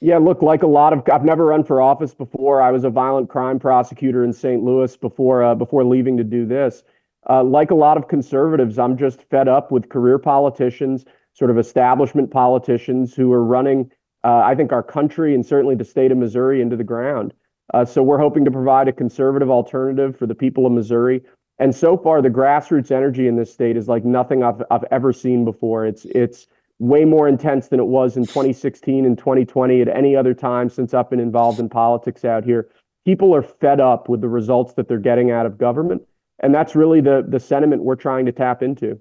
Yeah, 0.00 0.16
look, 0.16 0.40
like 0.40 0.62
a 0.62 0.66
lot 0.66 0.94
of, 0.94 1.02
I've 1.12 1.24
never 1.24 1.46
run 1.46 1.62
for 1.62 1.82
office 1.82 2.14
before. 2.14 2.62
I 2.62 2.70
was 2.70 2.84
a 2.84 2.90
violent 2.90 3.28
crime 3.28 3.58
prosecutor 3.58 4.24
in 4.24 4.32
St. 4.32 4.62
Louis 4.62 4.96
before 4.96 5.42
uh, 5.42 5.54
before 5.54 5.84
leaving 5.84 6.16
to 6.16 6.24
do 6.24 6.46
this. 6.46 6.82
Uh, 7.28 7.44
like 7.44 7.70
a 7.70 7.74
lot 7.74 7.98
of 7.98 8.08
conservatives, 8.08 8.78
I'm 8.78 8.96
just 8.96 9.22
fed 9.24 9.46
up 9.46 9.70
with 9.70 9.90
career 9.90 10.18
politicians, 10.18 11.04
sort 11.34 11.50
of 11.50 11.58
establishment 11.58 12.30
politicians 12.30 13.14
who 13.14 13.30
are 13.30 13.44
running, 13.44 13.90
uh, 14.24 14.38
I 14.38 14.54
think, 14.54 14.72
our 14.72 14.82
country 14.82 15.34
and 15.34 15.44
certainly 15.44 15.74
the 15.74 15.84
state 15.84 16.10
of 16.10 16.16
Missouri 16.16 16.62
into 16.62 16.76
the 16.76 16.84
ground. 16.84 17.34
Uh, 17.74 17.84
so 17.84 18.02
we're 18.02 18.18
hoping 18.18 18.46
to 18.46 18.50
provide 18.50 18.88
a 18.88 18.92
conservative 18.92 19.50
alternative 19.50 20.16
for 20.16 20.26
the 20.26 20.34
people 20.34 20.64
of 20.64 20.72
Missouri. 20.72 21.22
And 21.58 21.74
so 21.74 21.98
far, 21.98 22.22
the 22.22 22.30
grassroots 22.30 22.90
energy 22.90 23.28
in 23.28 23.36
this 23.36 23.52
state 23.52 23.76
is 23.76 23.86
like 23.86 24.06
nothing 24.06 24.42
I've, 24.42 24.62
I've 24.70 24.84
ever 24.90 25.12
seen 25.12 25.44
before. 25.44 25.84
It's 25.84 26.06
it's 26.06 26.46
way 26.80 27.04
more 27.04 27.28
intense 27.28 27.68
than 27.68 27.78
it 27.78 27.86
was 27.86 28.16
in 28.16 28.24
2016 28.24 29.04
and 29.04 29.16
2020 29.16 29.82
at 29.82 29.88
any 29.88 30.16
other 30.16 30.34
time 30.34 30.68
since 30.68 30.94
I've 30.94 31.10
been 31.10 31.20
involved 31.20 31.60
in 31.60 31.68
politics 31.68 32.24
out 32.24 32.42
here. 32.42 32.68
People 33.04 33.34
are 33.34 33.42
fed 33.42 33.80
up 33.80 34.08
with 34.08 34.22
the 34.22 34.28
results 34.28 34.72
that 34.74 34.88
they're 34.88 34.98
getting 34.98 35.30
out 35.30 35.46
of 35.46 35.58
government, 35.58 36.02
and 36.42 36.54
that's 36.54 36.74
really 36.74 37.00
the 37.00 37.24
the 37.28 37.38
sentiment 37.38 37.84
we're 37.84 37.96
trying 37.96 38.26
to 38.26 38.32
tap 38.32 38.62
into. 38.62 38.98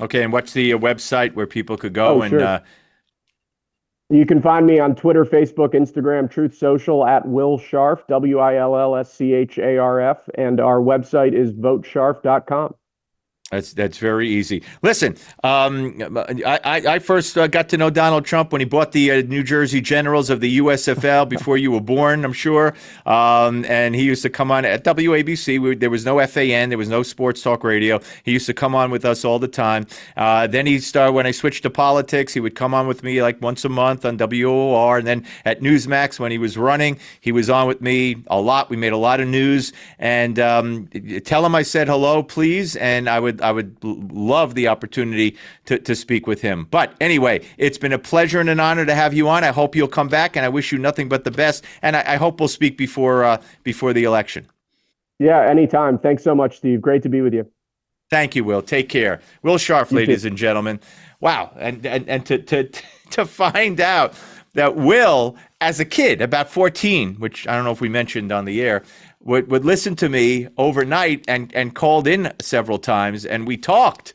Okay, 0.00 0.22
and 0.22 0.32
what's 0.32 0.52
the 0.52 0.72
uh, 0.72 0.78
website 0.78 1.34
where 1.34 1.46
people 1.46 1.76
could 1.76 1.94
go 1.94 2.18
oh, 2.18 2.22
and? 2.22 2.30
Sure. 2.30 2.44
Uh... 2.44 2.60
You 4.10 4.26
can 4.26 4.42
find 4.42 4.66
me 4.66 4.78
on 4.78 4.94
Twitter, 4.94 5.24
Facebook, 5.24 5.72
Instagram, 5.72 6.30
Truth 6.30 6.56
Social 6.56 7.06
at 7.06 7.26
Will 7.26 7.58
Scharf, 7.58 8.06
W 8.08 8.38
I 8.38 8.56
L 8.56 8.76
L 8.76 8.94
S 8.96 9.12
C 9.12 9.32
H 9.32 9.58
A 9.58 9.78
R 9.78 10.00
F, 10.00 10.28
and 10.34 10.60
our 10.60 10.78
website 10.78 11.32
is 11.32 11.52
votescharf.com. 11.52 12.74
That's 13.54 13.72
that's 13.72 13.98
very 13.98 14.28
easy. 14.28 14.62
Listen, 14.82 15.16
um, 15.44 15.96
I, 16.44 16.82
I 16.88 16.98
first 16.98 17.38
uh, 17.38 17.46
got 17.46 17.68
to 17.68 17.76
know 17.76 17.88
Donald 17.88 18.24
Trump 18.24 18.50
when 18.50 18.60
he 18.60 18.64
bought 18.64 18.90
the 18.90 19.12
uh, 19.12 19.22
New 19.22 19.44
Jersey 19.44 19.80
Generals 19.80 20.28
of 20.28 20.40
the 20.40 20.58
USFL 20.58 21.28
before 21.28 21.56
you 21.56 21.70
were 21.70 21.80
born, 21.80 22.24
I'm 22.24 22.32
sure. 22.32 22.74
Um, 23.06 23.64
and 23.66 23.94
he 23.94 24.02
used 24.02 24.22
to 24.22 24.30
come 24.30 24.50
on 24.50 24.64
at 24.64 24.82
WABC. 24.82 25.60
We, 25.60 25.76
there 25.76 25.90
was 25.90 26.04
no 26.04 26.24
FAN, 26.26 26.70
there 26.70 26.78
was 26.78 26.88
no 26.88 27.04
sports 27.04 27.42
talk 27.42 27.62
radio. 27.62 28.00
He 28.24 28.32
used 28.32 28.46
to 28.46 28.54
come 28.54 28.74
on 28.74 28.90
with 28.90 29.04
us 29.04 29.24
all 29.24 29.38
the 29.38 29.48
time. 29.48 29.86
Uh, 30.16 30.48
then 30.48 30.66
he 30.66 30.80
started 30.80 31.12
when 31.12 31.26
I 31.26 31.30
switched 31.30 31.62
to 31.62 31.70
politics. 31.70 32.34
He 32.34 32.40
would 32.40 32.56
come 32.56 32.74
on 32.74 32.88
with 32.88 33.04
me 33.04 33.22
like 33.22 33.40
once 33.40 33.64
a 33.64 33.68
month 33.68 34.04
on 34.04 34.18
WOR, 34.18 34.98
and 34.98 35.06
then 35.06 35.24
at 35.44 35.60
Newsmax 35.60 36.18
when 36.18 36.32
he 36.32 36.38
was 36.38 36.58
running, 36.58 36.98
he 37.20 37.30
was 37.30 37.48
on 37.48 37.68
with 37.68 37.80
me 37.80 38.16
a 38.26 38.40
lot. 38.40 38.68
We 38.68 38.76
made 38.76 38.92
a 38.92 38.96
lot 38.96 39.20
of 39.20 39.28
news. 39.28 39.72
And 40.00 40.40
um, 40.40 40.88
tell 41.24 41.46
him 41.46 41.54
I 41.54 41.62
said 41.62 41.86
hello, 41.86 42.24
please, 42.24 42.74
and 42.76 43.08
I 43.08 43.20
would 43.20 43.40
I 43.44 43.52
would 43.52 43.76
love 43.82 44.54
the 44.54 44.68
opportunity 44.68 45.36
to, 45.66 45.78
to 45.78 45.94
speak 45.94 46.26
with 46.26 46.40
him. 46.40 46.66
But 46.70 46.94
anyway, 47.00 47.44
it's 47.58 47.78
been 47.78 47.92
a 47.92 47.98
pleasure 47.98 48.40
and 48.40 48.48
an 48.48 48.60
honor 48.60 48.86
to 48.86 48.94
have 48.94 49.14
you 49.14 49.28
on. 49.28 49.44
I 49.44 49.52
hope 49.52 49.76
you'll 49.76 49.88
come 49.88 50.08
back, 50.08 50.36
and 50.36 50.44
I 50.44 50.48
wish 50.48 50.72
you 50.72 50.78
nothing 50.78 51.08
but 51.08 51.24
the 51.24 51.30
best. 51.30 51.64
And 51.82 51.96
I, 51.96 52.14
I 52.14 52.16
hope 52.16 52.40
we'll 52.40 52.48
speak 52.48 52.76
before 52.78 53.24
uh, 53.24 53.40
before 53.62 53.92
the 53.92 54.04
election. 54.04 54.46
Yeah, 55.18 55.48
anytime. 55.48 55.98
Thanks 55.98 56.24
so 56.24 56.34
much, 56.34 56.56
Steve. 56.56 56.80
Great 56.80 57.02
to 57.02 57.08
be 57.08 57.20
with 57.20 57.34
you. 57.34 57.48
Thank 58.10 58.36
you, 58.36 58.44
Will. 58.44 58.62
Take 58.62 58.88
care. 58.88 59.20
Will 59.42 59.56
Scharf, 59.56 59.90
you 59.90 59.98
ladies 59.98 60.22
too. 60.22 60.28
and 60.28 60.36
gentlemen. 60.36 60.80
Wow, 61.20 61.52
and 61.56 61.84
and, 61.86 62.08
and 62.08 62.26
to, 62.26 62.38
to 62.38 62.68
to 63.10 63.24
find 63.24 63.80
out 63.80 64.14
that 64.54 64.76
Will, 64.76 65.36
as 65.60 65.80
a 65.80 65.84
kid, 65.84 66.22
about 66.22 66.48
14, 66.48 67.16
which 67.16 67.46
I 67.46 67.56
don't 67.56 67.64
know 67.64 67.72
if 67.72 67.80
we 67.80 67.88
mentioned 67.88 68.32
on 68.32 68.44
the 68.44 68.62
air, 68.62 68.82
would, 69.24 69.50
would 69.50 69.64
listen 69.64 69.96
to 69.96 70.08
me 70.08 70.48
overnight 70.56 71.24
and, 71.28 71.52
and 71.54 71.74
called 71.74 72.06
in 72.06 72.32
several 72.40 72.78
times 72.78 73.24
and 73.24 73.46
we 73.46 73.56
talked. 73.56 74.14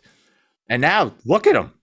And 0.70 0.82
now 0.82 1.14
look 1.26 1.48
at 1.48 1.56
him. 1.56 1.74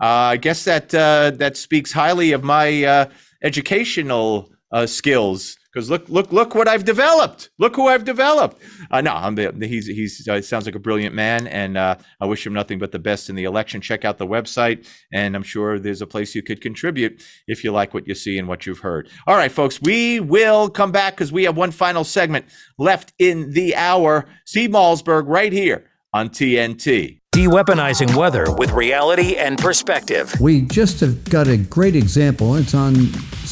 Uh, 0.00 0.34
I 0.34 0.36
guess 0.36 0.64
that 0.64 0.94
uh, 0.94 1.30
that 1.36 1.56
speaks 1.56 1.90
highly 1.90 2.32
of 2.32 2.44
my 2.44 2.84
uh, 2.84 3.06
educational 3.42 4.50
uh, 4.70 4.86
skills 4.86 5.56
because 5.76 5.90
look, 5.90 6.08
look, 6.08 6.32
look 6.32 6.54
what 6.54 6.68
I've 6.68 6.86
developed. 6.86 7.50
Look 7.58 7.76
who 7.76 7.86
I've 7.86 8.06
developed. 8.06 8.62
Uh, 8.90 9.02
no, 9.02 9.12
I'm, 9.12 9.36
he's 9.60 9.86
he's 9.86 10.26
uh, 10.26 10.40
sounds 10.40 10.64
like 10.64 10.74
a 10.74 10.78
brilliant 10.78 11.14
man, 11.14 11.46
and 11.48 11.76
uh, 11.76 11.96
I 12.18 12.24
wish 12.24 12.46
him 12.46 12.54
nothing 12.54 12.78
but 12.78 12.92
the 12.92 12.98
best 12.98 13.28
in 13.28 13.36
the 13.36 13.44
election. 13.44 13.82
Check 13.82 14.02
out 14.02 14.16
the 14.16 14.26
website, 14.26 14.88
and 15.12 15.36
I'm 15.36 15.42
sure 15.42 15.78
there's 15.78 16.00
a 16.00 16.06
place 16.06 16.34
you 16.34 16.42
could 16.42 16.62
contribute 16.62 17.22
if 17.46 17.62
you 17.62 17.72
like 17.72 17.92
what 17.92 18.08
you 18.08 18.14
see 18.14 18.38
and 18.38 18.48
what 18.48 18.64
you've 18.64 18.78
heard. 18.78 19.10
All 19.26 19.36
right, 19.36 19.52
folks, 19.52 19.78
we 19.82 20.18
will 20.18 20.70
come 20.70 20.92
back 20.92 21.14
because 21.14 21.30
we 21.30 21.44
have 21.44 21.58
one 21.58 21.72
final 21.72 22.04
segment 22.04 22.46
left 22.78 23.12
in 23.18 23.50
the 23.50 23.76
hour. 23.76 24.24
Steve 24.46 24.70
Malzberg 24.70 25.24
right 25.26 25.52
here 25.52 25.84
on 26.14 26.30
TNT. 26.30 27.20
De-weaponizing 27.32 28.16
weather 28.16 28.46
with 28.54 28.70
reality 28.70 29.36
and 29.36 29.58
perspective. 29.58 30.32
We 30.40 30.62
just 30.62 31.00
have 31.00 31.22
got 31.28 31.48
a 31.48 31.58
great 31.58 31.94
example. 31.94 32.54
It's 32.54 32.72
on 32.72 32.94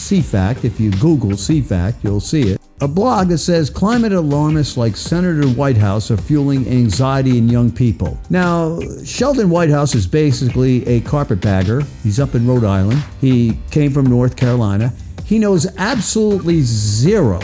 CFACT. 0.08 0.64
If 0.64 0.78
you 0.78 0.90
Google 0.92 1.30
CFACT, 1.30 2.02
you'll 2.02 2.20
see 2.20 2.50
it 2.50 2.60
a 2.80 2.88
blog 2.88 3.28
that 3.28 3.38
says 3.38 3.70
climate 3.70 4.12
alarmists 4.12 4.76
like 4.76 4.96
Senator 4.96 5.48
Whitehouse 5.48 6.10
are 6.10 6.16
fueling 6.16 6.68
anxiety 6.68 7.38
in 7.38 7.48
young 7.48 7.70
people. 7.70 8.18
Now, 8.30 8.78
Sheldon 9.04 9.48
Whitehouse 9.48 9.94
is 9.94 10.06
basically 10.06 10.86
a 10.86 11.00
carpetbagger. 11.00 11.82
He's 12.02 12.20
up 12.20 12.34
in 12.34 12.46
Rhode 12.46 12.64
Island. 12.64 13.02
He 13.20 13.58
came 13.70 13.92
from 13.92 14.06
North 14.06 14.36
Carolina. 14.36 14.92
He 15.24 15.38
knows 15.38 15.66
absolutely 15.78 16.60
zero 16.60 17.40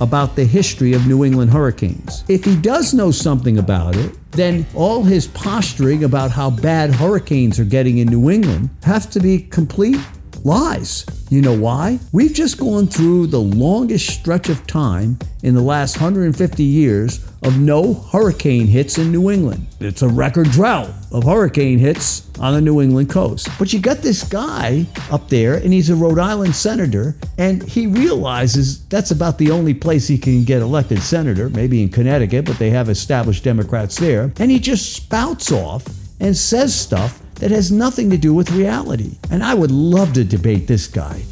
about 0.00 0.36
the 0.36 0.44
history 0.44 0.92
of 0.92 1.06
New 1.06 1.24
England 1.24 1.50
hurricanes. 1.50 2.22
If 2.28 2.44
he 2.44 2.54
does 2.54 2.92
know 2.92 3.10
something 3.10 3.58
about 3.58 3.96
it, 3.96 4.14
then 4.32 4.66
all 4.74 5.02
his 5.02 5.26
posturing 5.28 6.04
about 6.04 6.30
how 6.30 6.50
bad 6.50 6.94
hurricanes 6.94 7.58
are 7.58 7.64
getting 7.64 7.98
in 7.98 8.08
New 8.08 8.30
England 8.30 8.68
have 8.82 9.10
to 9.10 9.20
be 9.20 9.38
complete 9.38 9.98
lies. 10.46 11.04
You 11.28 11.42
know 11.42 11.58
why? 11.58 11.98
We've 12.12 12.32
just 12.32 12.56
gone 12.56 12.86
through 12.86 13.26
the 13.26 13.40
longest 13.40 14.08
stretch 14.08 14.48
of 14.48 14.64
time 14.66 15.18
in 15.42 15.54
the 15.54 15.60
last 15.60 15.96
150 15.96 16.62
years 16.62 17.26
of 17.42 17.58
no 17.58 17.94
hurricane 17.94 18.66
hits 18.66 18.96
in 18.96 19.10
New 19.10 19.30
England. 19.30 19.66
It's 19.80 20.02
a 20.02 20.08
record 20.08 20.50
drought 20.50 20.90
of 21.10 21.24
hurricane 21.24 21.78
hits 21.78 22.30
on 22.38 22.54
the 22.54 22.60
New 22.60 22.80
England 22.80 23.10
coast. 23.10 23.48
But 23.58 23.72
you 23.72 23.80
got 23.80 23.98
this 23.98 24.22
guy 24.22 24.86
up 25.10 25.28
there, 25.28 25.54
and 25.54 25.72
he's 25.72 25.90
a 25.90 25.96
Rhode 25.96 26.20
Island 26.20 26.54
senator, 26.54 27.16
and 27.38 27.62
he 27.62 27.88
realizes 27.88 28.84
that's 28.86 29.10
about 29.10 29.38
the 29.38 29.50
only 29.50 29.74
place 29.74 30.06
he 30.06 30.16
can 30.16 30.44
get 30.44 30.62
elected 30.62 31.02
senator, 31.02 31.50
maybe 31.50 31.82
in 31.82 31.88
Connecticut, 31.88 32.44
but 32.44 32.58
they 32.58 32.70
have 32.70 32.88
established 32.88 33.42
Democrats 33.42 33.96
there. 33.96 34.32
And 34.38 34.50
he 34.50 34.60
just 34.60 34.94
spouts 34.94 35.50
off 35.50 35.86
and 36.20 36.36
says 36.36 36.74
stuff 36.74 37.20
that 37.36 37.50
has 37.50 37.70
nothing 37.70 38.10
to 38.10 38.16
do 38.16 38.34
with 38.34 38.50
reality. 38.50 39.18
And 39.30 39.42
I 39.42 39.54
would 39.54 39.70
love 39.70 40.12
to 40.14 40.24
debate 40.24 40.66
this 40.66 40.86
guy. 40.86 41.22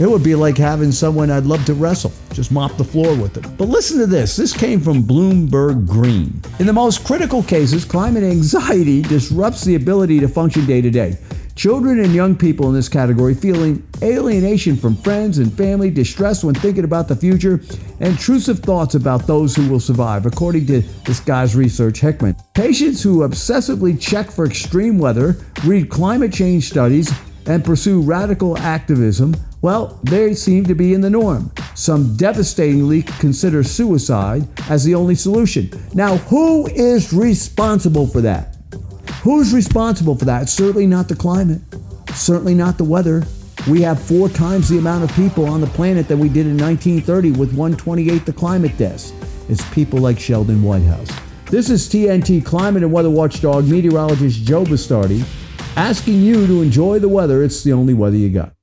It 0.00 0.08
would 0.08 0.22
be 0.22 0.34
like 0.34 0.56
having 0.56 0.92
someone 0.92 1.30
I'd 1.30 1.44
love 1.44 1.64
to 1.66 1.74
wrestle, 1.74 2.12
just 2.32 2.52
mop 2.52 2.76
the 2.76 2.84
floor 2.84 3.14
with 3.16 3.34
them. 3.34 3.54
But 3.56 3.68
listen 3.68 3.98
to 3.98 4.06
this 4.06 4.36
this 4.36 4.56
came 4.56 4.80
from 4.80 5.02
Bloomberg 5.02 5.86
Green. 5.86 6.40
In 6.58 6.66
the 6.66 6.72
most 6.72 7.04
critical 7.04 7.42
cases, 7.42 7.84
climate 7.84 8.22
anxiety 8.22 9.02
disrupts 9.16 9.64
the 9.64 9.74
ability 9.74 10.20
to 10.20 10.28
function 10.28 10.66
day 10.66 10.80
to 10.80 10.90
day. 10.90 11.18
Children 11.58 11.98
and 11.98 12.14
young 12.14 12.36
people 12.36 12.68
in 12.68 12.74
this 12.74 12.88
category 12.88 13.34
feeling 13.34 13.84
alienation 14.00 14.76
from 14.76 14.94
friends 14.94 15.38
and 15.38 15.52
family, 15.52 15.90
distress 15.90 16.44
when 16.44 16.54
thinking 16.54 16.84
about 16.84 17.08
the 17.08 17.16
future, 17.16 17.54
and 17.98 18.10
intrusive 18.12 18.60
thoughts 18.60 18.94
about 18.94 19.26
those 19.26 19.56
who 19.56 19.68
will 19.68 19.80
survive, 19.80 20.24
according 20.24 20.66
to 20.66 20.82
this 21.04 21.18
guy's 21.18 21.56
research, 21.56 21.98
Hickman. 21.98 22.36
Patients 22.54 23.02
who 23.02 23.26
obsessively 23.28 24.00
check 24.00 24.30
for 24.30 24.46
extreme 24.46 24.98
weather, 24.98 25.36
read 25.64 25.90
climate 25.90 26.32
change 26.32 26.68
studies, 26.68 27.12
and 27.46 27.64
pursue 27.64 28.02
radical 28.02 28.56
activism, 28.58 29.34
well, 29.60 29.98
they 30.04 30.34
seem 30.34 30.64
to 30.64 30.76
be 30.76 30.94
in 30.94 31.00
the 31.00 31.10
norm. 31.10 31.50
Some 31.74 32.16
devastatingly 32.16 33.02
consider 33.02 33.64
suicide 33.64 34.46
as 34.70 34.84
the 34.84 34.94
only 34.94 35.16
solution. 35.16 35.70
Now, 35.92 36.18
who 36.18 36.68
is 36.68 37.12
responsible 37.12 38.06
for 38.06 38.20
that? 38.20 38.57
Who's 39.28 39.52
responsible 39.52 40.16
for 40.16 40.24
that? 40.24 40.48
Certainly 40.48 40.86
not 40.86 41.06
the 41.06 41.14
climate, 41.14 41.60
certainly 42.14 42.54
not 42.54 42.78
the 42.78 42.84
weather. 42.84 43.24
We 43.68 43.82
have 43.82 44.02
four 44.02 44.30
times 44.30 44.70
the 44.70 44.78
amount 44.78 45.04
of 45.04 45.14
people 45.14 45.44
on 45.44 45.60
the 45.60 45.66
planet 45.66 46.08
that 46.08 46.16
we 46.16 46.30
did 46.30 46.46
in 46.46 46.56
1930 46.56 47.32
with 47.32 47.50
128 47.50 48.24
the 48.24 48.32
climate 48.32 48.74
deaths. 48.78 49.12
It's 49.50 49.62
people 49.74 49.98
like 49.98 50.18
Sheldon 50.18 50.62
Whitehouse. 50.62 51.10
This 51.50 51.68
is 51.68 51.86
TNT 51.90 52.42
climate 52.42 52.82
and 52.82 52.90
weather 52.90 53.10
watchdog 53.10 53.68
meteorologist 53.68 54.46
Joe 54.46 54.64
Bastardi 54.64 55.22
asking 55.76 56.22
you 56.22 56.46
to 56.46 56.62
enjoy 56.62 56.98
the 56.98 57.10
weather. 57.10 57.42
It's 57.42 57.62
the 57.62 57.74
only 57.74 57.92
weather 57.92 58.16
you 58.16 58.30
got. 58.30 58.54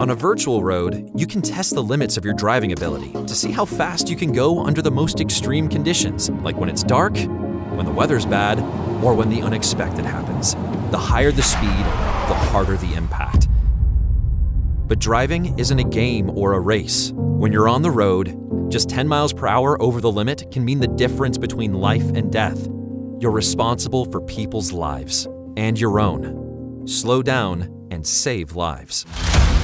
On 0.00 0.10
a 0.10 0.14
virtual 0.14 0.62
road, 0.62 1.10
you 1.16 1.26
can 1.26 1.40
test 1.40 1.72
the 1.72 1.82
limits 1.82 2.18
of 2.18 2.26
your 2.26 2.34
driving 2.34 2.72
ability 2.72 3.12
to 3.12 3.34
see 3.34 3.52
how 3.52 3.64
fast 3.64 4.10
you 4.10 4.16
can 4.16 4.32
go 4.32 4.62
under 4.66 4.82
the 4.82 4.90
most 4.90 5.22
extreme 5.22 5.66
conditions, 5.66 6.28
like 6.42 6.58
when 6.58 6.68
it's 6.68 6.82
dark, 6.82 7.16
when 7.16 7.86
the 7.86 7.92
weather's 7.92 8.26
bad, 8.26 8.58
or 9.02 9.14
when 9.14 9.30
the 9.30 9.42
unexpected 9.42 10.04
happens. 10.04 10.54
The 10.90 10.98
higher 10.98 11.32
the 11.32 11.42
speed, 11.42 11.68
the 11.68 12.34
harder 12.34 12.76
the 12.76 12.94
impact. 12.94 13.48
But 14.86 14.98
driving 14.98 15.58
isn't 15.58 15.78
a 15.78 15.84
game 15.84 16.30
or 16.30 16.52
a 16.52 16.60
race. 16.60 17.12
When 17.14 17.52
you're 17.52 17.68
on 17.68 17.82
the 17.82 17.90
road, 17.90 18.38
just 18.70 18.90
10 18.90 19.08
miles 19.08 19.32
per 19.32 19.46
hour 19.46 19.80
over 19.80 20.00
the 20.00 20.12
limit 20.12 20.50
can 20.50 20.64
mean 20.64 20.80
the 20.80 20.88
difference 20.88 21.38
between 21.38 21.74
life 21.74 22.06
and 22.14 22.30
death. 22.30 22.68
You're 23.18 23.30
responsible 23.30 24.04
for 24.04 24.20
people's 24.20 24.72
lives 24.72 25.26
and 25.56 25.80
your 25.80 26.00
own. 26.00 26.86
Slow 26.86 27.22
down 27.22 27.88
and 27.90 28.06
save 28.06 28.56
lives. 28.56 29.06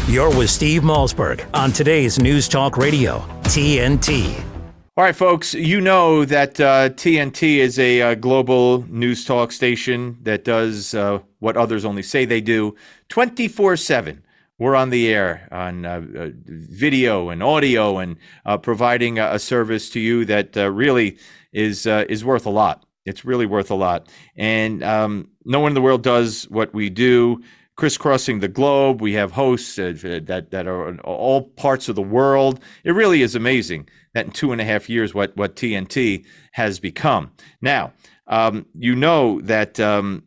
You're 0.08 0.34
with 0.34 0.50
Steve 0.50 0.82
Malzberg 0.82 1.44
on 1.54 1.72
today's 1.72 2.18
News 2.18 2.48
Talk 2.48 2.76
Radio, 2.76 3.18
TNT. 3.42 4.49
All 4.96 5.04
right, 5.04 5.14
folks, 5.14 5.54
you 5.54 5.80
know 5.80 6.24
that 6.24 6.58
uh, 6.58 6.88
TNT 6.90 7.58
is 7.58 7.78
a 7.78 8.02
uh, 8.02 8.14
global 8.16 8.84
news 8.88 9.24
talk 9.24 9.52
station 9.52 10.18
that 10.22 10.44
does 10.44 10.94
uh, 10.94 11.20
what 11.38 11.56
others 11.56 11.84
only 11.84 12.02
say 12.02 12.24
they 12.24 12.40
do 12.40 12.74
24 13.08 13.76
7. 13.76 14.20
We're 14.58 14.74
on 14.74 14.90
the 14.90 15.14
air 15.14 15.46
on 15.52 15.86
uh, 15.86 16.02
uh, 16.18 16.30
video 16.44 17.28
and 17.28 17.40
audio 17.40 17.98
and 17.98 18.16
uh, 18.44 18.58
providing 18.58 19.20
a, 19.20 19.34
a, 19.34 19.38
service 19.38 19.90
to 19.90 20.00
you 20.00 20.24
that 20.24 20.56
really 20.56 21.18
is, 21.52 21.86
is 21.86 22.24
worth 22.24 22.44
a 22.44 22.50
lot. 22.50 22.84
It's 23.06 23.24
really 23.24 23.46
worth 23.46 23.70
a 23.70 23.76
lot. 23.76 24.08
And 24.36 24.82
um, 24.82 25.28
no 25.44 25.60
one 25.60 25.70
in 25.70 25.74
the 25.74 25.82
world 25.82 26.02
does 26.02 26.48
what 26.50 26.74
we 26.74 26.90
do 26.90 27.40
crisscrossing 27.76 28.40
the 28.40 28.48
globe. 28.48 29.00
We 29.00 29.12
have 29.12 29.30
hosts 29.30 29.76
that 29.76 30.48
that 30.50 30.66
are 30.66 30.88
in 30.88 30.98
all 31.00 31.42
parts 31.42 31.88
of 31.88 31.94
the 31.94 32.02
world. 32.02 32.60
It 32.82 32.90
really 32.90 33.22
is 33.22 33.36
amazing 33.36 33.88
that 34.14 34.26
in 34.26 34.32
two 34.32 34.52
and 34.52 34.60
a 34.60 34.64
half 34.64 34.88
years, 34.88 35.14
what 35.14 35.36
what 35.36 35.56
TNT 35.56 36.24
has 36.52 36.80
become. 36.80 37.30
Now, 37.60 37.92
um, 38.26 38.66
you 38.74 38.94
know 38.94 39.40
that 39.42 39.78
um, 39.80 40.24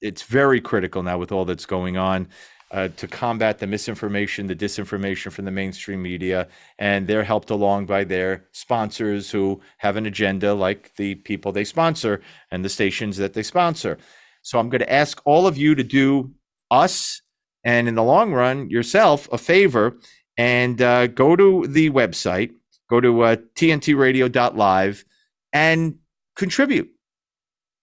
it's 0.00 0.22
very 0.22 0.60
critical 0.60 1.02
now 1.02 1.18
with 1.18 1.32
all 1.32 1.44
that's 1.44 1.66
going 1.66 1.96
on. 1.96 2.28
Uh, 2.70 2.88
to 2.96 3.06
combat 3.06 3.58
the 3.58 3.66
misinformation, 3.66 4.46
the 4.46 4.56
disinformation 4.56 5.30
from 5.30 5.44
the 5.44 5.50
mainstream 5.50 6.00
media, 6.00 6.48
and 6.78 7.06
they're 7.06 7.22
helped 7.22 7.50
along 7.50 7.84
by 7.84 8.02
their 8.02 8.46
sponsors 8.52 9.30
who 9.30 9.60
have 9.76 9.98
an 9.98 10.06
agenda, 10.06 10.54
like 10.54 10.90
the 10.96 11.14
people 11.16 11.52
they 11.52 11.64
sponsor 11.64 12.22
and 12.50 12.64
the 12.64 12.70
stations 12.70 13.18
that 13.18 13.34
they 13.34 13.42
sponsor. 13.42 13.98
So 14.40 14.58
I'm 14.58 14.70
going 14.70 14.80
to 14.80 14.90
ask 14.90 15.20
all 15.26 15.46
of 15.46 15.58
you 15.58 15.74
to 15.74 15.84
do 15.84 16.32
us 16.70 17.20
and 17.64 17.88
in 17.88 17.94
the 17.94 18.02
long 18.02 18.32
run 18.32 18.70
yourself 18.70 19.28
a 19.32 19.38
favor 19.38 19.98
and 20.36 20.80
uh, 20.80 21.06
go 21.08 21.36
to 21.36 21.66
the 21.66 21.90
website, 21.90 22.52
go 22.88 23.00
to 23.00 23.22
uh, 23.22 23.36
tntradio.live 23.54 25.04
and 25.52 25.98
contribute. 26.36 26.88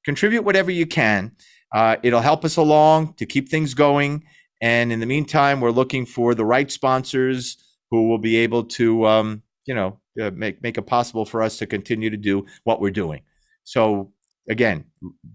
Contribute 0.05 0.43
whatever 0.43 0.71
you 0.71 0.87
can. 0.87 1.31
Uh, 1.73 1.97
it'll 2.03 2.21
help 2.21 2.43
us 2.43 2.57
along 2.57 3.13
to 3.13 3.25
keep 3.25 3.49
things 3.49 3.73
going. 3.73 4.23
And 4.61 4.91
in 4.91 4.99
the 4.99 5.05
meantime, 5.05 5.61
we're 5.61 5.71
looking 5.71 6.05
for 6.05 6.33
the 6.33 6.45
right 6.45 6.71
sponsors 6.71 7.57
who 7.91 8.07
will 8.07 8.17
be 8.17 8.37
able 8.37 8.63
to, 8.63 9.05
um, 9.07 9.43
you 9.65 9.73
know, 9.75 9.99
uh, 10.19 10.31
make 10.33 10.61
make 10.61 10.77
it 10.77 10.83
possible 10.83 11.25
for 11.25 11.41
us 11.41 11.57
to 11.57 11.65
continue 11.65 12.09
to 12.09 12.17
do 12.17 12.45
what 12.63 12.81
we're 12.81 12.91
doing. 12.91 13.21
So 13.63 14.11
again, 14.49 14.85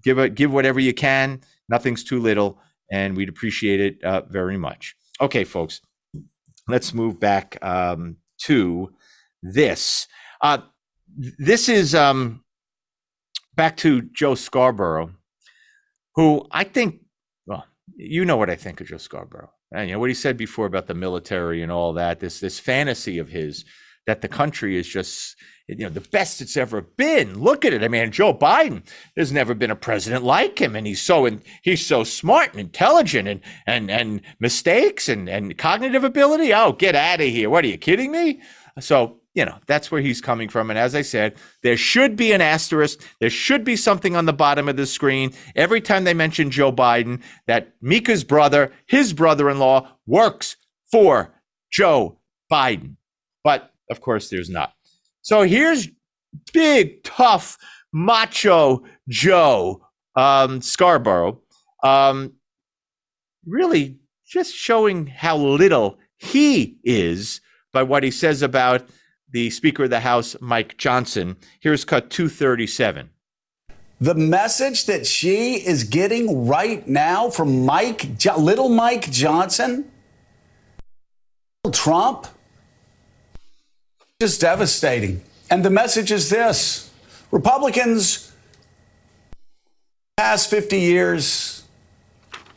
give 0.02 0.18
a, 0.18 0.28
give 0.28 0.52
whatever 0.52 0.80
you 0.80 0.92
can. 0.92 1.40
Nothing's 1.68 2.04
too 2.04 2.20
little, 2.20 2.58
and 2.90 3.16
we'd 3.16 3.28
appreciate 3.28 3.80
it 3.80 4.04
uh, 4.04 4.22
very 4.28 4.58
much. 4.58 4.94
Okay, 5.20 5.44
folks, 5.44 5.80
let's 6.68 6.94
move 6.94 7.20
back 7.20 7.58
um, 7.62 8.16
to 8.44 8.92
this. 9.42 10.06
Uh, 10.42 10.58
this 11.38 11.68
is 11.68 11.94
um, 11.94 12.44
back 13.54 13.76
to 13.78 14.02
Joe 14.02 14.34
Scarborough, 14.34 15.12
who 16.14 16.46
I 16.50 16.64
think, 16.64 17.00
well, 17.46 17.66
you 17.96 18.24
know 18.24 18.36
what 18.36 18.50
I 18.50 18.56
think 18.56 18.80
of 18.80 18.86
Joe 18.86 18.98
Scarborough. 18.98 19.50
And 19.72 19.88
you 19.88 19.94
know 19.94 20.00
what 20.00 20.10
he 20.10 20.14
said 20.14 20.36
before 20.36 20.66
about 20.66 20.86
the 20.86 20.94
military 20.94 21.62
and 21.62 21.72
all 21.72 21.92
that. 21.94 22.20
This 22.20 22.38
this 22.38 22.60
fantasy 22.60 23.18
of 23.18 23.28
his 23.28 23.64
that 24.06 24.20
the 24.20 24.28
country 24.28 24.76
is 24.76 24.86
just 24.86 25.36
you 25.68 25.76
know 25.76 25.88
the 25.88 26.00
best 26.00 26.40
it's 26.40 26.56
ever 26.56 26.82
been. 26.82 27.40
Look 27.40 27.64
at 27.64 27.72
it. 27.72 27.82
I 27.82 27.88
mean 27.88 28.10
joe 28.12 28.34
biden 28.34 28.82
there's 29.14 29.32
never 29.32 29.54
been 29.54 29.70
a 29.70 29.76
president 29.76 30.24
like 30.24 30.58
him 30.58 30.76
and 30.76 30.86
he's 30.86 31.00
so 31.00 31.26
and 31.26 31.40
he's 31.62 31.84
so 31.84 32.04
smart 32.04 32.50
and 32.50 32.60
intelligent 32.60 33.28
and 33.28 33.40
and 33.66 33.90
and 33.90 34.20
mistakes 34.40 35.08
and 35.08 35.28
and 35.28 35.56
cognitive 35.56 36.04
ability. 36.04 36.52
Oh 36.52 36.72
get 36.72 36.94
out 36.94 37.20
of 37.20 37.26
here. 37.26 37.48
What 37.48 37.64
are 37.64 37.68
you 37.68 37.78
kidding 37.78 38.10
me? 38.10 38.40
So 38.80 39.20
you 39.34 39.44
know 39.44 39.56
that's 39.66 39.90
where 39.90 40.02
he's 40.02 40.20
coming 40.20 40.48
from. 40.48 40.68
And 40.70 40.78
as 40.78 40.94
i 40.94 41.02
said 41.02 41.34
there 41.62 41.76
should 41.76 42.14
be 42.16 42.32
an 42.32 42.40
asterisk. 42.42 43.00
There 43.20 43.30
should 43.30 43.64
be 43.64 43.76
something 43.76 44.16
on 44.16 44.26
the 44.26 44.32
bottom 44.32 44.68
of 44.68 44.76
the 44.76 44.86
screen. 44.86 45.32
Every 45.56 45.80
time 45.80 46.04
they 46.04 46.14
mention 46.14 46.50
joe 46.50 46.72
biden 46.72 47.22
that 47.46 47.72
mika's 47.80 48.24
brother 48.24 48.72
his 48.86 49.12
brother-in-law 49.14 49.88
works 50.06 50.56
for 50.90 51.32
joe 51.70 52.18
biden. 52.52 52.96
But 53.42 53.72
of 53.90 54.02
course 54.02 54.28
there's 54.28 54.50
not 54.50 54.74
so 55.24 55.40
here's 55.40 55.88
big, 56.52 57.02
tough, 57.02 57.56
macho 57.94 58.84
Joe 59.08 59.80
um, 60.16 60.60
Scarborough, 60.60 61.40
um, 61.82 62.34
really 63.46 63.96
just 64.26 64.54
showing 64.54 65.06
how 65.06 65.38
little 65.38 65.98
he 66.18 66.76
is 66.84 67.40
by 67.72 67.82
what 67.82 68.02
he 68.02 68.10
says 68.10 68.42
about 68.42 68.86
the 69.30 69.48
Speaker 69.48 69.84
of 69.84 69.90
the 69.90 70.00
House, 70.00 70.36
Mike 70.42 70.76
Johnson. 70.76 71.36
Here's 71.60 71.86
cut 71.86 72.10
237. 72.10 73.08
The 74.02 74.14
message 74.14 74.84
that 74.84 75.06
she 75.06 75.54
is 75.54 75.84
getting 75.84 76.46
right 76.46 76.86
now 76.86 77.30
from 77.30 77.64
Mike, 77.64 78.06
little 78.36 78.68
Mike 78.68 79.10
Johnson, 79.10 79.90
Trump, 81.72 82.26
is 84.20 84.38
devastating. 84.38 85.22
And 85.50 85.64
the 85.64 85.70
message 85.70 86.12
is 86.12 86.30
this 86.30 86.90
Republicans, 87.30 88.32
past 90.16 90.50
50 90.50 90.78
years, 90.78 91.64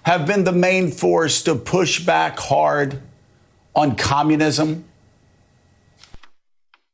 have 0.03 0.25
been 0.25 0.43
the 0.43 0.51
main 0.51 0.91
force 0.91 1.41
to 1.43 1.55
push 1.55 2.05
back 2.05 2.39
hard 2.39 3.01
on 3.75 3.95
communism, 3.95 4.85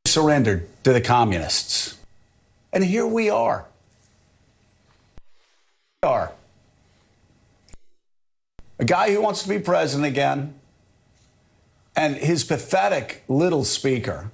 surrendered 0.06 0.68
to 0.84 0.94
the 0.94 1.02
communists. 1.02 1.98
And 2.72 2.84
here 2.84 3.06
we 3.06 3.30
are. 3.30 3.66
We 6.02 6.10
are. 6.10 6.32
A 8.80 8.86
guy 8.86 9.14
who 9.14 9.22
wants 9.22 9.44
to 9.44 9.50
be 9.50 9.60
president 9.60 10.08
again, 10.08 10.56
and 11.96 12.16
his 12.16 12.44
pathetic 12.44 13.24
little 13.28 13.64
speaker, 13.64 14.32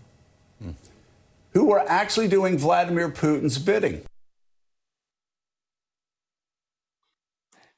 who 1.51 1.65
were 1.65 1.83
actually 1.87 2.27
doing 2.27 2.57
Vladimir 2.57 3.09
Putin's 3.09 3.57
bidding. 3.57 4.03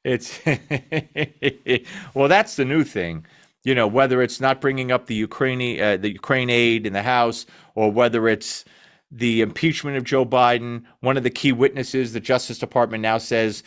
It's 0.04 0.40
well, 2.14 2.28
that's 2.28 2.56
the 2.56 2.64
new 2.64 2.84
thing. 2.84 3.24
You 3.64 3.74
know, 3.76 3.86
whether 3.86 4.20
it's 4.20 4.40
not 4.40 4.60
bringing 4.60 4.90
up 4.90 5.06
the 5.06 5.14
Ukraine, 5.14 5.80
uh, 5.80 5.96
the 5.96 6.10
Ukraine 6.12 6.50
aid 6.50 6.86
in 6.86 6.92
the 6.92 7.02
House, 7.02 7.46
or 7.76 7.92
whether 7.92 8.28
it's 8.28 8.64
the 9.12 9.42
impeachment 9.42 9.96
of 9.96 10.04
Joe 10.04 10.24
Biden, 10.24 10.82
one 11.00 11.16
of 11.16 11.22
the 11.22 11.30
key 11.30 11.52
witnesses, 11.52 12.12
the 12.12 12.20
Justice 12.20 12.58
Department 12.58 13.02
now 13.02 13.18
says 13.18 13.62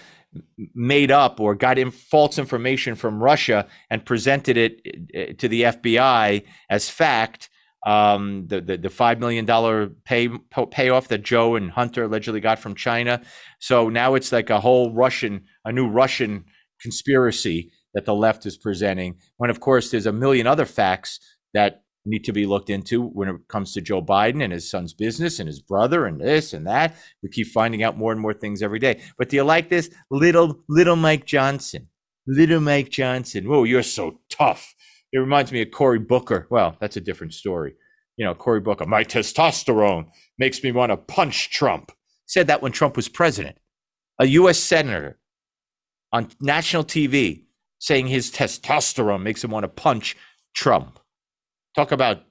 made 0.74 1.12
up 1.12 1.40
or 1.40 1.56
got 1.56 1.78
in 1.78 1.92
false 1.92 2.38
information 2.38 2.96
from 2.96 3.24
Russia 3.24 3.66
and 3.90 4.06
presented 4.06 4.58
it 4.58 4.82
uh, 5.16 5.34
to 5.38 5.48
the 5.48 5.64
FBI 5.64 6.44
as 6.70 6.90
fact. 6.90 7.50
Um, 7.86 8.48
the, 8.48 8.62
the 8.62 8.78
the 8.78 8.90
five 8.90 9.20
million 9.20 9.46
dollar 9.46 9.90
pay 10.06 10.30
payoff 10.72 11.08
that 11.10 11.24
Joe 11.24 11.56
and 11.56 11.70
Hunter 11.70 12.04
allegedly 12.06 12.40
got 12.40 12.58
from 12.58 12.74
China. 12.74 13.22
So 13.60 13.90
now 13.90 14.16
it's 14.16 14.32
like 14.32 14.50
a 14.50 14.60
whole 14.60 14.92
Russian, 14.92 15.44
a 15.64 15.72
new 15.72 15.88
Russian 15.88 16.46
conspiracy 16.82 17.72
that 17.94 18.06
the 18.06 18.16
left 18.16 18.46
is 18.46 18.58
presenting. 18.58 19.20
When 19.38 19.52
of 19.52 19.60
course 19.60 19.92
there's 19.92 20.08
a 20.08 20.12
million 20.12 20.48
other 20.48 20.66
facts 20.66 21.20
that 21.54 21.84
need 22.06 22.24
to 22.24 22.34
be 22.34 22.46
looked 22.46 22.70
into 22.70 23.04
when 23.04 23.28
it 23.28 23.36
comes 23.48 23.74
to 23.74 23.82
Joe 23.82 24.02
Biden 24.02 24.44
and 24.44 24.54
his 24.54 24.70
son's 24.70 24.94
business 24.94 25.40
and 25.40 25.48
his 25.48 25.62
brother 25.62 26.06
and 26.06 26.22
this 26.22 26.54
and 26.54 26.68
that. 26.68 26.96
We 27.24 27.30
keep 27.30 27.48
finding 27.48 27.84
out 27.84 27.98
more 27.98 28.12
and 28.12 28.22
more 28.22 28.34
things 28.34 28.62
every 28.62 28.80
day. 28.80 29.02
But 29.18 29.30
do 29.30 29.36
you 29.36 29.44
like 29.44 29.70
this 29.70 29.90
little 30.12 30.64
little 30.70 30.96
Mike 30.96 31.26
Johnson? 31.26 31.88
Little 32.28 32.60
Mike 32.62 32.90
Johnson. 32.90 33.48
Whoa, 33.48 33.64
you're 33.64 33.84
so 33.84 34.20
tough. 34.30 34.74
It 35.16 35.20
reminds 35.20 35.54
me 35.54 35.62
of 35.62 35.72
Cory 35.72 36.00
Booker. 36.00 36.46
Well, 36.50 36.76
that's 36.82 36.98
a 36.98 37.02
different 37.02 37.34
story. 37.34 37.76
You 38.18 38.26
know, 38.26 38.36
Cory 38.36 38.60
Booker, 38.60 38.86
my 38.86 39.06
testosterone 39.06 40.08
makes 40.38 40.62
me 40.62 40.74
want 40.74 40.92
to 40.92 40.98
punch 40.98 41.52
Trump. 41.52 41.94
Said 42.26 42.48
that 42.48 42.62
when 42.62 42.74
Trump 42.74 42.98
was 42.98 43.08
president. 43.08 43.58
A 44.20 44.26
U.S. 44.28 44.60
senator 44.60 45.18
on 46.12 46.28
national 46.42 46.84
TV 46.84 47.46
saying 47.80 48.08
his 48.08 48.30
testosterone 48.30 49.24
makes 49.24 49.42
him 49.42 49.52
want 49.52 49.64
to 49.64 49.70
punch 49.70 50.18
Trump. 50.54 51.00
Talk 51.78 51.94
about 51.94 52.24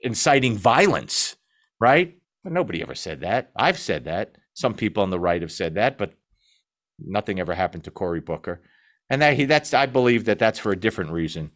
inciting 0.00 0.56
violence, 0.56 1.36
right? 1.78 2.16
But 2.42 2.54
nobody 2.54 2.80
ever 2.80 2.94
said 2.94 3.20
that. 3.20 3.50
I've 3.54 3.78
said 3.78 4.06
that. 4.06 4.36
Some 4.54 4.72
people 4.72 5.02
on 5.02 5.10
the 5.10 5.20
right 5.20 5.42
have 5.42 5.52
said 5.52 5.74
that, 5.74 5.98
but 5.98 6.14
nothing 6.98 7.38
ever 7.38 7.54
happened 7.54 7.84
to 7.84 7.90
Cory 7.90 8.20
Booker. 8.20 8.62
And 9.10 9.22
that 9.22 9.36
he 9.36 9.44
that's 9.44 9.74
I 9.74 9.86
believe 9.86 10.24
that 10.24 10.38
that's 10.38 10.58
for 10.58 10.72
a 10.72 10.78
different 10.78 11.10
reason 11.10 11.50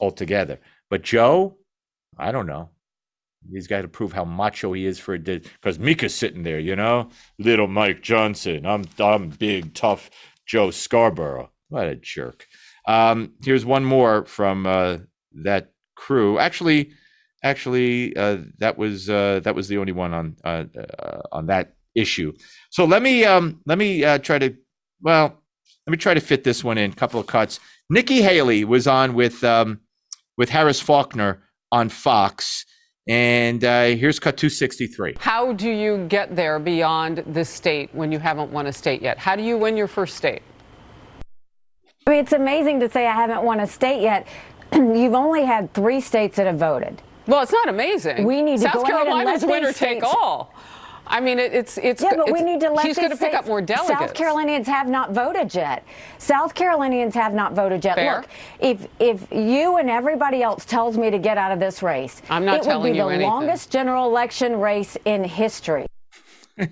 altogether. 0.00 0.58
But 0.90 1.02
Joe, 1.02 1.58
I 2.18 2.32
don't 2.32 2.46
know. 2.46 2.70
He's 3.52 3.66
got 3.66 3.82
to 3.82 3.88
prove 3.88 4.12
how 4.12 4.24
macho 4.24 4.72
he 4.72 4.84
is 4.86 4.98
for 4.98 5.14
a 5.14 5.18
because 5.18 5.78
Mika's 5.78 6.14
sitting 6.14 6.42
there, 6.42 6.58
you 6.58 6.76
know, 6.76 7.10
little 7.38 7.68
Mike 7.68 8.02
Johnson. 8.02 8.66
I'm 8.66 8.84
I'm 8.98 9.28
big 9.30 9.74
tough 9.74 10.10
Joe 10.46 10.70
Scarborough. 10.70 11.50
What 11.68 11.86
a 11.86 11.96
jerk. 11.96 12.46
Um, 12.86 13.34
here's 13.42 13.66
one 13.66 13.84
more 13.84 14.24
from 14.24 14.66
uh, 14.66 14.98
that 15.44 15.72
crew. 15.94 16.38
Actually, 16.38 16.92
actually, 17.44 18.16
uh, 18.16 18.38
that 18.58 18.78
was 18.78 19.08
uh, 19.10 19.40
that 19.44 19.54
was 19.54 19.68
the 19.68 19.78
only 19.78 19.92
one 19.92 20.14
on 20.14 20.36
uh, 20.42 20.64
uh, 20.98 21.20
on 21.30 21.46
that 21.46 21.74
issue. 21.94 22.32
So 22.70 22.84
let 22.84 23.02
me 23.02 23.24
um, 23.24 23.60
let 23.66 23.78
me 23.78 24.04
uh, 24.04 24.18
try 24.18 24.38
to 24.38 24.56
well 25.02 25.42
let 25.88 25.92
me 25.92 25.96
try 25.96 26.12
to 26.12 26.20
fit 26.20 26.44
this 26.44 26.62
one 26.62 26.76
in. 26.76 26.92
A 26.92 26.94
couple 26.94 27.18
of 27.18 27.26
cuts. 27.26 27.60
Nikki 27.88 28.20
Haley 28.20 28.62
was 28.62 28.86
on 28.86 29.14
with 29.14 29.42
um, 29.42 29.80
with 30.36 30.50
Harris 30.50 30.82
Faulkner 30.82 31.42
on 31.72 31.88
Fox. 31.88 32.66
And 33.08 33.64
uh, 33.64 33.84
here's 33.84 34.20
cut 34.20 34.36
263. 34.36 35.14
How 35.18 35.54
do 35.54 35.70
you 35.70 36.06
get 36.08 36.36
there 36.36 36.58
beyond 36.58 37.24
the 37.32 37.42
state 37.42 37.88
when 37.94 38.12
you 38.12 38.18
haven't 38.18 38.52
won 38.52 38.66
a 38.66 38.72
state 38.72 39.00
yet? 39.00 39.16
How 39.16 39.34
do 39.34 39.42
you 39.42 39.56
win 39.56 39.78
your 39.78 39.88
first 39.88 40.18
state? 40.18 40.42
I 42.06 42.10
mean, 42.10 42.18
it's 42.18 42.34
amazing 42.34 42.80
to 42.80 42.90
say 42.90 43.06
I 43.06 43.14
haven't 43.14 43.42
won 43.42 43.60
a 43.60 43.66
state 43.66 44.02
yet. 44.02 44.28
You've 44.74 45.14
only 45.14 45.46
had 45.46 45.72
three 45.72 46.02
states 46.02 46.36
that 46.36 46.46
have 46.46 46.58
voted. 46.58 47.00
Well, 47.26 47.42
it's 47.42 47.52
not 47.52 47.70
amazing. 47.70 48.26
We 48.26 48.42
need 48.42 48.60
South 48.60 48.72
to 48.72 48.78
go 48.80 48.84
Carolina's 48.84 49.42
ahead 49.42 49.42
and 49.42 49.50
let 49.50 49.60
winner 49.62 49.72
take 49.72 50.02
all. 50.02 50.52
I 51.08 51.20
mean, 51.20 51.38
it, 51.38 51.52
it's 51.52 51.78
it's. 51.78 52.02
Yeah, 52.02 52.10
but 52.16 52.28
it's, 52.28 52.32
we 52.32 52.42
need 52.42 52.60
to 52.60 52.70
let 52.70 52.84
She's 52.86 52.96
going 52.96 53.10
to 53.10 53.16
pick 53.16 53.34
up 53.34 53.46
more 53.46 53.60
delegates. 53.60 53.98
South 53.98 54.14
Carolinians 54.14 54.66
have 54.66 54.88
not 54.88 55.12
voted 55.12 55.54
yet. 55.54 55.84
South 56.18 56.54
Carolinians 56.54 57.14
have 57.14 57.34
not 57.34 57.54
voted 57.54 57.84
yet. 57.84 57.96
Fair. 57.96 58.16
Look, 58.16 58.28
if 58.60 58.86
if 59.00 59.26
you 59.32 59.76
and 59.76 59.90
everybody 59.90 60.42
else 60.42 60.64
tells 60.64 60.96
me 60.98 61.10
to 61.10 61.18
get 61.18 61.38
out 61.38 61.52
of 61.52 61.60
this 61.60 61.82
race, 61.82 62.22
I'm 62.30 62.44
not 62.44 62.58
it 62.60 62.62
telling 62.64 62.82
would 62.82 62.92
be 62.92 62.98
you 62.98 63.04
the 63.04 63.08
anything. 63.10 63.28
longest 63.28 63.70
general 63.70 64.06
election 64.06 64.60
race 64.60 64.96
in 65.04 65.24
history. 65.24 65.86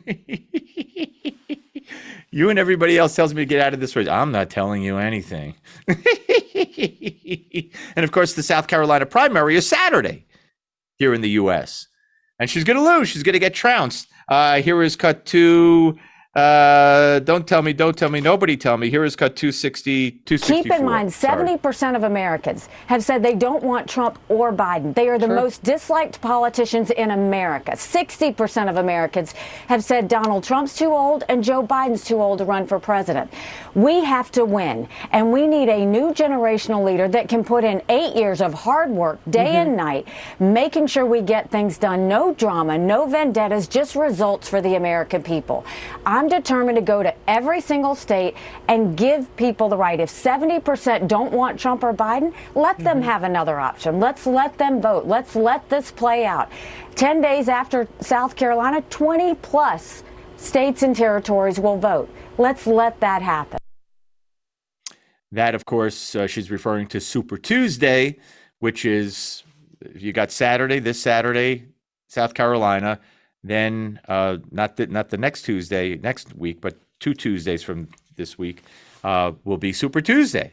You 2.36 2.50
and 2.50 2.58
everybody 2.58 2.98
else 2.98 3.16
tells 3.16 3.32
me 3.32 3.40
to 3.40 3.46
get 3.46 3.60
out 3.60 3.72
of 3.72 3.80
this 3.80 3.96
race. 3.96 4.08
I'm 4.08 4.30
not 4.30 4.50
telling 4.50 4.82
you 4.82 4.98
anything. 4.98 5.54
and 5.88 5.96
of 7.96 8.12
course, 8.12 8.34
the 8.34 8.42
South 8.42 8.66
Carolina 8.66 9.06
primary 9.06 9.56
is 9.56 9.66
Saturday 9.66 10.26
here 10.96 11.14
in 11.14 11.22
the 11.22 11.30
U.S. 11.30 11.86
And 12.38 12.50
she's 12.50 12.64
going 12.64 12.76
to 12.76 12.82
lose. 12.82 13.08
She's 13.08 13.22
going 13.22 13.32
to 13.32 13.38
get 13.38 13.54
trounced. 13.54 14.08
Uh, 14.28 14.60
here 14.60 14.82
is 14.82 14.96
cut 14.96 15.24
two. 15.24 15.96
Uh, 16.36 17.18
don't 17.20 17.48
tell 17.48 17.62
me, 17.62 17.72
don't 17.72 17.96
tell 17.96 18.10
me, 18.10 18.20
nobody 18.20 18.58
tell 18.58 18.76
me. 18.76 18.90
Here 18.90 19.04
is 19.04 19.16
cut 19.16 19.36
260, 19.36 20.10
264. 20.26 20.62
Keep 20.62 20.80
in 20.80 20.84
mind, 20.84 21.10
Sorry. 21.10 21.48
70% 21.48 21.96
of 21.96 22.02
Americans 22.02 22.68
have 22.88 23.02
said 23.02 23.22
they 23.22 23.34
don't 23.34 23.62
want 23.62 23.88
Trump 23.88 24.18
or 24.28 24.52
Biden. 24.52 24.94
They 24.94 25.08
are 25.08 25.18
the 25.18 25.28
most 25.28 25.62
disliked 25.62 26.20
politicians 26.20 26.90
in 26.90 27.12
America. 27.12 27.70
60% 27.72 28.68
of 28.68 28.76
Americans 28.76 29.32
have 29.68 29.82
said 29.82 30.08
Donald 30.08 30.44
Trump's 30.44 30.76
too 30.76 30.92
old 30.92 31.24
and 31.30 31.42
Joe 31.42 31.66
Biden's 31.66 32.04
too 32.04 32.20
old 32.20 32.38
to 32.38 32.44
run 32.44 32.66
for 32.66 32.78
president. 32.78 33.32
We 33.74 34.04
have 34.04 34.30
to 34.32 34.44
win, 34.44 34.88
and 35.12 35.32
we 35.32 35.46
need 35.46 35.70
a 35.70 35.86
new 35.86 36.12
generational 36.12 36.84
leader 36.84 37.08
that 37.08 37.30
can 37.30 37.44
put 37.44 37.64
in 37.64 37.80
eight 37.88 38.14
years 38.14 38.42
of 38.42 38.52
hard 38.52 38.90
work, 38.90 39.20
day 39.30 39.56
and 39.56 39.74
night, 39.74 40.06
making 40.38 40.88
sure 40.88 41.06
we 41.06 41.22
get 41.22 41.50
things 41.50 41.78
done. 41.78 42.08
No 42.08 42.34
drama, 42.34 42.76
no 42.76 43.06
vendettas, 43.06 43.68
just 43.68 43.94
results 43.94 44.50
for 44.50 44.60
the 44.60 44.74
American 44.74 45.22
people. 45.22 45.64
I'm 46.04 46.25
determined 46.28 46.76
to 46.76 46.82
go 46.82 47.02
to 47.02 47.14
every 47.28 47.60
single 47.60 47.94
state 47.94 48.34
and 48.68 48.96
give 48.96 49.34
people 49.36 49.68
the 49.68 49.76
right. 49.76 50.00
If 50.00 50.10
70% 50.10 51.08
don't 51.08 51.32
want 51.32 51.58
Trump 51.58 51.82
or 51.82 51.92
Biden, 51.92 52.34
let 52.54 52.78
them 52.78 53.02
have 53.02 53.22
another 53.22 53.58
option. 53.60 54.00
Let's 54.00 54.26
let 54.26 54.56
them 54.58 54.80
vote. 54.80 55.06
Let's 55.06 55.36
let 55.36 55.68
this 55.68 55.90
play 55.90 56.24
out. 56.26 56.50
10 56.94 57.20
days 57.20 57.48
after 57.48 57.88
South 58.00 58.36
Carolina, 58.36 58.82
20 58.90 59.34
plus 59.36 60.02
states 60.36 60.82
and 60.82 60.94
territories 60.94 61.58
will 61.58 61.78
vote. 61.78 62.08
Let's 62.38 62.66
let 62.66 63.00
that 63.00 63.22
happen. 63.22 63.58
That, 65.32 65.54
of 65.54 65.64
course, 65.64 66.14
uh, 66.14 66.26
she's 66.26 66.50
referring 66.50 66.86
to 66.88 67.00
Super 67.00 67.36
Tuesday, 67.36 68.18
which 68.60 68.84
is 68.84 69.42
you 69.94 70.12
got 70.12 70.30
Saturday, 70.30 70.78
this 70.78 71.00
Saturday, 71.00 71.66
South 72.08 72.34
Carolina, 72.34 73.00
then 73.48 74.00
uh, 74.08 74.38
not 74.50 74.76
the, 74.76 74.86
not 74.86 75.10
the 75.10 75.16
next 75.16 75.42
Tuesday 75.42 75.96
next 75.96 76.34
week, 76.36 76.60
but 76.60 76.76
two 77.00 77.14
Tuesdays 77.14 77.62
from 77.62 77.88
this 78.16 78.38
week 78.38 78.62
uh, 79.04 79.32
will 79.44 79.58
be 79.58 79.72
Super 79.72 80.00
Tuesday, 80.00 80.52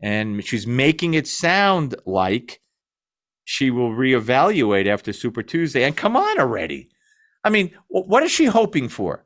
and 0.00 0.44
she's 0.44 0.66
making 0.66 1.14
it 1.14 1.26
sound 1.26 1.94
like 2.06 2.60
she 3.44 3.70
will 3.70 3.90
reevaluate 3.90 4.86
after 4.86 5.12
Super 5.12 5.42
Tuesday. 5.42 5.84
And 5.84 5.96
come 5.96 6.16
on 6.16 6.38
already! 6.38 6.88
I 7.44 7.50
mean, 7.50 7.70
what 7.88 8.22
is 8.22 8.30
she 8.30 8.44
hoping 8.46 8.88
for? 8.88 9.24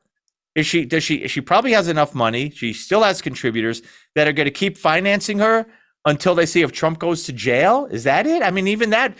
Is 0.54 0.66
she 0.66 0.84
does 0.84 1.02
she 1.02 1.26
she 1.28 1.40
probably 1.40 1.72
has 1.72 1.88
enough 1.88 2.14
money? 2.14 2.50
She 2.50 2.72
still 2.72 3.02
has 3.02 3.22
contributors 3.22 3.82
that 4.14 4.28
are 4.28 4.32
going 4.32 4.46
to 4.46 4.50
keep 4.50 4.76
financing 4.76 5.38
her 5.38 5.66
until 6.04 6.34
they 6.34 6.46
see 6.46 6.62
if 6.62 6.72
Trump 6.72 6.98
goes 6.98 7.24
to 7.24 7.32
jail. 7.32 7.86
Is 7.90 8.04
that 8.04 8.26
it? 8.26 8.42
I 8.42 8.50
mean, 8.50 8.68
even 8.68 8.90
that 8.90 9.16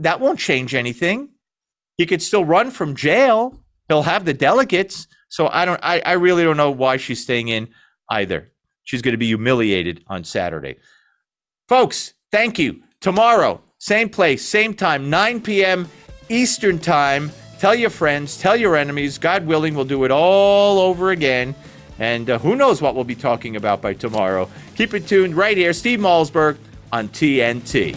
that 0.00 0.20
won't 0.20 0.38
change 0.38 0.74
anything. 0.74 1.30
He 2.00 2.06
could 2.06 2.22
still 2.22 2.46
run 2.46 2.70
from 2.70 2.96
jail. 2.96 3.62
He'll 3.88 4.00
have 4.00 4.24
the 4.24 4.32
delegates. 4.32 5.06
So 5.28 5.48
I 5.48 5.66
don't. 5.66 5.78
I, 5.82 6.00
I 6.00 6.12
really 6.12 6.42
don't 6.42 6.56
know 6.56 6.70
why 6.70 6.96
she's 6.96 7.22
staying 7.22 7.48
in 7.48 7.68
either. 8.08 8.50
She's 8.84 9.02
going 9.02 9.12
to 9.12 9.18
be 9.18 9.26
humiliated 9.26 10.02
on 10.06 10.24
Saturday. 10.24 10.76
Folks, 11.68 12.14
thank 12.32 12.58
you. 12.58 12.82
Tomorrow, 13.02 13.60
same 13.76 14.08
place, 14.08 14.42
same 14.42 14.72
time, 14.72 15.10
9 15.10 15.42
p.m. 15.42 15.90
Eastern 16.30 16.78
Time. 16.78 17.30
Tell 17.58 17.74
your 17.74 17.90
friends, 17.90 18.38
tell 18.38 18.56
your 18.56 18.76
enemies. 18.76 19.18
God 19.18 19.44
willing, 19.44 19.74
we'll 19.74 19.84
do 19.84 20.04
it 20.04 20.10
all 20.10 20.78
over 20.78 21.10
again. 21.10 21.54
And 21.98 22.30
uh, 22.30 22.38
who 22.38 22.56
knows 22.56 22.80
what 22.80 22.94
we'll 22.94 23.04
be 23.04 23.14
talking 23.14 23.56
about 23.56 23.82
by 23.82 23.92
tomorrow. 23.92 24.48
Keep 24.74 24.94
it 24.94 25.06
tuned 25.06 25.34
right 25.34 25.54
here. 25.54 25.74
Steve 25.74 25.98
Malzberg 25.98 26.56
on 26.92 27.10
TNT. 27.10 27.94